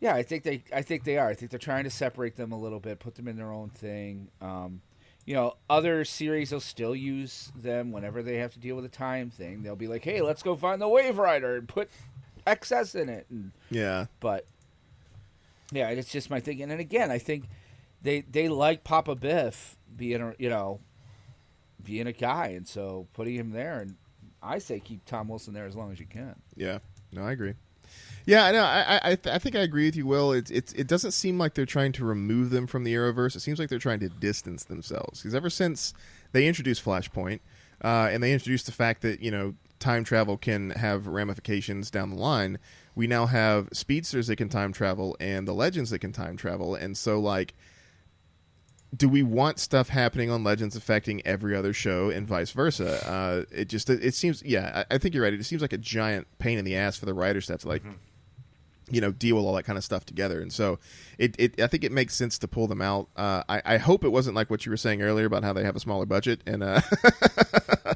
yeah. 0.00 0.14
I 0.14 0.24
think 0.24 0.42
they, 0.42 0.64
I 0.74 0.82
think 0.82 1.04
they 1.04 1.18
are. 1.18 1.28
I 1.28 1.34
think 1.34 1.50
they're 1.52 1.60
trying 1.60 1.84
to 1.84 1.90
separate 1.90 2.34
them 2.36 2.50
a 2.50 2.58
little 2.58 2.80
bit, 2.80 2.98
put 2.98 3.14
them 3.14 3.28
in 3.28 3.36
their 3.36 3.52
own 3.52 3.70
thing. 3.70 4.28
Um, 4.40 4.82
you 5.24 5.34
know, 5.34 5.54
other 5.70 6.04
series 6.04 6.50
will 6.50 6.58
still 6.58 6.96
use 6.96 7.52
them 7.54 7.92
whenever 7.92 8.24
they 8.24 8.38
have 8.38 8.52
to 8.54 8.58
deal 8.58 8.74
with 8.74 8.84
a 8.84 8.88
time 8.88 9.30
thing. 9.30 9.62
They'll 9.62 9.76
be 9.76 9.86
like, 9.86 10.02
"Hey, 10.02 10.20
let's 10.20 10.42
go 10.42 10.56
find 10.56 10.82
the 10.82 10.86
Waverider 10.86 11.56
and 11.58 11.68
put 11.68 11.88
excess 12.46 12.94
in 12.94 13.08
it." 13.08 13.26
And 13.30 13.52
Yeah. 13.70 14.06
but 14.20 14.46
yeah, 15.72 15.88
it's 15.88 16.10
just 16.10 16.30
my 16.30 16.40
thinking. 16.40 16.70
And 16.70 16.80
again, 16.80 17.10
I 17.10 17.18
think 17.18 17.44
they 18.02 18.20
they 18.22 18.48
like 18.48 18.84
Papa 18.84 19.14
Biff 19.14 19.76
being 19.96 20.20
a 20.20 20.34
you 20.38 20.48
know 20.48 20.80
being 21.82 22.06
a 22.06 22.12
guy, 22.12 22.48
and 22.48 22.66
so 22.68 23.06
putting 23.12 23.34
him 23.34 23.50
there, 23.50 23.80
and 23.80 23.96
I 24.42 24.58
say 24.58 24.80
keep 24.80 25.04
Tom 25.04 25.28
Wilson 25.28 25.54
there 25.54 25.66
as 25.66 25.74
long 25.76 25.92
as 25.92 25.98
you 26.00 26.06
can. 26.06 26.36
Yeah, 26.56 26.78
no, 27.12 27.22
I 27.24 27.32
agree. 27.32 27.54
Yeah, 28.24 28.44
I 28.44 28.52
know. 28.52 28.62
I 28.62 28.80
I, 28.82 29.00
I, 29.12 29.14
th- 29.16 29.34
I 29.34 29.38
think 29.38 29.56
I 29.56 29.60
agree 29.60 29.86
with 29.86 29.96
you, 29.96 30.06
Will. 30.06 30.32
It's 30.32 30.50
it's 30.50 30.72
it 30.74 30.86
doesn't 30.86 31.10
seem 31.12 31.38
like 31.38 31.54
they're 31.54 31.66
trying 31.66 31.92
to 31.92 32.04
remove 32.04 32.50
them 32.50 32.66
from 32.66 32.84
the 32.84 32.94
Arrowverse. 32.94 33.34
It 33.36 33.40
seems 33.40 33.58
like 33.58 33.68
they're 33.68 33.78
trying 33.80 34.00
to 34.00 34.08
distance 34.08 34.64
themselves. 34.64 35.20
Because 35.20 35.34
ever 35.34 35.50
since 35.50 35.92
they 36.32 36.46
introduced 36.46 36.84
Flashpoint, 36.84 37.40
uh, 37.82 38.08
and 38.12 38.22
they 38.22 38.32
introduced 38.32 38.66
the 38.66 38.72
fact 38.72 39.02
that 39.02 39.20
you 39.20 39.30
know 39.30 39.54
time 39.82 40.04
travel 40.04 40.36
can 40.36 40.70
have 40.70 41.06
ramifications 41.06 41.90
down 41.90 42.10
the 42.10 42.16
line, 42.16 42.58
we 42.94 43.06
now 43.06 43.26
have 43.26 43.68
speedsters 43.72 44.28
that 44.28 44.36
can 44.36 44.48
time 44.48 44.72
travel 44.72 45.16
and 45.20 45.46
the 45.46 45.52
legends 45.52 45.90
that 45.90 45.98
can 45.98 46.12
time 46.12 46.36
travel, 46.36 46.74
and 46.74 46.96
so 46.96 47.20
like. 47.20 47.54
Do 48.94 49.08
we 49.08 49.22
want 49.22 49.58
stuff 49.58 49.88
happening 49.88 50.30
on 50.30 50.44
Legends 50.44 50.76
affecting 50.76 51.26
every 51.26 51.56
other 51.56 51.72
show 51.72 52.10
and 52.10 52.28
vice 52.28 52.50
versa? 52.50 53.10
Uh, 53.10 53.44
it 53.50 53.70
just 53.70 53.88
it, 53.88 54.12
seems 54.14 54.42
yeah 54.42 54.84
I, 54.90 54.96
I 54.96 54.98
think 54.98 55.14
you're 55.14 55.24
right. 55.24 55.32
It 55.32 55.42
seems 55.46 55.62
like 55.62 55.72
a 55.72 55.78
giant 55.78 56.26
pain 56.38 56.58
in 56.58 56.66
the 56.66 56.76
ass 56.76 56.98
for 56.98 57.06
the 57.06 57.14
writers 57.14 57.46
to 57.46 57.54
have 57.54 57.62
to 57.62 57.68
like 57.68 57.82
you 58.92 59.00
know 59.00 59.10
deal 59.10 59.36
with 59.36 59.44
all 59.44 59.54
that 59.54 59.62
kind 59.62 59.78
of 59.78 59.82
stuff 59.84 60.04
together 60.04 60.40
and 60.40 60.52
so 60.52 60.78
it, 61.18 61.34
it 61.38 61.60
i 61.60 61.66
think 61.66 61.82
it 61.82 61.90
makes 61.90 62.14
sense 62.14 62.38
to 62.38 62.46
pull 62.46 62.66
them 62.66 62.82
out 62.82 63.08
uh, 63.16 63.42
I, 63.48 63.62
I 63.64 63.76
hope 63.78 64.04
it 64.04 64.10
wasn't 64.10 64.36
like 64.36 64.50
what 64.50 64.66
you 64.66 64.70
were 64.70 64.76
saying 64.76 65.02
earlier 65.02 65.26
about 65.26 65.44
how 65.44 65.52
they 65.52 65.64
have 65.64 65.76
a 65.76 65.80
smaller 65.80 66.04
budget 66.04 66.42
and 66.46 66.62
uh 66.62 66.80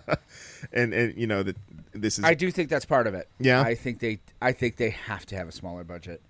and 0.73 0.95
and 0.95 1.17
you 1.17 1.27
know 1.27 1.43
that 1.43 1.57
this 2.01 2.19
is 2.19 2.25
I 2.25 2.35
do 2.35 2.51
think 2.51 2.69
that's 2.69 2.85
part 2.85 3.07
of 3.07 3.15
it. 3.15 3.29
Yeah? 3.39 3.61
I 3.61 3.75
think 3.75 3.99
they 4.01 4.21
I 4.41 4.53
think 4.53 4.77
they 4.77 4.91
have 4.91 5.27
to 5.27 5.37
have 5.37 5.49
a 5.49 5.53
smaller 5.53 5.85
budget. 5.85 6.21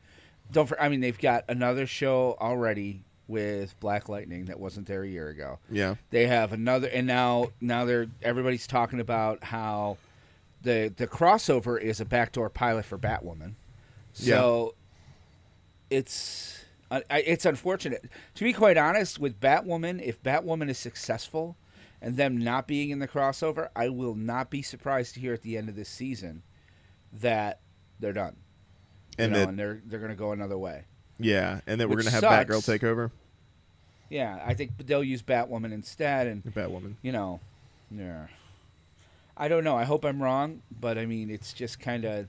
Don't 0.53 0.67
for, 0.69 0.81
I 0.81 0.89
mean 0.89 1.01
they've 1.01 1.19
got 1.19 1.45
another 1.49 1.87
show 1.87 2.37
already 2.41 3.03
with 3.29 3.79
Black 3.81 4.09
Lightning 4.09 4.45
that 4.45 4.61
wasn't 4.61 4.87
there 4.87 5.03
a 5.03 5.09
year 5.09 5.29
ago. 5.29 5.59
yeah 5.71 5.97
They 6.11 6.27
have 6.29 6.53
another, 6.53 6.87
and 6.89 7.07
now 7.07 7.51
now 7.61 7.85
they're 7.85 8.07
everybody's 8.23 8.67
talking 8.67 9.01
about 9.01 9.43
how 9.45 9.99
the 10.63 10.93
the 10.97 11.07
crossover 11.07 11.81
is 11.81 12.01
a 12.01 12.05
backdoor 12.05 12.49
pilot 12.51 12.85
for 12.85 12.97
Batwoman. 12.99 13.55
So 14.13 14.75
it's 15.91 16.65
I, 16.91 17.03
I- 17.11 17.21
it's 17.21 17.45
unfortunate. 17.45 18.05
To 18.37 18.45
be 18.45 18.53
quite 18.53 18.77
honest, 18.77 19.19
with 19.19 19.41
Batwoman, 19.41 20.01
if 20.03 20.23
Batwoman 20.23 20.69
is 20.69 20.79
successful 20.79 21.57
and 22.01 22.17
them 22.17 22.37
not 22.39 22.67
being 22.67 22.91
in 22.91 22.99
the 22.99 23.09
crossover, 23.09 23.69
I 23.75 23.89
will 23.89 24.15
not 24.15 24.51
be 24.51 24.63
surprised 24.63 25.15
to 25.15 25.21
hear 25.21 25.33
at 25.35 25.43
the 25.43 25.57
end 25.57 25.69
of 25.69 25.77
this 25.77 25.89
season 25.89 26.43
that 27.13 27.61
they're 28.01 28.13
done. 28.13 28.37
and 29.19 29.33
know, 29.33 29.39
that 29.39 29.49
and 29.49 29.59
they're 29.59 29.81
they're 29.87 30.01
going 30.01 30.11
to 30.11 30.17
go 30.17 30.33
another 30.33 30.59
way. 30.59 30.85
yeah 31.19 31.61
and 31.67 31.81
that 31.81 31.89
we're 31.89 31.97
gonna 31.97 32.11
have 32.11 32.21
sucks. 32.21 32.51
Batgirl 32.51 32.65
take 32.65 32.85
over 32.85 33.11
Yeah, 34.11 34.39
I 34.45 34.55
think 34.55 34.73
they'll 34.87 35.03
use 35.03 35.23
Batwoman 35.23 35.73
instead, 35.73 36.27
and 36.27 36.45
Batwoman 36.45 36.95
you 37.03 37.13
know, 37.13 37.41
yeah. 37.91 38.27
I 39.37 39.49
don't 39.49 39.65
know. 39.65 39.77
I 39.77 39.85
hope 39.85 40.05
I'm 40.05 40.23
wrong, 40.23 40.63
but 40.81 40.97
I 40.97 41.05
mean, 41.07 41.29
it's 41.31 41.53
just 41.53 41.79
kind 41.79 42.05
of 42.07 42.29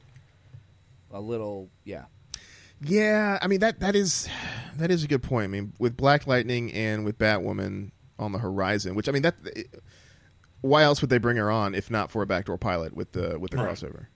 a 1.11 1.21
little, 1.21 1.69
yeah. 1.85 2.05
yeah 2.81 3.39
I 3.41 3.47
mean 3.47 3.59
that 3.61 3.79
that 3.79 3.95
is 3.95 4.27
that 4.77 4.91
is 4.91 5.03
a 5.03 5.07
good 5.07 5.23
point 5.23 5.45
I 5.45 5.47
mean 5.47 5.73
with 5.79 5.97
Black 5.97 6.27
Lightning 6.27 6.71
and 6.73 7.05
with 7.05 7.17
Batwoman 7.17 7.91
on 8.19 8.31
the 8.31 8.39
horizon 8.39 8.95
which 8.95 9.07
I 9.07 9.11
mean 9.11 9.21
that 9.23 9.35
why 10.61 10.83
else 10.83 11.01
would 11.01 11.09
they 11.09 11.17
bring 11.19 11.37
her 11.37 11.51
on 11.51 11.75
if 11.75 11.89
not 11.91 12.09
for 12.11 12.21
a 12.21 12.25
backdoor 12.25 12.57
pilot 12.57 12.95
with 12.95 13.11
the 13.11 13.37
with 13.39 13.51
the 13.51 13.57
Right. 13.57 13.69
crossover 13.69 14.07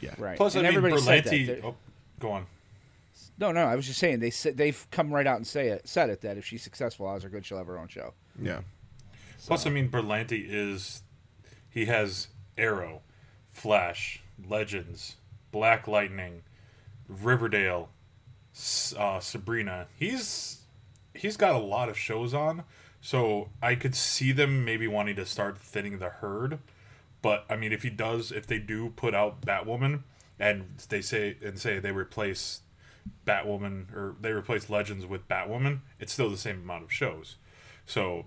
yeah 0.00 0.14
Right. 0.18 0.36
Plus, 0.36 0.54
and 0.54 0.66
I 0.66 0.70
mean, 0.70 0.78
everybody 0.78 1.02
said 1.02 1.24
that. 1.24 1.32
Berlanti. 1.32 1.60
Oh, 1.64 1.74
go 2.20 2.30
on. 2.30 2.46
No, 3.36 3.50
no. 3.52 3.64
I 3.64 3.74
was 3.76 3.86
just 3.86 3.98
saying 3.98 4.20
they 4.20 4.30
said 4.30 4.56
they've 4.56 4.86
come 4.92 5.12
right 5.12 5.26
out 5.26 5.36
and 5.36 5.46
say 5.46 5.68
it, 5.68 5.88
said 5.88 6.08
it 6.10 6.20
that 6.20 6.36
if 6.38 6.44
she's 6.44 6.62
successful, 6.62 7.06
odds 7.06 7.24
are 7.24 7.28
good 7.28 7.44
she'll 7.44 7.58
have 7.58 7.66
her 7.66 7.78
own 7.78 7.88
show. 7.88 8.14
yeah 8.40 8.60
Plus, 9.46 9.66
I 9.66 9.70
mean, 9.70 9.88
Berlanti 9.88 10.44
is 10.48 11.02
he 11.70 11.86
has 11.86 12.28
Arrow, 12.56 13.02
Flash, 13.48 14.20
Legends, 14.48 15.16
Black 15.52 15.88
Lightning, 15.88 16.42
Riverdale, 17.08 17.88
uh, 18.96 19.20
Sabrina. 19.20 19.86
He's 19.98 20.60
he's 21.14 21.36
got 21.36 21.54
a 21.54 21.58
lot 21.58 21.88
of 21.88 21.96
shows 21.98 22.34
on, 22.34 22.64
so 23.00 23.50
I 23.62 23.74
could 23.74 23.94
see 23.94 24.32
them 24.32 24.64
maybe 24.64 24.86
wanting 24.86 25.16
to 25.16 25.26
start 25.26 25.58
thinning 25.58 25.98
the 25.98 26.08
herd. 26.08 26.58
But 27.22 27.44
I 27.50 27.56
mean, 27.56 27.72
if 27.72 27.82
he 27.82 27.90
does, 27.90 28.30
if 28.32 28.46
they 28.46 28.58
do 28.58 28.90
put 28.90 29.14
out 29.14 29.40
Batwoman, 29.42 30.02
and 30.38 30.78
they 30.88 31.00
say 31.00 31.36
and 31.44 31.58
say 31.58 31.78
they 31.78 31.90
replace 31.92 32.60
Batwoman 33.26 33.92
or 33.94 34.14
they 34.20 34.30
replace 34.30 34.70
Legends 34.70 35.04
with 35.06 35.26
Batwoman, 35.28 35.80
it's 35.98 36.12
still 36.12 36.30
the 36.30 36.36
same 36.36 36.58
amount 36.62 36.84
of 36.84 36.92
shows. 36.92 37.36
So 37.86 38.26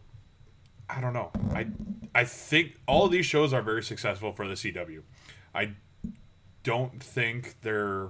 I 0.90 1.00
don't 1.00 1.14
know. 1.14 1.32
I 1.54 1.68
I 2.14 2.26
think 2.26 2.74
all 2.88 3.08
these 3.08 3.26
shows 3.26 3.54
are 3.54 3.62
very 3.62 3.84
successful 3.84 4.34
for 4.34 4.48
the 4.48 4.56
CW. 4.56 5.04
I 5.56 5.74
don't 6.64 7.02
think 7.02 7.56
they're 7.62 8.10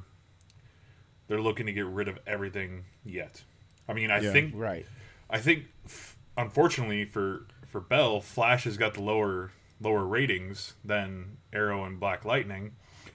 they're 1.27 1.41
looking 1.41 1.65
to 1.67 1.73
get 1.73 1.85
rid 1.85 2.07
of 2.07 2.17
everything 2.27 2.85
yet. 3.05 3.43
I 3.87 3.93
mean, 3.93 4.09
I 4.11 4.19
Yeah. 4.19 4.31
think 4.31 4.53
Right. 4.55 4.85
I 5.29 5.39
think 5.39 5.65
f- 5.85 6.17
unfortunately 6.37 7.05
for 7.05 7.45
for 7.67 7.79
Beall, 7.79 8.21
Flash 8.21 8.63
has 8.65 8.77
got 8.77 8.93
the 8.93 9.01
lower 9.01 9.51
lower 9.79 10.05
ratings 10.05 10.73
than 10.83 11.37
Arrow 11.53 11.83
and 11.85 11.99
Black 11.99 12.25
Lightning. 12.25 12.73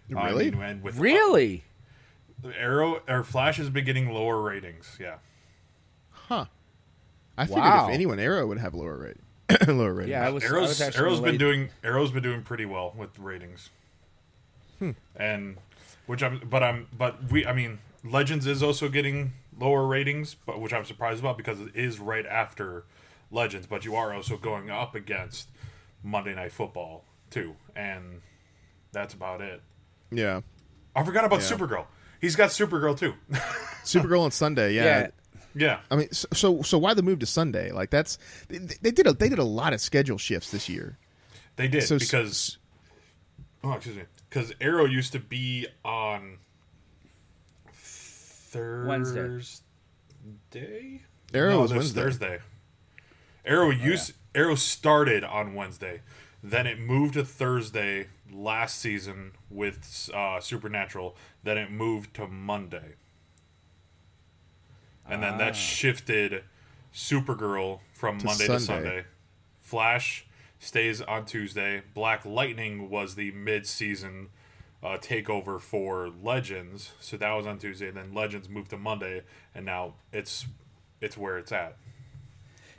Really? 0.09 0.51
mean, 0.51 0.62
and 0.62 0.83
with 0.83 0.99
Really? 0.99 1.64
Arrow 2.57 3.01
or 3.09 3.25
Flash 3.25 3.57
has 3.57 3.71
been 3.71 3.85
getting 3.85 4.09
lower 4.11 4.41
ratings. 4.41 4.97
Yeah. 5.01 5.17
Huh. 6.11 6.47
I 7.37 7.45
figured 7.47 7.64
Wow. 7.64 7.89
if 7.89 7.95
anyone, 7.95 8.19
Arrow 8.19 8.47
would 8.47 8.59
have 8.59 8.75
lower 8.75 8.97
rate, 8.97 9.17
lower 9.69 9.93
rating. 9.95 10.11
Yeah, 10.12 10.27
I 10.27 10.31
was. 10.31 10.45
I 10.45 10.49
Arrow's 10.49 10.79
was 10.81 10.97
Arrow's 10.97 11.21
been 11.21 11.37
doing 11.39 11.71
Arrow's 11.85 12.11
been 12.12 12.23
doing 12.23 12.43
pretty 12.43 12.64
well 12.67 12.95
with 12.97 13.19
ratings, 13.19 13.71
Hmm. 14.79 14.93
and 15.14 15.57
which 16.07 16.23
I'm 16.23 16.41
but 16.49 16.62
I'm 16.62 16.87
but 16.97 17.31
we 17.31 17.45
I 17.47 17.53
mean 17.53 17.79
Legends 18.05 18.47
is 18.47 18.62
also 18.62 18.89
getting 18.89 19.33
lower 19.59 19.87
ratings, 19.87 20.35
but 20.35 20.61
which 20.61 20.73
I'm 20.73 20.85
surprised 20.85 21.21
about 21.21 21.37
because 21.37 21.61
it 21.61 21.75
is 21.75 21.99
right 21.99 22.27
after 22.27 22.85
Legends, 23.37 23.66
but 23.66 23.84
you 23.84 23.95
are 23.95 24.12
also 24.14 24.37
going 24.37 24.70
up 24.70 24.95
against 24.95 25.49
Monday 26.03 26.34
Night 26.34 26.53
Football 26.53 27.05
too, 27.30 27.55
and 27.76 28.22
that's 28.93 29.14
about 29.14 29.41
it. 29.43 29.62
yeah. 30.11 30.41
I 30.97 31.05
forgot 31.05 31.26
about 31.26 31.41
Yeah. 31.43 31.51
Supergirl. 31.57 31.84
He's 32.22 32.34
got 32.37 32.49
Supergirl 32.49 32.99
too. 32.99 33.12
Supergirl 33.84 34.20
on 34.22 34.30
Sunday. 34.30 34.72
Yeah. 34.72 34.84
Yeah. 34.84 35.09
yeah, 35.55 35.78
I 35.91 35.97
mean, 35.97 36.11
so, 36.12 36.26
so 36.32 36.62
so 36.62 36.78
why 36.78 36.95
the 36.95 37.03
move 37.03 37.18
to 37.18 37.26
Sunday? 37.26 37.70
Like 37.70 37.91
that's 37.91 38.16
they, 38.49 38.59
they 38.59 38.91
did 38.91 39.07
a 39.07 39.12
they 39.12 39.28
did 39.28 39.39
a 39.39 39.45
lot 39.45 39.74
of 39.74 39.80
schedule 39.82 40.16
shifts 40.18 40.51
this 40.51 40.68
year. 40.68 40.97
they 41.57 41.68
did 41.68 41.82
So- 41.82 41.99
because 41.99 42.57
oh 43.62 43.72
excuse 43.72 43.97
me 43.97 44.05
because 44.30 44.53
Arrow 44.62 44.87
used 44.87 45.12
to 45.12 45.18
be 45.20 45.66
on 45.84 46.39
Thursday. 47.74 48.89
Wednesday. 48.89 49.20
Thursday. 50.53 51.03
Arrow 51.34 51.51
no, 51.51 51.61
was 51.61 51.72
Wednesday. 51.74 52.01
Thursday. 52.03 52.39
Arrow 53.47 53.70
used 53.70 54.12
Arrow 54.34 54.55
started 54.57 55.24
on 55.24 55.55
Wednesday, 55.55 56.03
then 56.42 56.66
it 56.66 56.78
moved 56.78 57.14
to 57.14 57.24
Thursday 57.24 58.09
last 58.30 58.78
season 58.78 59.32
with 59.49 60.11
uh, 60.12 60.40
Supernatural. 60.40 61.16
Then 61.42 61.57
it 61.57 61.70
moved 61.70 62.14
to 62.14 62.26
Monday, 62.26 62.94
and 65.09 65.22
then 65.22 65.34
Ah. 65.34 65.38
that 65.38 65.57
shifted 65.57 66.44
Supergirl 66.92 67.80
from 67.92 68.18
To 68.18 68.26
Monday 68.26 68.47
to 68.47 68.61
Sunday. 68.61 68.88
Sunday. 68.88 69.05
Flash 69.61 70.26
stays 70.59 71.01
on 71.03 71.24
Tuesday. 71.26 71.82
Black 71.94 72.24
Lightning 72.24 72.88
was 72.88 73.14
the 73.14 73.30
mid-season 73.32 74.28
uh, 74.82 74.97
takeover 74.99 75.61
for 75.61 76.09
Legends, 76.22 76.92
so 77.01 77.16
that 77.16 77.32
was 77.32 77.47
on 77.47 77.59
Tuesday. 77.59 77.88
And 77.88 77.97
then 77.97 78.14
Legends 78.14 78.49
moved 78.49 78.70
to 78.70 78.76
Monday, 78.76 79.22
and 79.55 79.64
now 79.66 79.94
it's 80.12 80.47
it's 81.01 81.16
where 81.16 81.38
it's 81.38 81.53
at. 81.53 81.76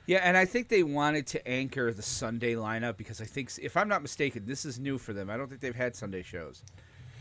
Yeah, 0.07 0.19
and 0.23 0.37
I 0.37 0.45
think 0.45 0.69
they 0.69 0.83
wanted 0.83 1.27
to 1.27 1.47
anchor 1.47 1.93
the 1.93 2.01
Sunday 2.01 2.55
lineup 2.55 2.95
because 2.95 3.21
I 3.21 3.25
think, 3.25 3.51
if 3.61 3.75
I'm 3.75 3.89
not 3.89 4.01
mistaken, 4.01 4.45
this 4.45 4.63
is 4.63 4.79
new 4.79 4.97
for 4.97 5.11
them. 5.11 5.29
I 5.29 5.35
don't 5.35 5.49
think 5.49 5.59
they've 5.59 5.75
had 5.75 5.95
Sunday 5.95 6.23
shows 6.23 6.63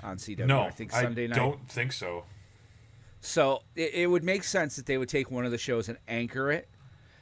on 0.04 0.16
CW. 0.18 0.46
No, 0.46 0.60
I 0.60 0.70
think 0.70 0.92
Sunday 0.92 1.26
night. 1.26 1.36
don't 1.36 1.68
think 1.68 1.92
so. 1.92 2.24
So 3.20 3.62
it, 3.74 3.92
it 3.92 4.06
would 4.06 4.22
make 4.22 4.44
sense 4.44 4.76
that 4.76 4.86
they 4.86 4.98
would 4.98 5.08
take 5.08 5.32
one 5.32 5.44
of 5.44 5.50
the 5.50 5.58
shows 5.58 5.88
and 5.88 5.98
anchor 6.06 6.52
it. 6.52 6.68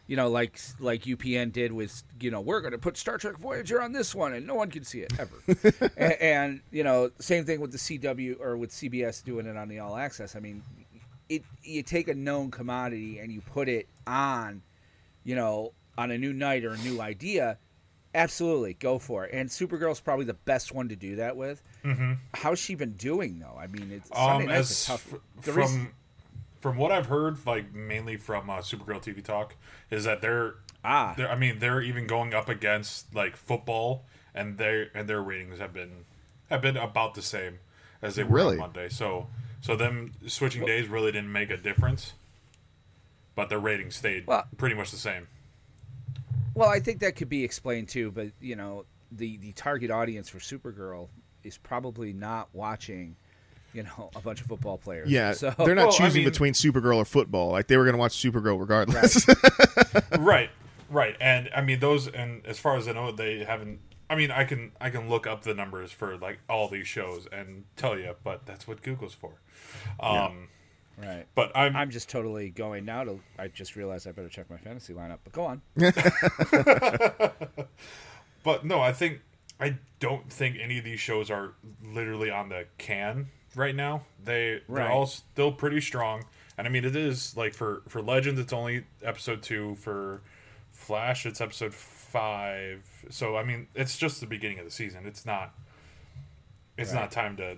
You 0.06 0.16
know, 0.16 0.28
like 0.28 0.60
like 0.80 1.04
UPN 1.04 1.50
did 1.50 1.72
with 1.72 2.02
you 2.20 2.30
know 2.30 2.42
we're 2.42 2.60
going 2.60 2.72
to 2.72 2.78
put 2.78 2.98
Star 2.98 3.16
Trek 3.16 3.38
Voyager 3.38 3.80
on 3.80 3.92
this 3.92 4.14
one 4.14 4.34
and 4.34 4.46
no 4.46 4.54
one 4.54 4.70
can 4.70 4.84
see 4.84 5.00
it 5.00 5.14
ever. 5.18 5.90
and, 5.96 6.12
and 6.20 6.60
you 6.70 6.84
know, 6.84 7.10
same 7.20 7.46
thing 7.46 7.58
with 7.58 7.72
the 7.72 7.78
CW 7.78 8.38
or 8.38 8.58
with 8.58 8.70
CBS 8.70 9.24
doing 9.24 9.46
it 9.46 9.56
on 9.56 9.66
the 9.66 9.78
All 9.78 9.96
Access. 9.96 10.36
I 10.36 10.40
mean, 10.40 10.62
it 11.30 11.42
you 11.62 11.82
take 11.82 12.08
a 12.08 12.14
known 12.14 12.50
commodity 12.50 13.18
and 13.18 13.32
you 13.32 13.40
put 13.40 13.66
it 13.70 13.88
on, 14.06 14.60
you 15.24 15.34
know, 15.34 15.72
on 15.98 16.10
a 16.10 16.18
new 16.18 16.32
night 16.32 16.64
or 16.64 16.70
a 16.74 16.78
new 16.78 17.00
idea. 17.00 17.58
Absolutely, 18.14 18.74
go 18.74 18.98
for 19.00 19.24
it. 19.24 19.30
And 19.34 19.48
Supergirl's 19.48 19.98
probably 20.00 20.24
the 20.24 20.34
best 20.34 20.72
one 20.72 20.88
to 20.88 20.94
do 20.96 21.16
that 21.16 21.36
with. 21.36 21.60
Mm-hmm. 21.84 22.12
How's 22.34 22.60
she 22.60 22.76
been 22.76 22.92
doing 22.92 23.40
though? 23.40 23.56
I 23.58 23.66
mean, 23.66 23.90
it's 23.90 24.08
Sunday 24.08 24.44
Um, 24.44 24.50
night's 24.50 24.70
as 24.70 24.84
a 24.84 24.86
tough. 24.92 25.14
the 25.42 25.52
from 25.52 25.56
reason- 25.56 25.88
from 26.60 26.76
what 26.78 26.90
I've 26.92 27.06
heard, 27.06 27.44
like 27.44 27.74
mainly 27.74 28.16
from 28.16 28.48
uh, 28.48 28.58
Supergirl 28.58 29.02
TV 29.02 29.22
Talk, 29.22 29.54
is 29.90 30.04
that 30.04 30.22
they're 30.22 30.54
Ah. 30.84 31.14
they're, 31.16 31.28
I 31.30 31.36
mean, 31.36 31.58
they're 31.58 31.82
even 31.82 32.06
going 32.06 32.32
up 32.34 32.48
against 32.48 33.14
like 33.14 33.36
football, 33.36 34.04
and 34.34 34.58
their 34.58 34.90
and 34.94 35.08
their 35.08 35.20
ratings 35.22 35.58
have 35.58 35.72
been 35.74 36.04
have 36.50 36.62
been 36.62 36.76
about 36.76 37.14
the 37.14 37.22
same 37.22 37.58
as 38.00 38.14
they 38.14 38.22
were 38.24 38.36
Really? 38.36 38.54
on 38.54 38.60
Monday. 38.60 38.88
So 38.88 39.28
so 39.60 39.74
them 39.76 40.12
switching 40.28 40.64
days 40.64 40.88
really 40.88 41.10
didn't 41.12 41.32
make 41.32 41.50
a 41.50 41.56
difference, 41.56 42.12
but 43.35 43.49
their 43.49 43.59
ratings 43.59 43.97
stayed 43.97 44.26
Well- 44.26 44.47
pretty 44.57 44.74
much 44.74 44.91
the 44.91 44.97
same. 44.97 45.28
Well, 46.55 46.68
I 46.68 46.78
think 46.78 47.01
that 47.01 47.16
could 47.16 47.28
be 47.28 47.43
explained 47.43 47.89
too, 47.89 48.11
but 48.12 48.28
you 48.41 48.55
know, 48.57 48.85
the 49.11 49.37
the 49.39 49.53
target 49.53 49.91
audience 49.91 50.28
for 50.28 50.39
Supergirl 50.39 51.09
is 51.43 51.59
probably 51.59 52.12
not 52.12 52.49
watching, 52.53 53.16
you 53.72 53.82
know, 53.82 54.11
a 54.14 54.20
bunch 54.20 54.41
of 54.41 54.47
football 54.47 54.78
players. 54.78 55.11
Yeah, 55.11 55.32
so 55.32 55.53
they're 55.59 55.74
not 55.74 55.89
Well, 55.89 55.95
I 55.95 55.99
choosing 55.99 56.22
mean- 56.22 56.30
between 56.30 56.53
Supergirl 56.53 56.97
or 56.97 57.05
football. 57.05 57.51
Like 57.51 57.66
they 57.66 57.76
were 57.76 57.85
going 57.85 57.95
to 57.95 57.99
watch 57.99 58.12
Supergirl 58.22 58.59
regardless. 58.61 59.26
right 60.18 60.51
right 60.91 61.16
and 61.20 61.49
i 61.57 61.61
mean 61.62 61.80
those 61.80 62.07
and 62.09 62.45
as 62.47 62.59
far 62.59 62.76
as 62.76 62.87
i 62.87 62.93
know 62.93 63.11
they 63.11 63.43
haven't 63.43 63.80
i 64.11 64.14
mean 64.14 64.30
i 64.30 64.45
can 64.45 64.70
i 64.80 64.91
can 64.91 65.09
look 65.09 65.26
up 65.26 65.43
the 65.43 65.55
numbers 65.55 65.91
for 65.91 66.16
like 66.18 66.39
all 66.49 66.68
these 66.68 66.87
shows 66.87 67.26
and 67.32 67.64
tell 67.74 67.99
you 67.99 68.14
but 68.22 68.45
that's 68.45 68.68
what 68.68 68.82
google's 68.82 69.14
for 69.14 69.32
um 69.99 70.49
right. 71.03 71.26
but 71.34 71.51
i'm, 71.57 71.74
I'm 71.76 71.90
just 71.90 72.09
totally 72.09 72.51
going 72.51 72.84
now 72.84 73.05
to. 73.05 73.20
I 73.38 73.49
just 73.49 73.76
realized 73.76 74.07
I 74.07 74.12
better 74.12 74.28
check 74.28 74.49
my 74.51 74.57
fantasy 74.57 74.92
lineup. 74.95 75.18
But 75.24 75.32
go 75.32 75.45
on. 75.45 75.62
but 78.42 78.64
no 78.64 78.80
i 78.80 78.92
think 78.92 79.20
i 79.61 79.76
don't 80.01 80.30
think 80.32 80.57
any 80.61 80.78
of 80.78 80.84
these 80.84 81.01
shows 81.01 81.30
are 81.30 81.53
literally 81.82 82.30
on 82.30 82.49
the 82.49 82.66
can 82.78 83.26
right 83.55 83.74
now 83.74 84.05
they 84.22 84.61
they're 84.68 84.90
all 84.90 85.07
still 85.07 85.53
pretty 85.53 85.80
strong 85.80 86.24
and 86.59 86.66
i 86.66 86.70
mean 86.70 86.84
it 86.84 86.97
is 86.97 87.36
like 87.36 87.55
for 87.55 87.82
for 87.88 88.03
legends 88.03 88.38
it's 88.40 88.53
only 88.53 88.84
episode 89.03 89.42
two 89.42 89.74
for 89.76 90.20
flash 90.72 91.24
it's 91.24 91.40
episode 91.40 91.72
five 91.72 92.82
so 93.11 93.36
i 93.36 93.42
mean 93.45 93.66
it's 93.74 93.97
just 93.97 94.20
the 94.20 94.26
beginning 94.26 94.59
of 94.59 94.64
the 94.64 94.70
season 94.70 95.07
it's 95.07 95.24
not 95.24 95.55
it's 96.76 96.92
Right. 96.92 97.01
not 97.03 97.12
time 97.12 97.36
to 97.36 97.57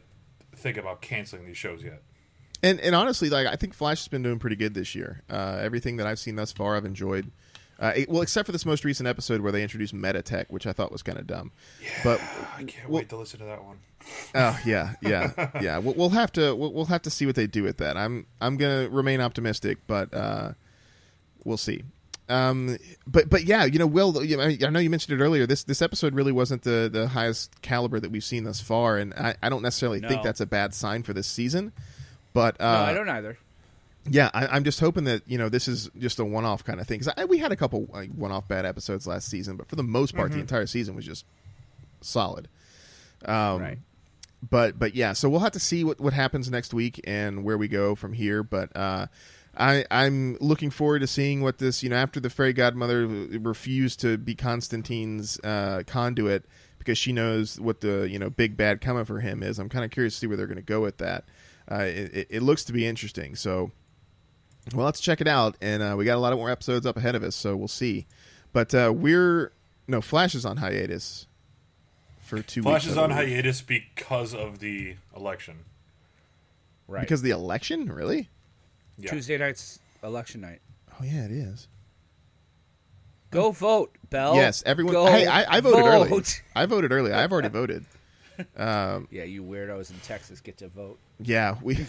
think 0.55 0.77
about 0.77 1.01
canceling 1.01 1.47
these 1.47 1.57
shows 1.57 1.83
yet 1.83 2.03
and 2.63 2.81
and 2.81 2.95
honestly, 2.95 3.29
like 3.31 3.47
I 3.47 3.57
think 3.57 3.75
Flash 3.75 4.01
has 4.01 4.09
been 4.09 4.23
doing 4.23 4.39
pretty 4.39 4.57
good 4.57 4.75
this 4.75 4.95
year. 4.95 5.23
Uh, 5.31 5.59
everything 5.61 5.97
that 5.99 6.07
I've 6.07 6.19
seen 6.19 6.37
thus 6.37 6.53
far, 6.53 6.77
I've 6.77 6.85
enjoyed. 6.85 7.31
Uh, 7.79 7.93
it- 7.95 8.09
well, 8.09 8.23
except 8.23 8.47
for 8.47 8.53
this 8.53 8.65
most 8.65 8.85
recent 8.85 9.07
episode 9.07 9.43
where 9.43 9.53
they 9.53 9.63
introduced 9.63 9.95
Metatech, 9.95 10.47
which 10.49 10.67
I 10.67 10.73
thought 10.73 10.91
was 10.91 11.03
kind 11.03 11.19
of 11.19 11.27
dumb. 11.27 11.53
Yeah, 11.83 11.89
But 12.03 12.21
i 12.57 12.65
can't 12.65 12.89
well- 12.89 13.01
wait 13.01 13.09
to 13.11 13.17
listen 13.19 13.39
to 13.41 13.45
that 13.45 13.63
one 13.63 13.77
Oh 14.35 14.59
yeah, 14.65 14.95
yeah, 15.03 15.51
yeah. 15.61 15.79
We'll, 15.79 15.95
we'll 15.95 16.09
have 16.11 16.33
to 16.33 16.55
we'll, 16.55 16.73
we'll 16.73 16.85
have 16.87 17.03
to 17.03 17.11
see 17.11 17.27
what 17.27 17.35
they 17.35 17.47
do 17.47 17.63
with 17.63 17.79
that. 17.79 17.97
I'm 17.97 18.27
I'm 18.41 18.57
gonna 18.57 18.89
remain 18.89 19.21
optimistic, 19.21 19.79
but 19.87 20.15
uh, 20.15 20.53
we'll 21.45 21.57
see. 21.57 21.83
Um, 22.29 22.77
but 23.07 23.29
but 23.31 23.45
yeah, 23.45 23.65
you 23.65 23.79
know, 23.79 23.87
Will, 23.87 24.25
you 24.25 24.37
know, 24.37 24.45
I 24.45 24.71
know 24.71 24.81
you 24.81 24.91
mentioned 24.91 25.21
it 25.21 25.23
earlier. 25.25 25.47
This 25.47 25.65
this 25.65 25.83
episode 25.83 26.15
really 26.15 26.33
wasn't 26.33 26.63
the 26.63 26.89
the 26.93 27.09
highest 27.09 27.61
caliber 27.63 28.01
that 28.01 28.11
we've 28.11 28.25
seen 28.25 28.45
thus 28.45 28.61
far, 28.61 28.97
and 28.97 29.13
I, 29.15 29.35
I 29.43 29.49
don't 29.49 29.63
necessarily 29.63 30.01
think 30.01 30.23
that's 30.23 30.41
a 30.41 30.47
bad 30.47 30.73
sign 30.75 31.03
for 31.03 31.13
this 31.13 31.27
season. 31.27 31.73
But 32.37 32.61
uh, 32.61 32.71
no, 32.71 32.85
I 32.85 32.93
don't 32.93 33.09
either. 33.09 33.39
yeah, 34.11 34.31
I, 34.35 34.47
I'm 34.49 34.63
just 34.63 34.79
hoping 34.79 35.05
that 35.05 35.23
you 35.27 35.39
know 35.39 35.49
this 35.49 35.69
is 35.69 35.91
just 35.99 36.19
a 36.19 36.25
one-off 36.25 36.65
kind 36.65 36.81
of 36.81 36.87
thing. 36.87 37.01
Because 37.01 37.27
we 37.29 37.39
had 37.39 37.51
a 37.51 37.57
couple 37.57 37.89
like, 37.91 38.11
one-off 38.13 38.47
bad 38.47 38.67
episodes 38.67 39.07
last 39.07 39.29
season, 39.29 39.57
but 39.57 39.69
for 39.69 39.77
the 39.77 39.83
most 39.83 40.15
part, 40.15 40.33
the 40.33 40.39
entire 40.39 40.67
season 40.67 40.95
was 40.95 41.07
just 41.07 41.25
solid. 42.03 42.49
Um, 43.25 43.63
right. 43.63 43.79
but 44.51 44.79
but 44.79 44.95
yeah, 44.95 45.15
so 45.15 45.31
we'll 45.31 45.41
have 45.41 45.53
to 45.53 45.61
see 45.61 45.83
what, 45.83 45.99
what 45.99 46.13
happens 46.13 46.51
next 46.51 46.75
week 46.75 47.01
and 47.05 47.43
where 47.43 47.57
we 47.57 47.69
go 47.69 47.95
from 47.95 48.13
here. 48.13 48.43
But 48.43 48.77
uh, 48.77 49.07
I 49.57 49.87
I'm 49.91 50.37
looking 50.39 50.69
forward 50.69 50.99
to 50.99 51.07
seeing 51.07 51.41
what 51.41 51.57
this 51.57 51.83
you 51.83 51.89
know 51.89 51.97
after 51.97 52.21
the 52.21 52.29
fairy 52.29 52.53
godmother 52.53 53.07
refused 53.07 54.01
to 54.01 54.19
be 54.19 54.35
Constantine's 54.35 55.41
uh, 55.43 55.85
conduit 55.87 56.45
because 56.79 56.99
she 56.99 57.13
knows 57.13 57.59
what 57.59 57.81
the 57.81 58.07
you 58.11 58.19
know 58.19 58.29
big 58.29 58.59
bad 58.59 58.83
coming 58.83 59.07
for 59.07 59.21
him 59.21 59.43
is. 59.43 59.59
I'm 59.59 59.71
kind 59.71 59.87
of 59.87 59.91
curious 59.91 60.13
to 60.17 60.21
see 60.21 60.27
where 60.27 60.37
they're 60.37 60.47
going 60.47 60.57
to 60.57 60.63
go 60.63 60.83
with 60.83 60.99
that. 60.99 61.25
Uh, 61.71 61.77
it, 61.85 62.15
it, 62.15 62.27
it 62.31 62.43
looks 62.43 62.65
to 62.65 62.73
be 62.73 62.87
interesting. 62.87 63.35
So 63.37 63.71
well, 64.75 64.85
let's 64.87 65.01
check 65.01 65.21
it 65.21 65.29
out. 65.29 65.57
And 65.61 65.83
uh, 65.83 65.95
we 65.97 66.05
got 66.05 66.17
a 66.17 66.21
lot 66.21 66.33
of 66.33 66.39
more 66.39 66.51
episodes 66.51 66.87
up 66.87 66.97
ahead 66.97 67.15
of 67.15 67.23
us, 67.23 67.35
so 67.37 67.57
we'll 67.57 67.69
see. 67.69 68.07
But 68.53 68.75
uh, 68.75 68.93
we're 68.95 69.53
no 69.89 70.01
Flash 70.01 70.35
is 70.35 70.45
on 70.45 70.57
hiatus 70.59 71.27
for 72.21 72.43
two 72.43 72.63
flash 72.63 72.83
weeks. 72.85 72.93
is 72.93 72.99
on 72.99 73.11
believe. 73.11 73.29
hiatus 73.29 73.63
because 73.63 74.35
of 74.35 74.59
the 74.59 74.97
election 75.15 75.59
Right. 76.89 77.01
because 77.03 77.21
of 77.21 77.25
the 77.25 77.31
election. 77.31 77.91
Really? 77.93 78.29
yeah 78.99 79.11
Tuesday 79.11 79.37
night's 79.39 79.79
election 80.03 80.41
night. 80.41 80.61
Oh 80.93 81.05
yeah, 81.05 81.25
it 81.25 81.31
is. 81.31 81.69
Go 83.31 83.51
vote, 83.51 83.97
Beall. 84.09 84.37
Yes, 84.37 84.63
everyone. 84.65 84.95
Go 84.95 85.07
hey, 85.07 85.27
I, 85.27 85.57
I 85.57 85.61
voted 85.61 85.85
early. 85.85 86.25
I 86.55 86.67
voted 86.67 86.93
early. 86.93 87.13
I've 87.13 87.33
already 87.33 87.49
voted. 87.49 87.85
Yeah, 88.57 89.25
you 89.25 89.43
weirdos 89.43 89.91
in 89.91 89.99
Texas 90.01 90.41
get 90.41 90.59
to 90.59 90.69
vote. 90.69 90.99
Yeah, 91.21 91.57
we. 91.63 91.87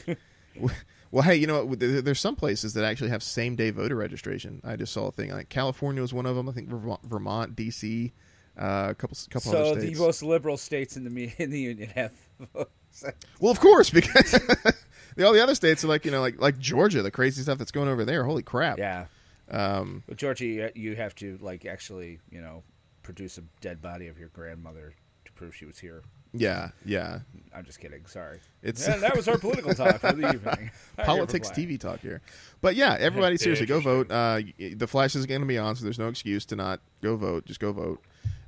well, 1.11 1.23
hey, 1.23 1.35
you 1.35 1.47
know 1.47 1.65
what? 1.65 1.79
There's 1.79 2.19
some 2.19 2.35
places 2.35 2.73
that 2.73 2.83
actually 2.83 3.09
have 3.09 3.23
same 3.23 3.55
day 3.55 3.69
voter 3.69 3.95
registration. 3.95 4.61
I 4.63 4.75
just 4.75 4.93
saw 4.93 5.07
a 5.07 5.11
thing 5.11 5.31
like 5.31 5.49
California 5.49 6.01
was 6.01 6.13
one 6.13 6.25
of 6.25 6.35
them. 6.35 6.49
I 6.49 6.51
think 6.51 6.69
Vermont, 6.69 7.01
Vermont 7.03 7.55
D.C., 7.55 8.11
uh, 8.57 8.87
a 8.89 8.95
couple 8.95 9.17
couple 9.29 9.51
So 9.51 9.71
other 9.71 9.81
the 9.81 9.93
most 9.95 10.23
liberal 10.23 10.57
states 10.57 10.97
in 10.97 11.03
the 11.03 11.31
in 11.37 11.49
the 11.49 11.59
union 11.59 11.89
have 11.89 12.11
votes. 12.53 13.03
well, 13.39 13.51
of 13.51 13.59
course, 13.59 13.89
because 13.89 14.33
all 15.23 15.33
the 15.33 15.43
other 15.43 15.55
states 15.55 15.83
are 15.83 15.87
like 15.87 16.05
you 16.05 16.11
know 16.11 16.21
like 16.21 16.39
like 16.41 16.57
Georgia, 16.57 17.01
the 17.01 17.11
crazy 17.11 17.41
stuff 17.43 17.57
that's 17.57 17.71
going 17.71 17.87
over 17.89 18.03
there. 18.05 18.23
Holy 18.23 18.43
crap! 18.43 18.77
Yeah. 18.79 19.05
Um, 19.49 20.03
Well, 20.07 20.15
Georgia, 20.15 20.71
you- 20.75 20.95
have 20.95 21.15
to 21.15 21.37
like 21.41 21.65
actually, 21.65 22.19
you 22.29 22.41
know, 22.41 22.63
produce 23.03 23.37
a 23.37 23.43
dead 23.61 23.81
body 23.81 24.07
of 24.07 24.17
your 24.19 24.27
grandmother 24.29 24.93
prove 25.37 25.55
she 25.55 25.65
was 25.65 25.79
here. 25.79 26.03
yeah, 26.33 26.69
yeah. 26.85 27.19
I'm 27.55 27.65
just 27.65 27.79
kidding. 27.79 28.05
Sorry. 28.05 28.39
It's 28.61 28.87
And 28.87 29.01
that 29.01 29.15
was 29.15 29.27
our 29.27 29.37
political 29.37 29.73
talk 29.73 29.99
for 29.99 30.13
the 30.13 30.33
evening. 30.33 30.71
politics 30.97 31.49
TV 31.49 31.79
talk 31.79 31.99
here. 32.01 32.21
But 32.61 32.75
yeah, 32.75 32.97
everybody 32.99 33.37
seriously 33.37 33.65
go 33.65 33.79
vote. 33.79 34.11
Uh, 34.11 34.41
the 34.75 34.87
Flash 34.87 35.15
is 35.15 35.25
going 35.25 35.41
to 35.41 35.47
be 35.47 35.57
on, 35.57 35.75
so 35.75 35.83
there's 35.83 35.97
no 35.99 36.07
excuse 36.09 36.45
to 36.47 36.55
not 36.55 36.81
go 37.01 37.15
vote. 37.15 37.45
Just 37.45 37.59
go 37.59 37.71
vote. 37.71 38.03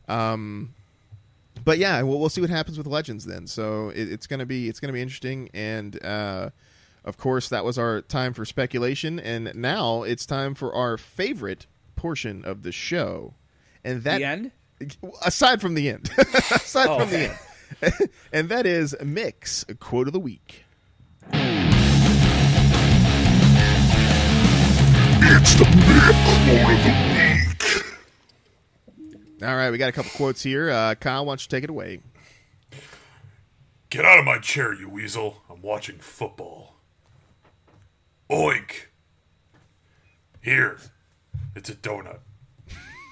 Um, 0.08 0.74
but 1.64 1.78
yeah, 1.78 2.02
we'll, 2.02 2.20
we'll 2.20 2.30
see 2.30 2.42
what 2.42 2.50
happens 2.50 2.78
with 2.78 2.88
Legends 2.88 3.26
then. 3.26 3.48
So 3.48 3.90
it, 3.90 4.12
it's 4.12 4.28
gonna 4.28 4.46
be 4.46 4.68
it's 4.70 4.80
gonna 4.80 4.94
be 4.94 5.02
interesting, 5.02 5.50
and 5.54 6.04
uh, 6.04 6.50
of 7.06 7.18
course 7.18 7.50
that 7.50 7.64
was 7.66 7.78
our 7.78 8.02
time 8.02 8.34
for 8.34 8.46
speculation, 8.46 9.20
and 9.20 9.54
now 9.56 10.04
it's 10.04 10.26
time 10.26 10.56
for 10.56 10.74
our 10.74 10.98
favorite 10.98 11.68
portion 11.96 12.44
of 12.46 12.64
the 12.64 12.72
show, 12.72 13.34
and 13.84 14.04
that 14.04 14.20
The 14.20 14.26
end. 14.26 14.52
Aside 15.24 15.62
from 15.62 15.74
the 15.76 15.90
end, 15.90 16.10
aside 16.18 16.88
Oh, 16.88 17.00
from 17.00 17.10
the 17.10 17.30
end, 17.30 18.10
and 18.34 18.50
that 18.50 18.66
is 18.66 18.96
mix 19.04 19.66
quote 19.80 20.08
of 20.08 20.14
the 20.14 20.20
week. 20.20 20.64
It's 25.32 25.54
the 25.56 25.64
Mick 25.66 26.16
Quote 26.46 26.72
of 26.74 26.84
the 26.84 26.92
Week. 29.38 29.44
All 29.48 29.56
right, 29.56 29.70
we 29.70 29.78
got 29.78 29.90
a 29.90 29.92
couple 29.92 30.12
quotes 30.12 30.42
here. 30.44 30.70
Uh, 30.70 30.96
Kyle, 30.96 31.26
why 31.26 31.32
don't 31.32 31.42
you 31.44 31.48
take 31.50 31.64
it 31.64 31.70
away? 31.70 32.02
Get 33.90 34.06
out 34.06 34.20
of 34.20 34.26
my 34.26 34.40
chair, 34.40 34.74
you 34.74 34.90
weasel. 34.90 35.44
I'm 35.50 35.62
watching 35.62 35.98
football. 36.00 36.76
Oink. 38.30 38.88
Here. 40.42 40.80
It's 41.56 41.70
a 41.70 41.76
donut. 41.76 42.20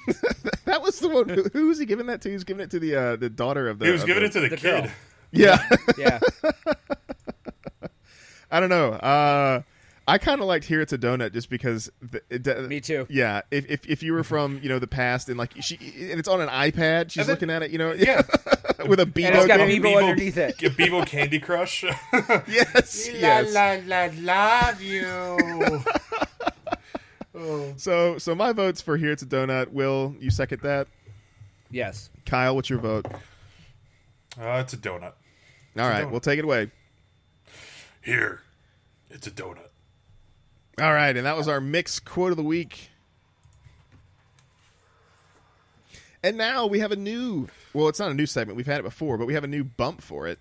That 0.66 0.82
was 0.82 1.00
the 1.00 1.08
one. 1.08 1.30
Who, 1.30 1.44
who 1.54 1.68
was 1.68 1.80
he 1.80 1.86
giving 1.86 2.08
that 2.08 2.22
to? 2.22 2.30
He 2.30 2.34
was 2.34 2.44
giving 2.44 2.64
it 2.64 2.72
to 2.72 2.80
the 2.80 2.96
uh, 2.96 3.16
the 3.16 3.30
daughter 3.30 3.70
of 3.70 3.80
the. 3.80 3.86
He 3.86 3.92
was 3.92 4.04
giving 4.04 4.22
the- 4.24 4.28
it 4.30 4.32
to 4.34 4.40
the, 4.42 4.50
the 4.50 4.58
kid. 4.58 4.84
girl. 4.84 4.92
Yeah, 5.32 5.58
Yeah. 5.98 6.20
I 8.52 8.60
don't 8.60 8.70
know. 8.70 8.92
Uh, 8.94 9.62
I 10.08 10.18
kind 10.18 10.40
of 10.40 10.48
liked 10.48 10.66
"Here 10.66 10.80
It's 10.82 10.94
a 10.94 10.98
Donut" 10.98 11.34
just 11.34 11.50
because. 11.50 11.90
The, 12.02 12.22
it, 12.30 12.70
Me 12.70 12.80
too. 12.80 13.06
Yeah, 13.10 13.42
if, 13.52 13.66
if 13.70 13.86
if 13.88 14.04
you 14.04 14.14
were 14.14 14.24
from 14.24 14.60
you 14.64 14.70
know 14.70 14.80
the 14.80 14.88
past 14.88 15.28
and 15.30 15.38
like 15.38 15.54
she 15.62 15.76
and 16.12 16.18
it's 16.20 16.30
on 16.30 16.40
an 16.42 16.48
iPad, 16.50 17.12
she's 17.12 17.28
then- 17.28 17.34
looking 17.34 17.50
at 17.50 17.62
it, 17.64 17.72
you 17.72 17.78
know, 17.78 17.92
Yeah. 17.94 18.22
with 18.88 19.00
a 19.00 19.04
And 19.04 19.14
Bebo 19.14 19.36
it's 19.36 19.48
got 19.48 19.58
game. 19.58 19.84
Bebo 19.84 19.98
underneath 20.02 20.38
it. 20.38 20.58
Get 20.58 20.74
Bebo 20.78 21.06
Candy 21.06 21.40
Crush. 21.40 21.84
Yes, 22.48 23.10
yes. 23.14 23.54
la, 23.54 24.08
love 24.22 24.82
you. 24.82 25.84
So 27.78 28.18
so 28.18 28.36
my 28.36 28.52
vote's 28.54 28.82
for 28.82 28.98
"Here 28.98 29.12
It's 29.12 29.24
a 29.24 29.26
Donut." 29.26 29.72
Will 29.72 30.16
you 30.20 30.30
second 30.30 30.62
that? 30.62 30.88
Yes. 31.70 32.10
Kyle, 32.26 32.56
what's 32.56 32.70
your 32.70 32.80
vote? 32.80 33.06
Uh, 34.40 34.62
it's 34.64 34.74
a 34.74 34.78
donut. 34.78 35.14
All 35.78 35.88
right, 35.90 36.06
donut. 36.06 36.12
we'll 36.12 36.20
take 36.20 36.40
it 36.40 36.46
away. 36.46 36.72
Here. 38.04 38.42
It's 39.10 39.28
a 39.28 39.32
donut. 39.32 39.70
All 40.80 40.94
right, 40.94 41.16
and 41.16 41.26
that 41.26 41.36
was 41.36 41.48
our 41.48 41.60
mixed 41.60 42.06
quote 42.06 42.32
of 42.32 42.38
the 42.38 42.44
week. 42.44 42.90
And 46.24 46.38
now 46.38 46.66
we 46.68 46.80
have 46.80 46.92
a 46.92 46.96
new. 46.96 47.48
Well, 47.74 47.88
it's 47.88 48.00
not 48.00 48.12
a 48.12 48.14
new 48.14 48.26
segment. 48.26 48.58
We've 48.58 48.66
had 48.66 48.80
it 48.80 48.84
before, 48.84 49.18
but 49.18 49.28
we 49.28 49.34
have 49.34 49.44
a 49.44 49.48
new 49.48 49.64
bump 49.64 50.02
for 50.02 50.28
it. 50.28 50.40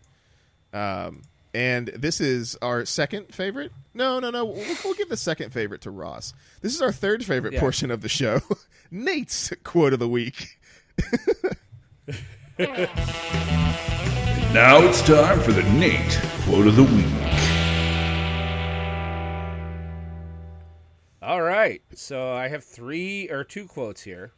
Um, 0.73 1.23
and 1.55 1.89
this 1.89 2.21
is 2.21 2.57
our 2.63 2.85
second 2.85 3.35
favorite. 3.35 3.73
No, 3.95 4.19
no, 4.21 4.31
no. 4.31 4.45
We'll, 4.45 4.77
we'll 4.85 4.95
give 4.95 5.09
the 5.09 5.17
second 5.17 5.53
favorite 5.53 5.81
to 5.83 5.91
Ross. 5.91 6.35
This 6.61 6.75
is 6.75 6.83
our 6.83 6.93
third 6.93 7.25
favorite 7.25 7.55
Yeah. 7.55 7.61
portion 7.61 7.91
of 7.91 8.01
the 8.03 8.09
show. 8.09 8.41
Nate's 8.91 9.53
quote 9.65 9.93
of 9.93 9.99
the 9.99 10.09
week. 10.09 10.59
Now 14.53 14.79
it's 14.81 15.03
time 15.03 15.41
for 15.41 15.53
the 15.53 15.63
Nate 15.65 16.19
quote 16.45 16.67
of 16.67 16.77
the 16.77 16.85
week. 16.85 17.05
All 21.21 21.43
right. 21.43 21.83
So 21.95 22.33
I 22.33 22.49
have 22.49 22.65
three 22.65 23.29
or 23.29 23.45
two 23.45 23.67
quotes 23.67 24.03
here. 24.03 24.33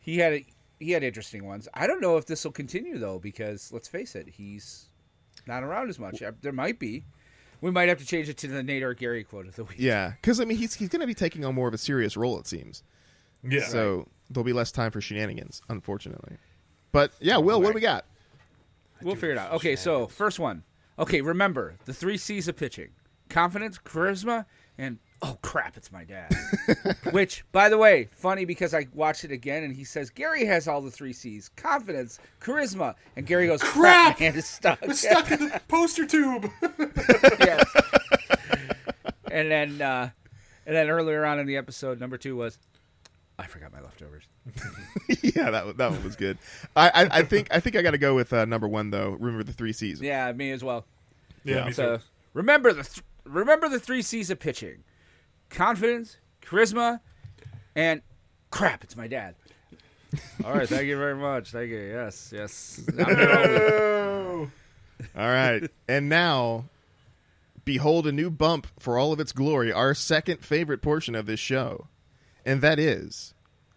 He 0.00 0.18
had 0.18 0.42
he 0.80 0.90
had 0.90 1.04
interesting 1.04 1.44
ones. 1.46 1.68
I 1.72 1.86
don't 1.86 2.00
know 2.00 2.16
if 2.16 2.26
this 2.26 2.44
will 2.44 2.52
continue 2.52 2.98
though, 2.98 3.18
because 3.20 3.70
let's 3.72 3.86
face 3.88 4.16
it, 4.16 4.28
he's 4.28 4.86
not 5.46 5.62
around 5.62 5.88
as 5.88 5.98
much. 5.98 6.22
Uh, 6.22 6.32
There 6.40 6.52
might 6.52 6.78
be. 6.78 7.04
We 7.60 7.70
might 7.70 7.88
have 7.88 7.98
to 7.98 8.04
change 8.06 8.28
it 8.28 8.36
to 8.38 8.48
the 8.48 8.62
Nate 8.62 8.82
or 8.82 8.92
Gary 8.94 9.24
quote 9.24 9.46
of 9.46 9.56
the 9.56 9.64
week. 9.64 9.76
Yeah, 9.78 10.12
because 10.20 10.40
I 10.40 10.44
mean 10.44 10.58
he's 10.58 10.74
he's 10.74 10.88
going 10.88 11.00
to 11.00 11.06
be 11.06 11.14
taking 11.14 11.44
on 11.44 11.54
more 11.54 11.68
of 11.68 11.74
a 11.74 11.78
serious 11.78 12.16
role. 12.16 12.38
It 12.38 12.46
seems. 12.46 12.82
Yeah. 13.42 13.64
So 13.66 14.08
there'll 14.30 14.44
be 14.44 14.52
less 14.52 14.70
time 14.72 14.90
for 14.90 15.00
shenanigans, 15.00 15.62
unfortunately. 15.68 16.36
But 16.92 17.12
yeah, 17.20 17.38
Will, 17.38 17.60
what 17.60 17.68
do 17.68 17.74
we 17.74 17.80
got? 17.80 18.04
We'll 19.02 19.14
figure 19.14 19.32
it 19.32 19.38
out. 19.38 19.52
Okay, 19.52 19.76
so 19.76 20.06
first 20.06 20.38
one. 20.38 20.62
Okay, 20.98 21.20
remember 21.20 21.74
the 21.84 21.92
three 21.94 22.16
C's 22.16 22.48
of 22.48 22.56
pitching: 22.56 22.90
confidence, 23.28 23.78
charisma, 23.78 24.44
and 24.78 24.98
oh 25.24 25.38
crap, 25.42 25.76
it's 25.76 25.90
my 25.90 26.04
dad. 26.04 26.32
Which, 27.12 27.44
by 27.52 27.68
the 27.68 27.78
way, 27.78 28.08
funny 28.12 28.44
because 28.44 28.74
I 28.74 28.86
watched 28.94 29.24
it 29.24 29.30
again 29.32 29.64
and 29.64 29.74
he 29.74 29.82
says 29.84 30.10
Gary 30.10 30.44
has 30.44 30.68
all 30.68 30.80
the 30.82 30.90
three 30.90 31.12
C's: 31.12 31.48
confidence, 31.56 32.18
charisma, 32.40 32.94
and 33.16 33.26
Gary 33.26 33.46
goes, 33.46 33.62
Crap! 33.62 34.16
"Crap, 34.16 34.20
man, 34.20 34.36
it's 34.38 34.48
stuck." 34.48 34.78
It's 34.82 35.00
stuck 35.00 35.30
in 35.30 35.48
the 35.48 35.60
poster 35.68 36.06
tube. 36.06 36.50
yes. 37.40 37.64
And 39.30 39.50
then, 39.50 39.80
uh, 39.82 40.10
and 40.66 40.76
then 40.76 40.88
earlier 40.90 41.24
on 41.24 41.38
in 41.40 41.46
the 41.46 41.56
episode, 41.56 41.98
number 41.98 42.16
two 42.16 42.36
was, 42.36 42.58
I 43.38 43.46
forgot 43.46 43.72
my 43.72 43.80
leftovers. 43.80 44.24
yeah, 45.22 45.50
that 45.50 45.76
that 45.78 45.90
one 45.90 46.04
was 46.04 46.14
good. 46.16 46.38
I, 46.76 46.88
I, 46.90 47.18
I 47.18 47.22
think 47.22 47.48
I 47.50 47.58
think 47.60 47.74
I 47.76 47.82
got 47.82 47.90
to 47.92 47.98
go 47.98 48.14
with 48.14 48.32
uh, 48.32 48.44
number 48.44 48.68
one 48.68 48.90
though. 48.90 49.10
Remember 49.18 49.42
the 49.42 49.52
three 49.52 49.72
C's. 49.72 50.00
Yeah, 50.00 50.30
me 50.32 50.50
as 50.52 50.62
well. 50.62 50.84
yeah, 51.44 51.64
me 51.66 51.72
So 51.72 51.96
too. 51.96 52.02
remember 52.34 52.72
the 52.72 52.84
th- 52.84 53.02
remember 53.24 53.68
the 53.68 53.80
three 53.80 54.02
C's 54.02 54.30
of 54.30 54.38
pitching: 54.38 54.84
confidence, 55.54 56.18
charisma, 56.42 57.00
and 57.74 58.02
crap. 58.50 58.84
It's 58.84 58.96
my 58.96 59.06
dad. 59.06 59.34
All 60.44 60.52
right, 60.52 60.68
thank 60.68 60.84
you 60.84 60.96
very 60.96 61.16
much. 61.16 61.50
Thank 61.50 61.70
you. 61.70 61.78
Yes, 61.78 62.32
yes. 62.34 62.80
I'm 62.98 63.16
here 63.16 63.30
all 63.30 64.40
week. 64.40 64.48
All 65.16 65.28
right, 65.28 65.68
and 65.88 66.08
now, 66.08 66.66
behold 67.64 68.06
a 68.06 68.12
new 68.12 68.30
bump 68.30 68.68
for 68.78 68.96
all 68.96 69.12
of 69.12 69.18
its 69.18 69.32
glory. 69.32 69.72
Our 69.72 69.92
second 69.92 70.44
favorite 70.44 70.82
portion 70.82 71.16
of 71.16 71.26
this 71.26 71.40
show, 71.40 71.88
and 72.46 72.62
that 72.62 72.78
is 72.78 73.34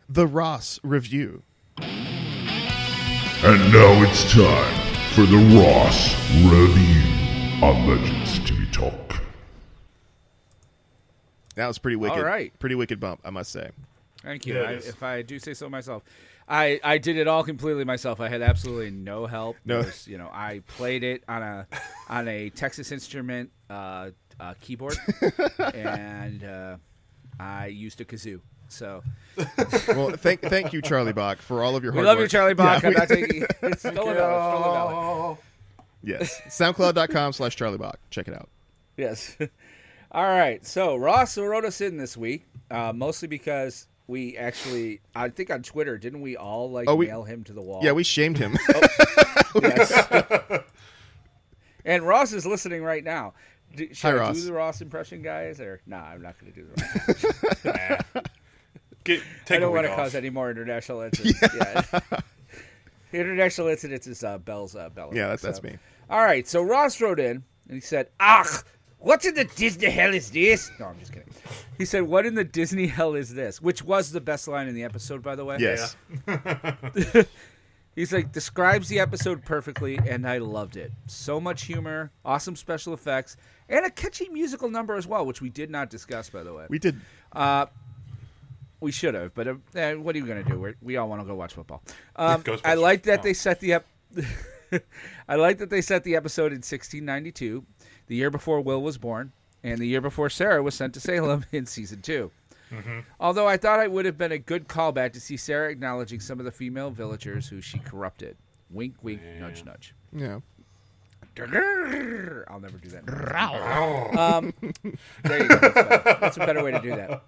the 0.08 0.28
Ross 0.28 0.80
review. 0.84 1.42
And 1.80 3.74
now 3.74 4.04
it's 4.04 4.32
time 4.32 4.96
for 5.14 5.26
the 5.26 5.38
Ross 5.60 6.16
Review 6.44 7.64
on 7.64 7.88
Legends 7.88 8.40
TV 8.40 8.72
Talk. 8.72 9.27
That 11.58 11.68
was 11.68 11.78
pretty 11.78 11.98
wicked. 11.98 12.18
All 12.18 12.24
right. 12.24 12.58
pretty 12.60 12.76
wicked 12.76 13.00
bump, 13.02 13.20
I 13.26 13.30
must 13.30 13.52
say. 13.52 13.70
Thank 14.24 14.46
you. 14.46 14.60
I, 14.62 14.72
if 14.74 15.04
I 15.04 15.22
do 15.22 15.38
say 15.40 15.54
so 15.54 15.70
myself, 15.70 16.04
I 16.48 16.80
I 16.84 16.98
did 16.98 17.18
it 17.18 17.28
all 17.28 17.44
completely 17.44 17.84
myself. 17.84 18.20
I 18.22 18.30
had 18.30 18.42
absolutely 18.42 18.90
no 18.92 19.26
help. 19.28 19.58
No. 19.66 19.78
Was, 19.80 20.08
you 20.08 20.18
know, 20.18 20.30
I 20.34 20.62
played 20.68 21.04
it 21.04 21.24
on 21.28 21.44
a 21.44 21.68
on 22.10 22.28
a 22.28 22.50
Texas 22.52 22.92
Instrument 22.92 23.52
uh, 23.70 24.10
uh, 24.40 24.54
keyboard, 24.62 24.98
and 25.74 26.44
uh, 26.44 26.78
I 27.40 27.68
used 27.68 28.02
a 28.02 28.06
kazoo. 28.06 28.40
So 28.70 29.02
Well, 29.88 30.12
thank 30.18 30.42
thank 30.42 30.74
you, 30.74 30.82
Charlie 30.82 31.14
Bach, 31.14 31.38
for 31.42 31.64
all 31.64 31.76
of 31.76 31.84
your 31.84 31.94
we 31.94 31.98
hard 32.00 32.06
love 32.08 32.18
work. 32.18 32.24
you, 32.24 32.28
Charlie 32.30 32.54
Bach. 32.54 32.82
Yeah, 32.84 32.90
I'm 32.90 32.94
we- 32.94 33.00
not 33.00 33.08
taking 33.08 33.46
it's 33.62 33.80
stolen 33.90 34.16
valor, 34.16 34.58
stolen 34.58 34.74
valor. 34.74 35.38
yes, 36.04 36.42
SoundCloud.com 36.50 37.34
slash 37.34 37.56
Charlie 37.56 37.78
Bach. 37.78 37.98
Check 38.10 38.28
it 38.28 38.34
out. 38.34 38.50
Yes. 38.98 39.38
All 40.12 40.24
right. 40.24 40.66
So 40.66 40.96
Ross 40.96 41.38
wrote 41.38 41.66
us 41.66 41.82
in 41.82 41.98
this 41.98 42.16
week, 42.18 42.46
uh, 42.72 42.94
mostly 42.94 43.28
because 43.28 43.88
we 44.08 44.38
actually, 44.38 45.02
I 45.16 45.30
think 45.30 45.50
on 45.52 45.64
Twitter, 45.64 45.98
didn't 45.98 46.22
we 46.22 46.38
all 46.38 46.72
like 46.72 46.88
Oh, 46.90 46.96
we- 46.96 47.08
nail 47.08 47.24
him 47.24 47.44
to 47.46 47.54
the 47.54 47.62
wall? 47.62 47.82
Yeah, 47.84 47.92
we 47.92 48.04
shamed 48.04 48.38
him. 48.38 48.58
Yes. 49.62 50.62
and 51.86 52.04
Ross 52.04 52.32
is 52.32 52.46
listening 52.46 52.84
right 52.84 53.04
now. 53.04 53.34
Do, 53.76 53.88
should 53.92 53.98
Hi, 54.08 54.12
I 54.12 54.20
Ross. 54.20 54.36
do 54.36 54.42
the 54.44 54.54
Ross 54.54 54.82
impression, 54.82 55.24
guys? 55.24 55.60
Or 55.60 55.82
no, 55.88 55.98
I'm 55.98 56.22
not 56.22 56.36
going 56.40 56.54
to 56.54 56.60
do 56.62 56.68
the 56.68 56.84
Ross. 56.84 57.24
impression. 57.66 58.24
Get, 59.04 59.20
I 59.22 59.24
take 59.46 59.58
a 59.58 59.60
don't 59.62 59.74
want 59.74 59.86
to 59.88 59.92
off. 59.92 59.98
cause 59.98 60.16
any 60.16 60.30
more 60.30 60.52
international 60.52 61.02
incidents. 61.02 61.42
Yeah. 61.56 61.92
international 63.14 63.68
incidents 63.70 64.06
is 64.06 64.24
uh, 64.24 64.38
Beall's 64.38 64.76
uh, 64.76 64.90
Beall. 64.90 65.16
Yeah, 65.16 65.28
that's 65.30 65.42
that's 65.42 65.64
me. 65.64 65.78
All 66.10 66.24
right, 66.24 66.48
so 66.48 66.62
Ross 66.62 67.02
wrote 67.02 67.20
in 67.20 67.44
and 67.68 67.74
he 67.76 67.80
said, 67.82 68.10
"Ach, 68.20 68.64
what 69.00 69.24
in 69.26 69.36
the 69.36 69.46
Disney 69.46 69.90
hell 69.90 70.14
is 70.14 70.32
this?" 70.32 70.70
No, 70.80 70.88
I'm 70.88 71.00
just 71.00 71.12
kidding. 71.14 71.30
He 71.78 71.86
said, 71.86 72.04
"What 72.04 72.26
in 72.26 72.36
the 72.36 72.44
Disney 72.44 72.88
hell 72.88 73.16
is 73.16 73.34
this?" 73.34 73.62
Which 73.62 73.84
was 73.84 74.12
the 74.12 74.22
best 74.22 74.48
line 74.48 74.68
in 74.68 74.76
the 74.76 74.84
episode, 74.84 75.22
by 75.24 75.36
the 75.36 75.46
way. 75.46 75.58
Yes. 75.60 75.96
He's 77.96 78.14
like 78.14 78.32
describes 78.32 78.90
the 78.90 79.00
episode 79.00 79.44
perfectly, 79.44 79.98
and 79.98 80.28
I 80.28 80.38
loved 80.38 80.78
it. 80.78 80.92
So 81.08 81.40
much 81.40 81.64
humor, 81.64 82.12
awesome 82.24 82.56
special 82.56 82.94
effects, 82.94 83.38
and 83.70 83.84
a 83.86 83.90
catchy 83.90 84.30
musical 84.30 84.70
number 84.70 84.96
as 84.96 85.08
well, 85.08 85.26
which 85.26 85.42
we 85.42 85.50
did 85.50 85.72
not 85.72 85.90
discuss, 85.90 86.30
by 86.30 86.44
the 86.44 86.54
way. 86.54 86.68
We 86.70 86.78
did. 86.78 87.02
We 88.80 88.92
should 88.92 89.16
have, 89.16 89.34
but 89.34 89.48
uh, 89.48 89.56
eh, 89.74 89.96
what 89.96 90.14
are 90.16 90.20
you 90.20 90.28
going 90.28 90.44
to 90.44 90.48
do? 90.48 90.60
We're, 90.60 90.76
we 90.84 90.98
all 90.98 91.10
want 91.10 91.20
to 91.22 91.26
go 91.26 91.34
watch 91.34 91.54
football. 91.54 91.82
Um, 92.16 92.44
I 92.64 92.76
like 92.76 93.02
that 93.04 93.22
Oh. 93.22 93.24
they 93.24 93.34
set 93.34 93.60
the 93.60 93.74
up. 93.74 93.86
I 95.28 95.36
like 95.36 95.58
that 95.58 95.72
they 95.72 95.82
set 95.82 96.04
the 96.04 96.16
episode 96.16 96.52
in 96.52 96.58
1692, 96.60 97.66
the 98.08 98.16
year 98.16 98.30
before 98.30 98.62
Will 98.62 98.82
was 98.82 98.98
born, 98.98 99.32
and 99.64 99.80
the 99.80 99.88
year 99.88 100.02
before 100.02 100.30
Sarah 100.30 100.64
was 100.64 100.76
sent 100.76 100.94
to 100.96 101.00
Salem 101.00 101.46
in 101.52 101.66
season 101.66 102.02
2 102.02 102.32
Mm-hmm. 102.72 103.00
Although 103.20 103.48
I 103.48 103.58
thought 103.58 103.82
it 103.82 103.92
would 103.92 104.06
have 104.06 104.18
been 104.18 104.32
a 104.32 104.38
good 104.38 104.68
callback 104.68 105.14
to 105.14 105.22
see 105.22 105.38
Sarah 105.38 105.72
acknowledging 105.72 106.20
some 106.20 106.40
of 106.40 106.46
the 106.46 106.52
female 106.52 106.90
villagers 106.90 107.48
who 107.48 107.62
she 107.62 107.80
corrupted. 107.80 108.36
Wink, 108.70 108.96
wink, 109.02 109.22
nudge, 109.40 109.64
nudge. 109.64 109.94
Yeah. 110.12 110.40
I'll 111.40 112.60
never 112.60 112.78
do 112.78 112.90
that. 112.90 113.06
um, 114.18 114.54
there 115.24 115.44
you 115.44 115.48
go. 115.48 115.56
That's, 115.60 115.74
better. 115.74 116.18
That's 116.20 116.38
a 116.38 116.40
better 116.42 116.64
way 116.64 116.72
to 116.72 116.82
do 116.82 116.96
that. 116.96 117.24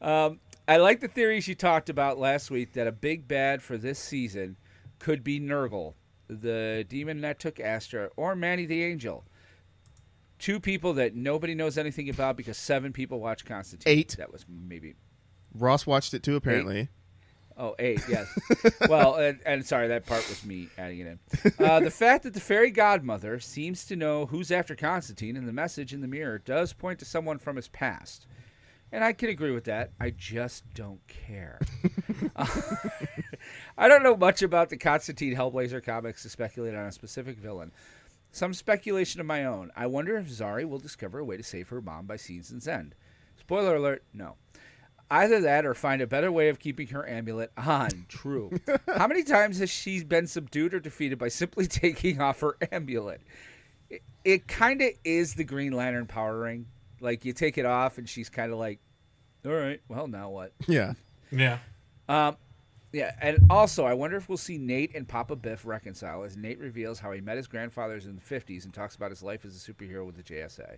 Um, 0.00 0.40
I 0.66 0.78
like 0.78 1.00
the 1.00 1.08
theories 1.08 1.46
you 1.46 1.54
talked 1.54 1.90
about 1.90 2.18
last 2.18 2.50
week 2.50 2.72
that 2.72 2.86
a 2.86 2.92
big 2.92 3.28
bad 3.28 3.62
for 3.62 3.76
this 3.76 3.98
season 3.98 4.56
could 4.98 5.22
be 5.22 5.38
Nergal, 5.38 5.94
the 6.28 6.86
demon 6.88 7.20
that 7.20 7.38
took 7.38 7.60
Astra, 7.60 8.08
or 8.16 8.34
Manny 8.34 8.64
the 8.64 8.82
Angel. 8.82 9.22
Two 10.40 10.58
people 10.58 10.94
that 10.94 11.14
nobody 11.14 11.54
knows 11.54 11.78
anything 11.78 12.08
about 12.08 12.36
because 12.36 12.56
seven 12.56 12.92
people 12.92 13.20
watch 13.20 13.44
Constantine. 13.44 13.92
Eight. 13.92 14.16
That 14.18 14.32
was 14.32 14.44
maybe 14.48 14.94
Ross 15.54 15.86
watched 15.86 16.14
it 16.14 16.22
too, 16.22 16.34
apparently. 16.36 16.88
Oh, 17.56 17.74
eight, 17.78 18.00
yes. 18.08 18.26
well, 18.88 19.16
and, 19.16 19.38
and 19.44 19.66
sorry, 19.66 19.88
that 19.88 20.06
part 20.06 20.26
was 20.30 20.46
me 20.46 20.68
adding 20.78 21.00
it 21.00 21.06
in. 21.06 21.52
Uh, 21.62 21.80
the 21.80 21.90
fact 21.90 22.22
that 22.22 22.32
the 22.32 22.40
fairy 22.40 22.70
godmother 22.70 23.38
seems 23.38 23.84
to 23.84 23.96
know 23.96 24.24
who's 24.24 24.50
after 24.50 24.74
Constantine 24.74 25.36
and 25.36 25.46
the 25.46 25.52
message 25.52 25.92
in 25.92 26.00
the 26.00 26.08
mirror 26.08 26.38
does 26.38 26.72
point 26.72 26.98
to 27.00 27.04
someone 27.04 27.36
from 27.36 27.56
his 27.56 27.68
past. 27.68 28.26
And 28.92 29.04
I 29.04 29.12
can 29.12 29.28
agree 29.28 29.50
with 29.50 29.64
that. 29.64 29.90
I 30.00 30.10
just 30.10 30.64
don't 30.72 31.06
care. 31.06 31.60
I 33.78 33.88
don't 33.88 34.02
know 34.02 34.16
much 34.16 34.40
about 34.42 34.70
the 34.70 34.78
Constantine 34.78 35.34
Hellblazer 35.34 35.84
comics 35.84 36.22
to 36.22 36.30
speculate 36.30 36.74
on 36.74 36.86
a 36.86 36.92
specific 36.92 37.38
villain. 37.38 37.72
Some 38.32 38.54
speculation 38.54 39.20
of 39.20 39.26
my 39.26 39.44
own. 39.44 39.70
I 39.74 39.86
wonder 39.86 40.16
if 40.16 40.28
Zari 40.28 40.68
will 40.68 40.78
discover 40.78 41.18
a 41.18 41.24
way 41.24 41.36
to 41.36 41.42
save 41.42 41.68
her 41.68 41.82
mom 41.82 42.06
by 42.06 42.16
season's 42.16 42.68
end. 42.68 42.94
Spoiler 43.38 43.76
alert, 43.76 44.04
no. 44.12 44.36
Either 45.10 45.40
that 45.40 45.66
or 45.66 45.74
find 45.74 46.00
a 46.00 46.06
better 46.06 46.30
way 46.30 46.48
of 46.48 46.60
keeping 46.60 46.86
her 46.88 47.08
amulet 47.08 47.50
on. 47.56 47.88
True. 48.08 48.52
How 48.86 49.08
many 49.08 49.24
times 49.24 49.58
has 49.58 49.68
she 49.68 50.04
been 50.04 50.28
subdued 50.28 50.74
or 50.74 50.80
defeated 50.80 51.18
by 51.18 51.28
simply 51.28 51.66
taking 51.68 52.20
off 52.20 52.40
her 52.40 52.56
amulet? 52.70 53.20
It, 53.88 54.02
it 54.24 54.46
kind 54.46 54.80
of 54.80 54.90
is 55.04 55.34
the 55.34 55.42
Green 55.44 55.72
Lantern 55.72 56.06
power 56.06 56.38
ring. 56.38 56.66
Like 57.00 57.24
you 57.24 57.32
take 57.32 57.58
it 57.58 57.66
off 57.66 57.98
and 57.98 58.08
she's 58.08 58.28
kind 58.28 58.52
of 58.52 58.58
like, 58.58 58.78
all 59.44 59.52
right, 59.52 59.80
well, 59.88 60.06
now 60.06 60.30
what? 60.30 60.52
Yeah. 60.68 60.92
Yeah. 61.32 61.58
Um, 62.08 62.36
yeah, 62.92 63.14
and 63.20 63.46
also 63.50 63.84
I 63.84 63.94
wonder 63.94 64.16
if 64.16 64.28
we'll 64.28 64.38
see 64.38 64.58
Nate 64.58 64.94
and 64.94 65.06
Papa 65.06 65.36
Biff 65.36 65.64
reconcile 65.64 66.22
as 66.24 66.36
Nate 66.36 66.58
reveals 66.58 66.98
how 66.98 67.12
he 67.12 67.20
met 67.20 67.36
his 67.36 67.46
grandfathers 67.46 68.06
in 68.06 68.16
the 68.16 68.20
'50s 68.22 68.64
and 68.64 68.74
talks 68.74 68.96
about 68.96 69.10
his 69.10 69.22
life 69.22 69.44
as 69.44 69.56
a 69.56 69.72
superhero 69.72 70.04
with 70.06 70.16
the 70.16 70.22
JSA. 70.22 70.76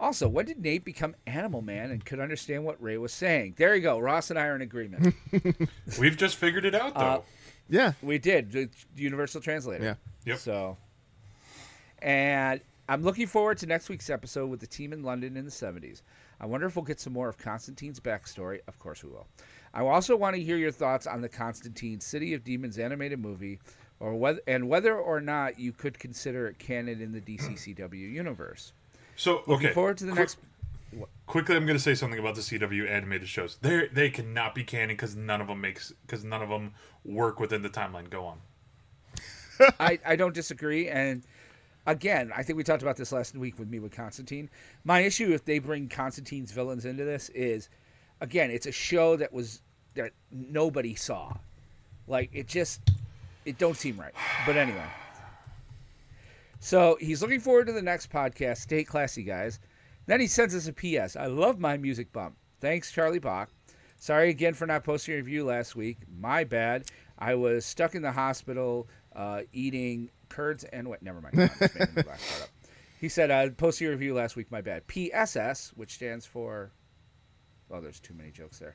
Also, 0.00 0.28
when 0.28 0.46
did 0.46 0.60
Nate 0.60 0.84
become 0.84 1.16
Animal 1.26 1.60
Man 1.60 1.90
and 1.90 2.04
could 2.04 2.20
understand 2.20 2.64
what 2.64 2.80
Ray 2.80 2.98
was 2.98 3.12
saying? 3.12 3.54
There 3.56 3.74
you 3.74 3.82
go. 3.82 3.98
Ross 3.98 4.30
and 4.30 4.38
I 4.38 4.46
are 4.46 4.54
in 4.54 4.62
agreement. 4.62 5.12
We've 5.98 6.16
just 6.16 6.36
figured 6.36 6.64
it 6.64 6.74
out, 6.74 6.94
though. 6.94 7.00
Uh, 7.00 7.20
Yeah. 7.68 7.92
we 8.00 8.18
did 8.18 8.52
the 8.52 8.68
Universal 8.94 9.40
Translator. 9.40 9.82
Yeah. 9.82 9.94
Yep. 10.24 10.38
So, 10.38 10.76
and 12.00 12.60
I'm 12.88 13.02
looking 13.02 13.26
forward 13.26 13.58
to 13.58 13.66
next 13.66 13.88
week's 13.88 14.08
episode 14.08 14.46
with 14.50 14.60
the 14.60 14.66
team 14.66 14.92
in 14.92 15.02
London 15.02 15.36
in 15.36 15.44
the 15.44 15.50
70s. 15.50 16.02
I 16.40 16.46
wonder 16.46 16.66
if 16.66 16.76
we'll 16.76 16.84
get 16.84 17.00
some 17.00 17.12
more 17.12 17.28
of 17.28 17.36
Constantine's 17.38 18.00
backstory. 18.00 18.60
Of 18.68 18.78
course, 18.78 19.02
we 19.02 19.10
will. 19.10 19.26
I 19.74 19.82
also 19.82 20.16
want 20.16 20.36
to 20.36 20.42
hear 20.42 20.56
your 20.56 20.70
thoughts 20.70 21.06
on 21.06 21.20
the 21.20 21.28
Constantine 21.28 22.00
City 22.00 22.34
of 22.34 22.44
Demons 22.44 22.78
animated 22.78 23.18
movie, 23.18 23.58
or 24.00 24.14
whether 24.14 24.40
and 24.46 24.68
whether 24.68 24.96
or 24.96 25.20
not 25.20 25.58
you 25.58 25.72
could 25.72 25.98
consider 25.98 26.46
it 26.48 26.58
canon 26.58 27.00
in 27.00 27.12
the 27.12 27.20
DCCW 27.20 28.12
universe. 28.12 28.72
so, 29.16 29.42
Looking 29.46 29.66
okay. 29.66 29.74
forward 29.74 29.98
to 29.98 30.04
the 30.06 30.12
quick- 30.12 30.20
next. 30.20 30.38
Quickly, 31.26 31.54
I'm 31.54 31.66
going 31.66 31.76
to 31.76 31.82
say 31.82 31.94
something 31.94 32.18
about 32.18 32.34
the 32.34 32.40
CW 32.40 32.88
animated 32.88 33.28
shows. 33.28 33.58
They 33.60 33.88
they 33.92 34.08
cannot 34.08 34.54
be 34.54 34.64
canon 34.64 34.88
because 34.96 35.14
none 35.14 35.42
of 35.42 35.48
them 35.48 35.60
makes 35.60 35.92
because 36.06 36.24
none 36.24 36.40
of 36.40 36.48
them 36.48 36.72
work 37.04 37.38
within 37.38 37.60
the 37.60 37.68
timeline. 37.68 38.08
Go 38.08 38.24
on. 38.24 38.38
I, 39.80 39.98
I 40.06 40.16
don't 40.16 40.32
disagree. 40.34 40.88
And 40.88 41.24
again, 41.88 42.30
I 42.36 42.42
think 42.42 42.56
we 42.56 42.62
talked 42.62 42.82
about 42.82 42.96
this 42.96 43.12
last 43.12 43.34
week 43.34 43.58
with 43.58 43.68
me 43.68 43.80
with 43.80 43.92
Constantine. 43.92 44.48
My 44.84 45.00
issue 45.00 45.32
if 45.32 45.44
they 45.44 45.58
bring 45.58 45.88
Constantine's 45.88 46.52
villains 46.52 46.84
into 46.84 47.04
this 47.04 47.30
is, 47.30 47.70
again, 48.20 48.50
it's 48.50 48.66
a 48.66 48.72
show 48.72 49.16
that 49.16 49.32
was 49.32 49.62
that 49.94 50.12
nobody 50.30 50.94
saw. 50.94 51.32
Like 52.06 52.30
it 52.32 52.46
just 52.46 52.80
it 53.44 53.58
don't 53.58 53.76
seem 53.76 53.98
right. 53.98 54.12
But 54.46 54.56
anyway. 54.56 54.84
So 56.60 56.98
he's 57.00 57.22
looking 57.22 57.40
forward 57.40 57.66
to 57.68 57.72
the 57.72 57.82
next 57.82 58.10
podcast. 58.10 58.58
Stay 58.58 58.84
classy, 58.84 59.22
guys. 59.22 59.58
Then 60.06 60.20
he 60.20 60.26
sends 60.26 60.54
us 60.54 60.68
a 60.68 60.72
PS. 60.72 61.16
I 61.16 61.26
love 61.26 61.58
my 61.58 61.76
music 61.76 62.12
bump. 62.12 62.36
Thanks, 62.60 62.92
Charlie 62.92 63.18
Bach. 63.18 63.50
Sorry 63.96 64.30
again 64.30 64.54
for 64.54 64.66
not 64.66 64.84
posting 64.84 65.14
a 65.14 65.16
review 65.16 65.44
last 65.44 65.74
week. 65.74 65.98
My 66.20 66.44
bad. 66.44 66.84
I 67.18 67.34
was 67.34 67.64
stuck 67.64 67.94
in 67.94 68.02
the 68.02 68.12
hospital 68.12 68.88
uh, 69.14 69.42
eating 69.52 70.10
curds 70.28 70.64
and 70.64 70.88
what? 70.88 71.02
Never 71.02 71.20
mind. 71.20 71.36
No, 71.36 71.42
I'm 71.44 71.48
just 71.48 71.74
making 71.78 71.94
the 71.94 72.04
last 72.04 72.28
part 72.28 72.42
up. 72.42 72.48
He 73.00 73.08
said, 73.08 73.30
I 73.30 73.48
posted 73.50 73.88
a 73.88 73.90
review 73.90 74.14
last 74.14 74.36
week. 74.36 74.50
My 74.50 74.60
bad. 74.60 74.86
PSS, 74.86 75.72
which 75.76 75.92
stands 75.94 76.26
for. 76.26 76.70
Oh, 77.70 77.80
there's 77.80 78.00
too 78.00 78.14
many 78.14 78.30
jokes 78.30 78.58
there. 78.58 78.74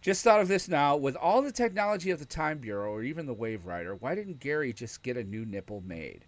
Just 0.00 0.22
thought 0.22 0.40
of 0.40 0.48
this 0.48 0.68
now. 0.68 0.96
With 0.96 1.16
all 1.16 1.42
the 1.42 1.50
technology 1.50 2.10
of 2.10 2.18
the 2.18 2.24
Time 2.24 2.58
Bureau 2.58 2.92
or 2.92 3.02
even 3.02 3.26
the 3.26 3.34
Waverider, 3.34 4.00
why 4.00 4.14
didn't 4.14 4.40
Gary 4.40 4.72
just 4.72 5.02
get 5.02 5.16
a 5.16 5.24
new 5.24 5.44
nipple 5.44 5.82
made? 5.84 6.24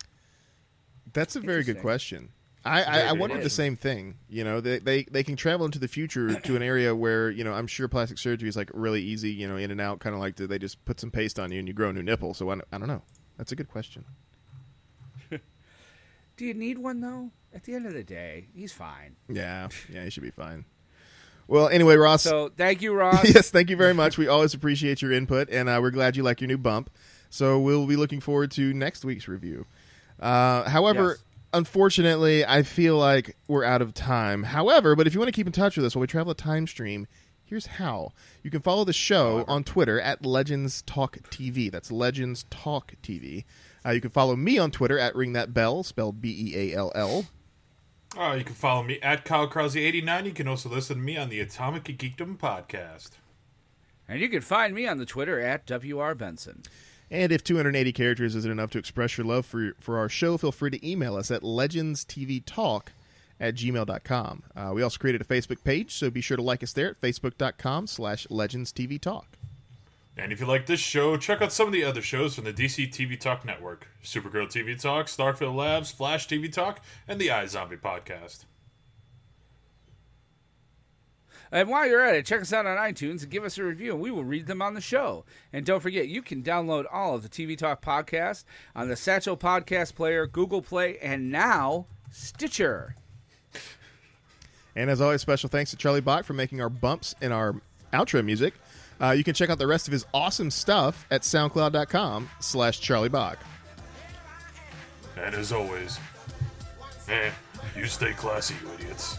That's 1.12 1.37
a 1.37 1.41
very 1.41 1.62
good 1.62 1.81
question. 1.81 2.31
I, 2.64 2.83
I, 2.83 3.01
I 3.01 3.12
wondered 3.12 3.43
the 3.43 3.51
same 3.51 3.77
thing. 3.77 4.16
You 4.29 4.45
know, 4.45 4.61
they, 4.61 4.79
they 4.79 5.05
they 5.05 5.23
can 5.23 5.35
travel 5.37 5.64
into 5.64 5.79
the 5.79 5.89
future 5.89 6.35
to 6.41 6.57
an 6.57 6.62
area 6.62 6.95
where 6.95 7.31
you 7.31 7.45
know 7.45 7.53
I'm 7.53 7.66
sure 7.66 7.89
plastic 7.89 8.18
surgery 8.18 8.49
is 8.49 8.57
like 8.57 8.71
really 8.75 9.03
easy. 9.03 9.31
You 9.31 9.49
know, 9.49 9.57
in 9.57 9.71
and 9.71 9.81
out, 9.81 10.01
kind 10.01 10.14
of 10.14 10.21
like 10.21 10.37
they 10.37 10.59
just 10.59 10.85
put 10.85 11.01
some 11.01 11.11
paste 11.11 11.39
on 11.39 11.53
you 11.53 11.59
and 11.59 11.68
you 11.68 11.75
grow 11.75 11.89
a 11.89 11.93
new 11.93 12.03
nipple. 12.03 12.35
So 12.35 12.51
I 12.51 12.57
don't, 12.57 12.64
I 12.73 12.79
don't 12.79 12.89
know. 12.89 13.03
That's 13.41 13.53
a 13.53 13.57
good 13.57 13.68
question. 13.70 14.05
Do 15.30 16.45
you 16.45 16.53
need 16.53 16.76
one 16.76 17.01
though? 17.01 17.30
At 17.55 17.64
the 17.64 17.74
end 17.74 17.86
of 17.86 17.95
the 17.95 18.05
day, 18.05 18.49
he's 18.55 18.70
fine. 18.70 19.16
Yeah, 19.30 19.68
yeah, 19.91 20.05
he 20.05 20.11
should 20.11 20.22
be 20.22 20.30
fine. 20.30 20.66
Well, 21.49 21.68
anyway, 21.68 21.97
Ross. 21.97 22.22
So 22.22 22.51
thank 22.55 22.82
you, 22.82 22.93
Ross. 22.95 23.24
yes, 23.34 23.49
thank 23.51 23.70
you 23.70 23.76
very 23.76 23.95
much. 23.95 24.18
We 24.18 24.28
always 24.28 24.53
appreciate 24.53 25.01
your 25.01 25.11
input, 25.11 25.49
and 25.51 25.70
uh, 25.70 25.78
we're 25.80 25.91
glad 25.91 26.16
you 26.16 26.22
like 26.22 26.43
your 26.43 26.49
new 26.49 26.59
bump. 26.59 26.91
So 27.30 27.59
we'll 27.59 27.86
be 27.86 27.97
looking 27.97 28.20
forward 28.20 28.51
to 28.53 28.74
next 28.74 29.07
week's 29.07 29.26
review. 29.26 29.64
Uh, 30.20 30.68
however, 30.68 31.12
Yes. 31.12 31.24
unfortunately, 31.55 32.45
I 32.45 32.62
feel 32.62 32.99
like 32.99 33.36
we're 33.49 33.64
out 33.64 33.80
of 33.80 33.95
time. 33.95 34.43
However, 34.43 34.95
but 34.95 35.07
if 35.07 35.14
you 35.14 35.18
want 35.20 35.28
to 35.28 35.32
keep 35.32 35.47
in 35.47 35.53
touch 35.55 35.78
with 35.78 35.86
us 35.86 35.97
while 35.97 36.03
we 36.03 36.07
travel 36.09 36.30
a 36.32 36.34
time 36.34 36.66
stream, 36.66 37.07
here's 37.51 37.66
how. 37.66 38.12
You 38.44 38.51
can 38.51 38.61
follow 38.61 38.84
the 38.84 38.92
show 38.92 39.44
on 39.48 39.64
Twitter 39.64 40.01
at 40.01 40.24
Legends 40.24 40.82
Talk 40.82 41.18
TV. 41.30 41.70
That's 41.70 41.90
Legends 41.90 42.46
Talk 42.48 42.94
TV. 43.03 43.44
Uh, 43.84 43.90
you 43.90 44.01
can 44.01 44.11
follow 44.11 44.36
me 44.36 44.57
on 44.57 44.70
Twitter 44.70 44.98
at 44.98 45.16
Ring 45.16 45.32
That 45.32 45.53
Bell, 45.53 45.82
spelled 45.82 46.22
B 46.22 46.53
E 46.55 46.72
A 46.72 46.76
L 46.76 46.92
L. 46.94 47.26
Oh, 48.16 48.32
you 48.32 48.44
can 48.44 48.55
follow 48.55 48.82
me 48.82 49.01
at 49.03 49.24
Kyle 49.24 49.48
Krause89. 49.48 50.26
You 50.26 50.32
can 50.32 50.48
also 50.48 50.68
listen 50.68 50.96
to 50.96 51.03
me 51.03 51.16
on 51.16 51.28
the 51.28 51.40
Atomic 51.40 51.84
Geekdom 51.84 52.38
podcast. 52.38 53.11
And 54.09 54.20
you 54.20 54.28
can 54.28 54.40
find 54.40 54.74
me 54.74 54.86
on 54.86 54.98
the 54.98 55.07
Twitter 55.07 55.38
at 55.40 55.68
WR 55.68 56.14
Benson. 56.14 56.62
And 57.11 57.32
if 57.32 57.42
280 57.42 57.92
characters 57.92 58.36
isn't 58.36 58.51
enough 58.51 58.70
to 58.70 58.78
express 58.78 59.18
your 59.18 59.26
love 59.26 59.44
for 59.44 59.74
for 59.80 59.98
our 59.98 60.09
show, 60.09 60.38
feel 60.38 60.53
free 60.53 60.70
to 60.70 60.88
email 60.88 61.16
us 61.16 61.32
at 61.32 61.42
legendstvtalk 61.42 62.82
at 63.41 63.55
gmail.com. 63.55 64.43
Uh, 64.55 64.70
we 64.74 64.82
also 64.82 64.99
created 64.99 65.20
a 65.20 65.24
Facebook 65.24 65.64
page, 65.64 65.95
so 65.95 66.11
be 66.11 66.20
sure 66.20 66.36
to 66.36 66.43
like 66.43 66.62
us 66.62 66.72
there 66.72 66.91
at 66.91 67.01
facebook.com 67.01 67.86
slash 67.86 68.26
legends 68.30 68.72
TV 68.72 69.01
talk. 69.01 69.38
And 70.16 70.32
if 70.32 70.41
you 70.41 70.47
like 70.47 70.66
this 70.66 70.80
show, 70.80 71.16
check 71.16 71.41
out 71.41 71.53
some 71.53 71.66
of 71.66 71.72
the 71.72 71.82
other 71.82 72.03
shows 72.03 72.34
from 72.34 72.45
the 72.45 72.53
DC 72.53 72.93
TV 72.93 73.18
Talk 73.18 73.45
Network 73.45 73.88
Supergirl 74.05 74.49
TV 74.49 74.78
Talk, 74.78 75.07
Starfield 75.07 75.55
Labs, 75.55 75.91
Flash 75.91 76.28
TV 76.28 76.53
Talk, 76.53 76.80
and 77.09 77.18
the 77.18 77.28
iZombie 77.28 77.80
podcast. 77.80 78.45
And 81.53 81.68
while 81.68 81.88
you're 81.88 82.03
at 82.03 82.14
it, 82.14 82.26
check 82.26 82.43
us 82.43 82.53
out 82.53 82.66
on 82.66 82.76
iTunes 82.76 83.22
and 83.22 83.30
give 83.30 83.45
us 83.45 83.59
a 83.59 83.64
review, 83.64 83.93
and 83.93 84.01
we 84.01 84.11
will 84.11 84.24
read 84.24 84.47
them 84.47 84.62
on 84.62 84.74
the 84.74 84.80
show. 84.80 85.24
And 85.53 85.66
don't 85.66 85.80
forget, 85.80 86.07
you 86.07 86.22
can 86.22 86.43
download 86.43 86.84
all 86.93 87.14
of 87.14 87.22
the 87.22 87.28
TV 87.28 87.57
Talk 87.57 87.82
podcasts 87.82 88.45
on 88.76 88.88
the 88.88 88.97
Satchel 88.97 89.36
Podcast 89.36 89.95
Player, 89.95 90.26
Google 90.26 90.62
Play, 90.62 90.99
and 90.99 91.32
now 91.32 91.86
Stitcher. 92.11 92.95
And 94.77 94.91
as 94.91 95.01
always, 95.01 95.21
special 95.21 95.49
thanks 95.49 95.71
to 95.71 95.77
Charlie 95.77 96.01
Bach 96.01 96.25
for 96.25 96.33
making 96.33 96.61
our 96.61 96.68
bumps 96.68 97.14
in 97.21 97.33
our 97.33 97.57
outro 97.93 98.25
music. 98.25 98.55
Uh, 99.01 99.11
you 99.12 99.25
can 99.25 99.35
check 99.35 99.51
out 99.51 99.59
the 99.59 99.66
rest 99.66 99.89
of 99.89 99.93
his 99.93 100.07
awesome 100.12 100.51
stuff 100.51 101.07
at 101.11 101.23
soundcloud.com 101.23 102.29
slash 102.41 102.81
Charlie 102.81 103.09
Bach. 103.09 103.39
And 105.16 105.35
as 105.35 105.53
always, 105.53 105.99
eh, 107.09 107.31
you 107.77 107.87
stay 107.87 108.12
classy, 108.12 108.55
you 108.62 108.71
idiots. 108.75 109.18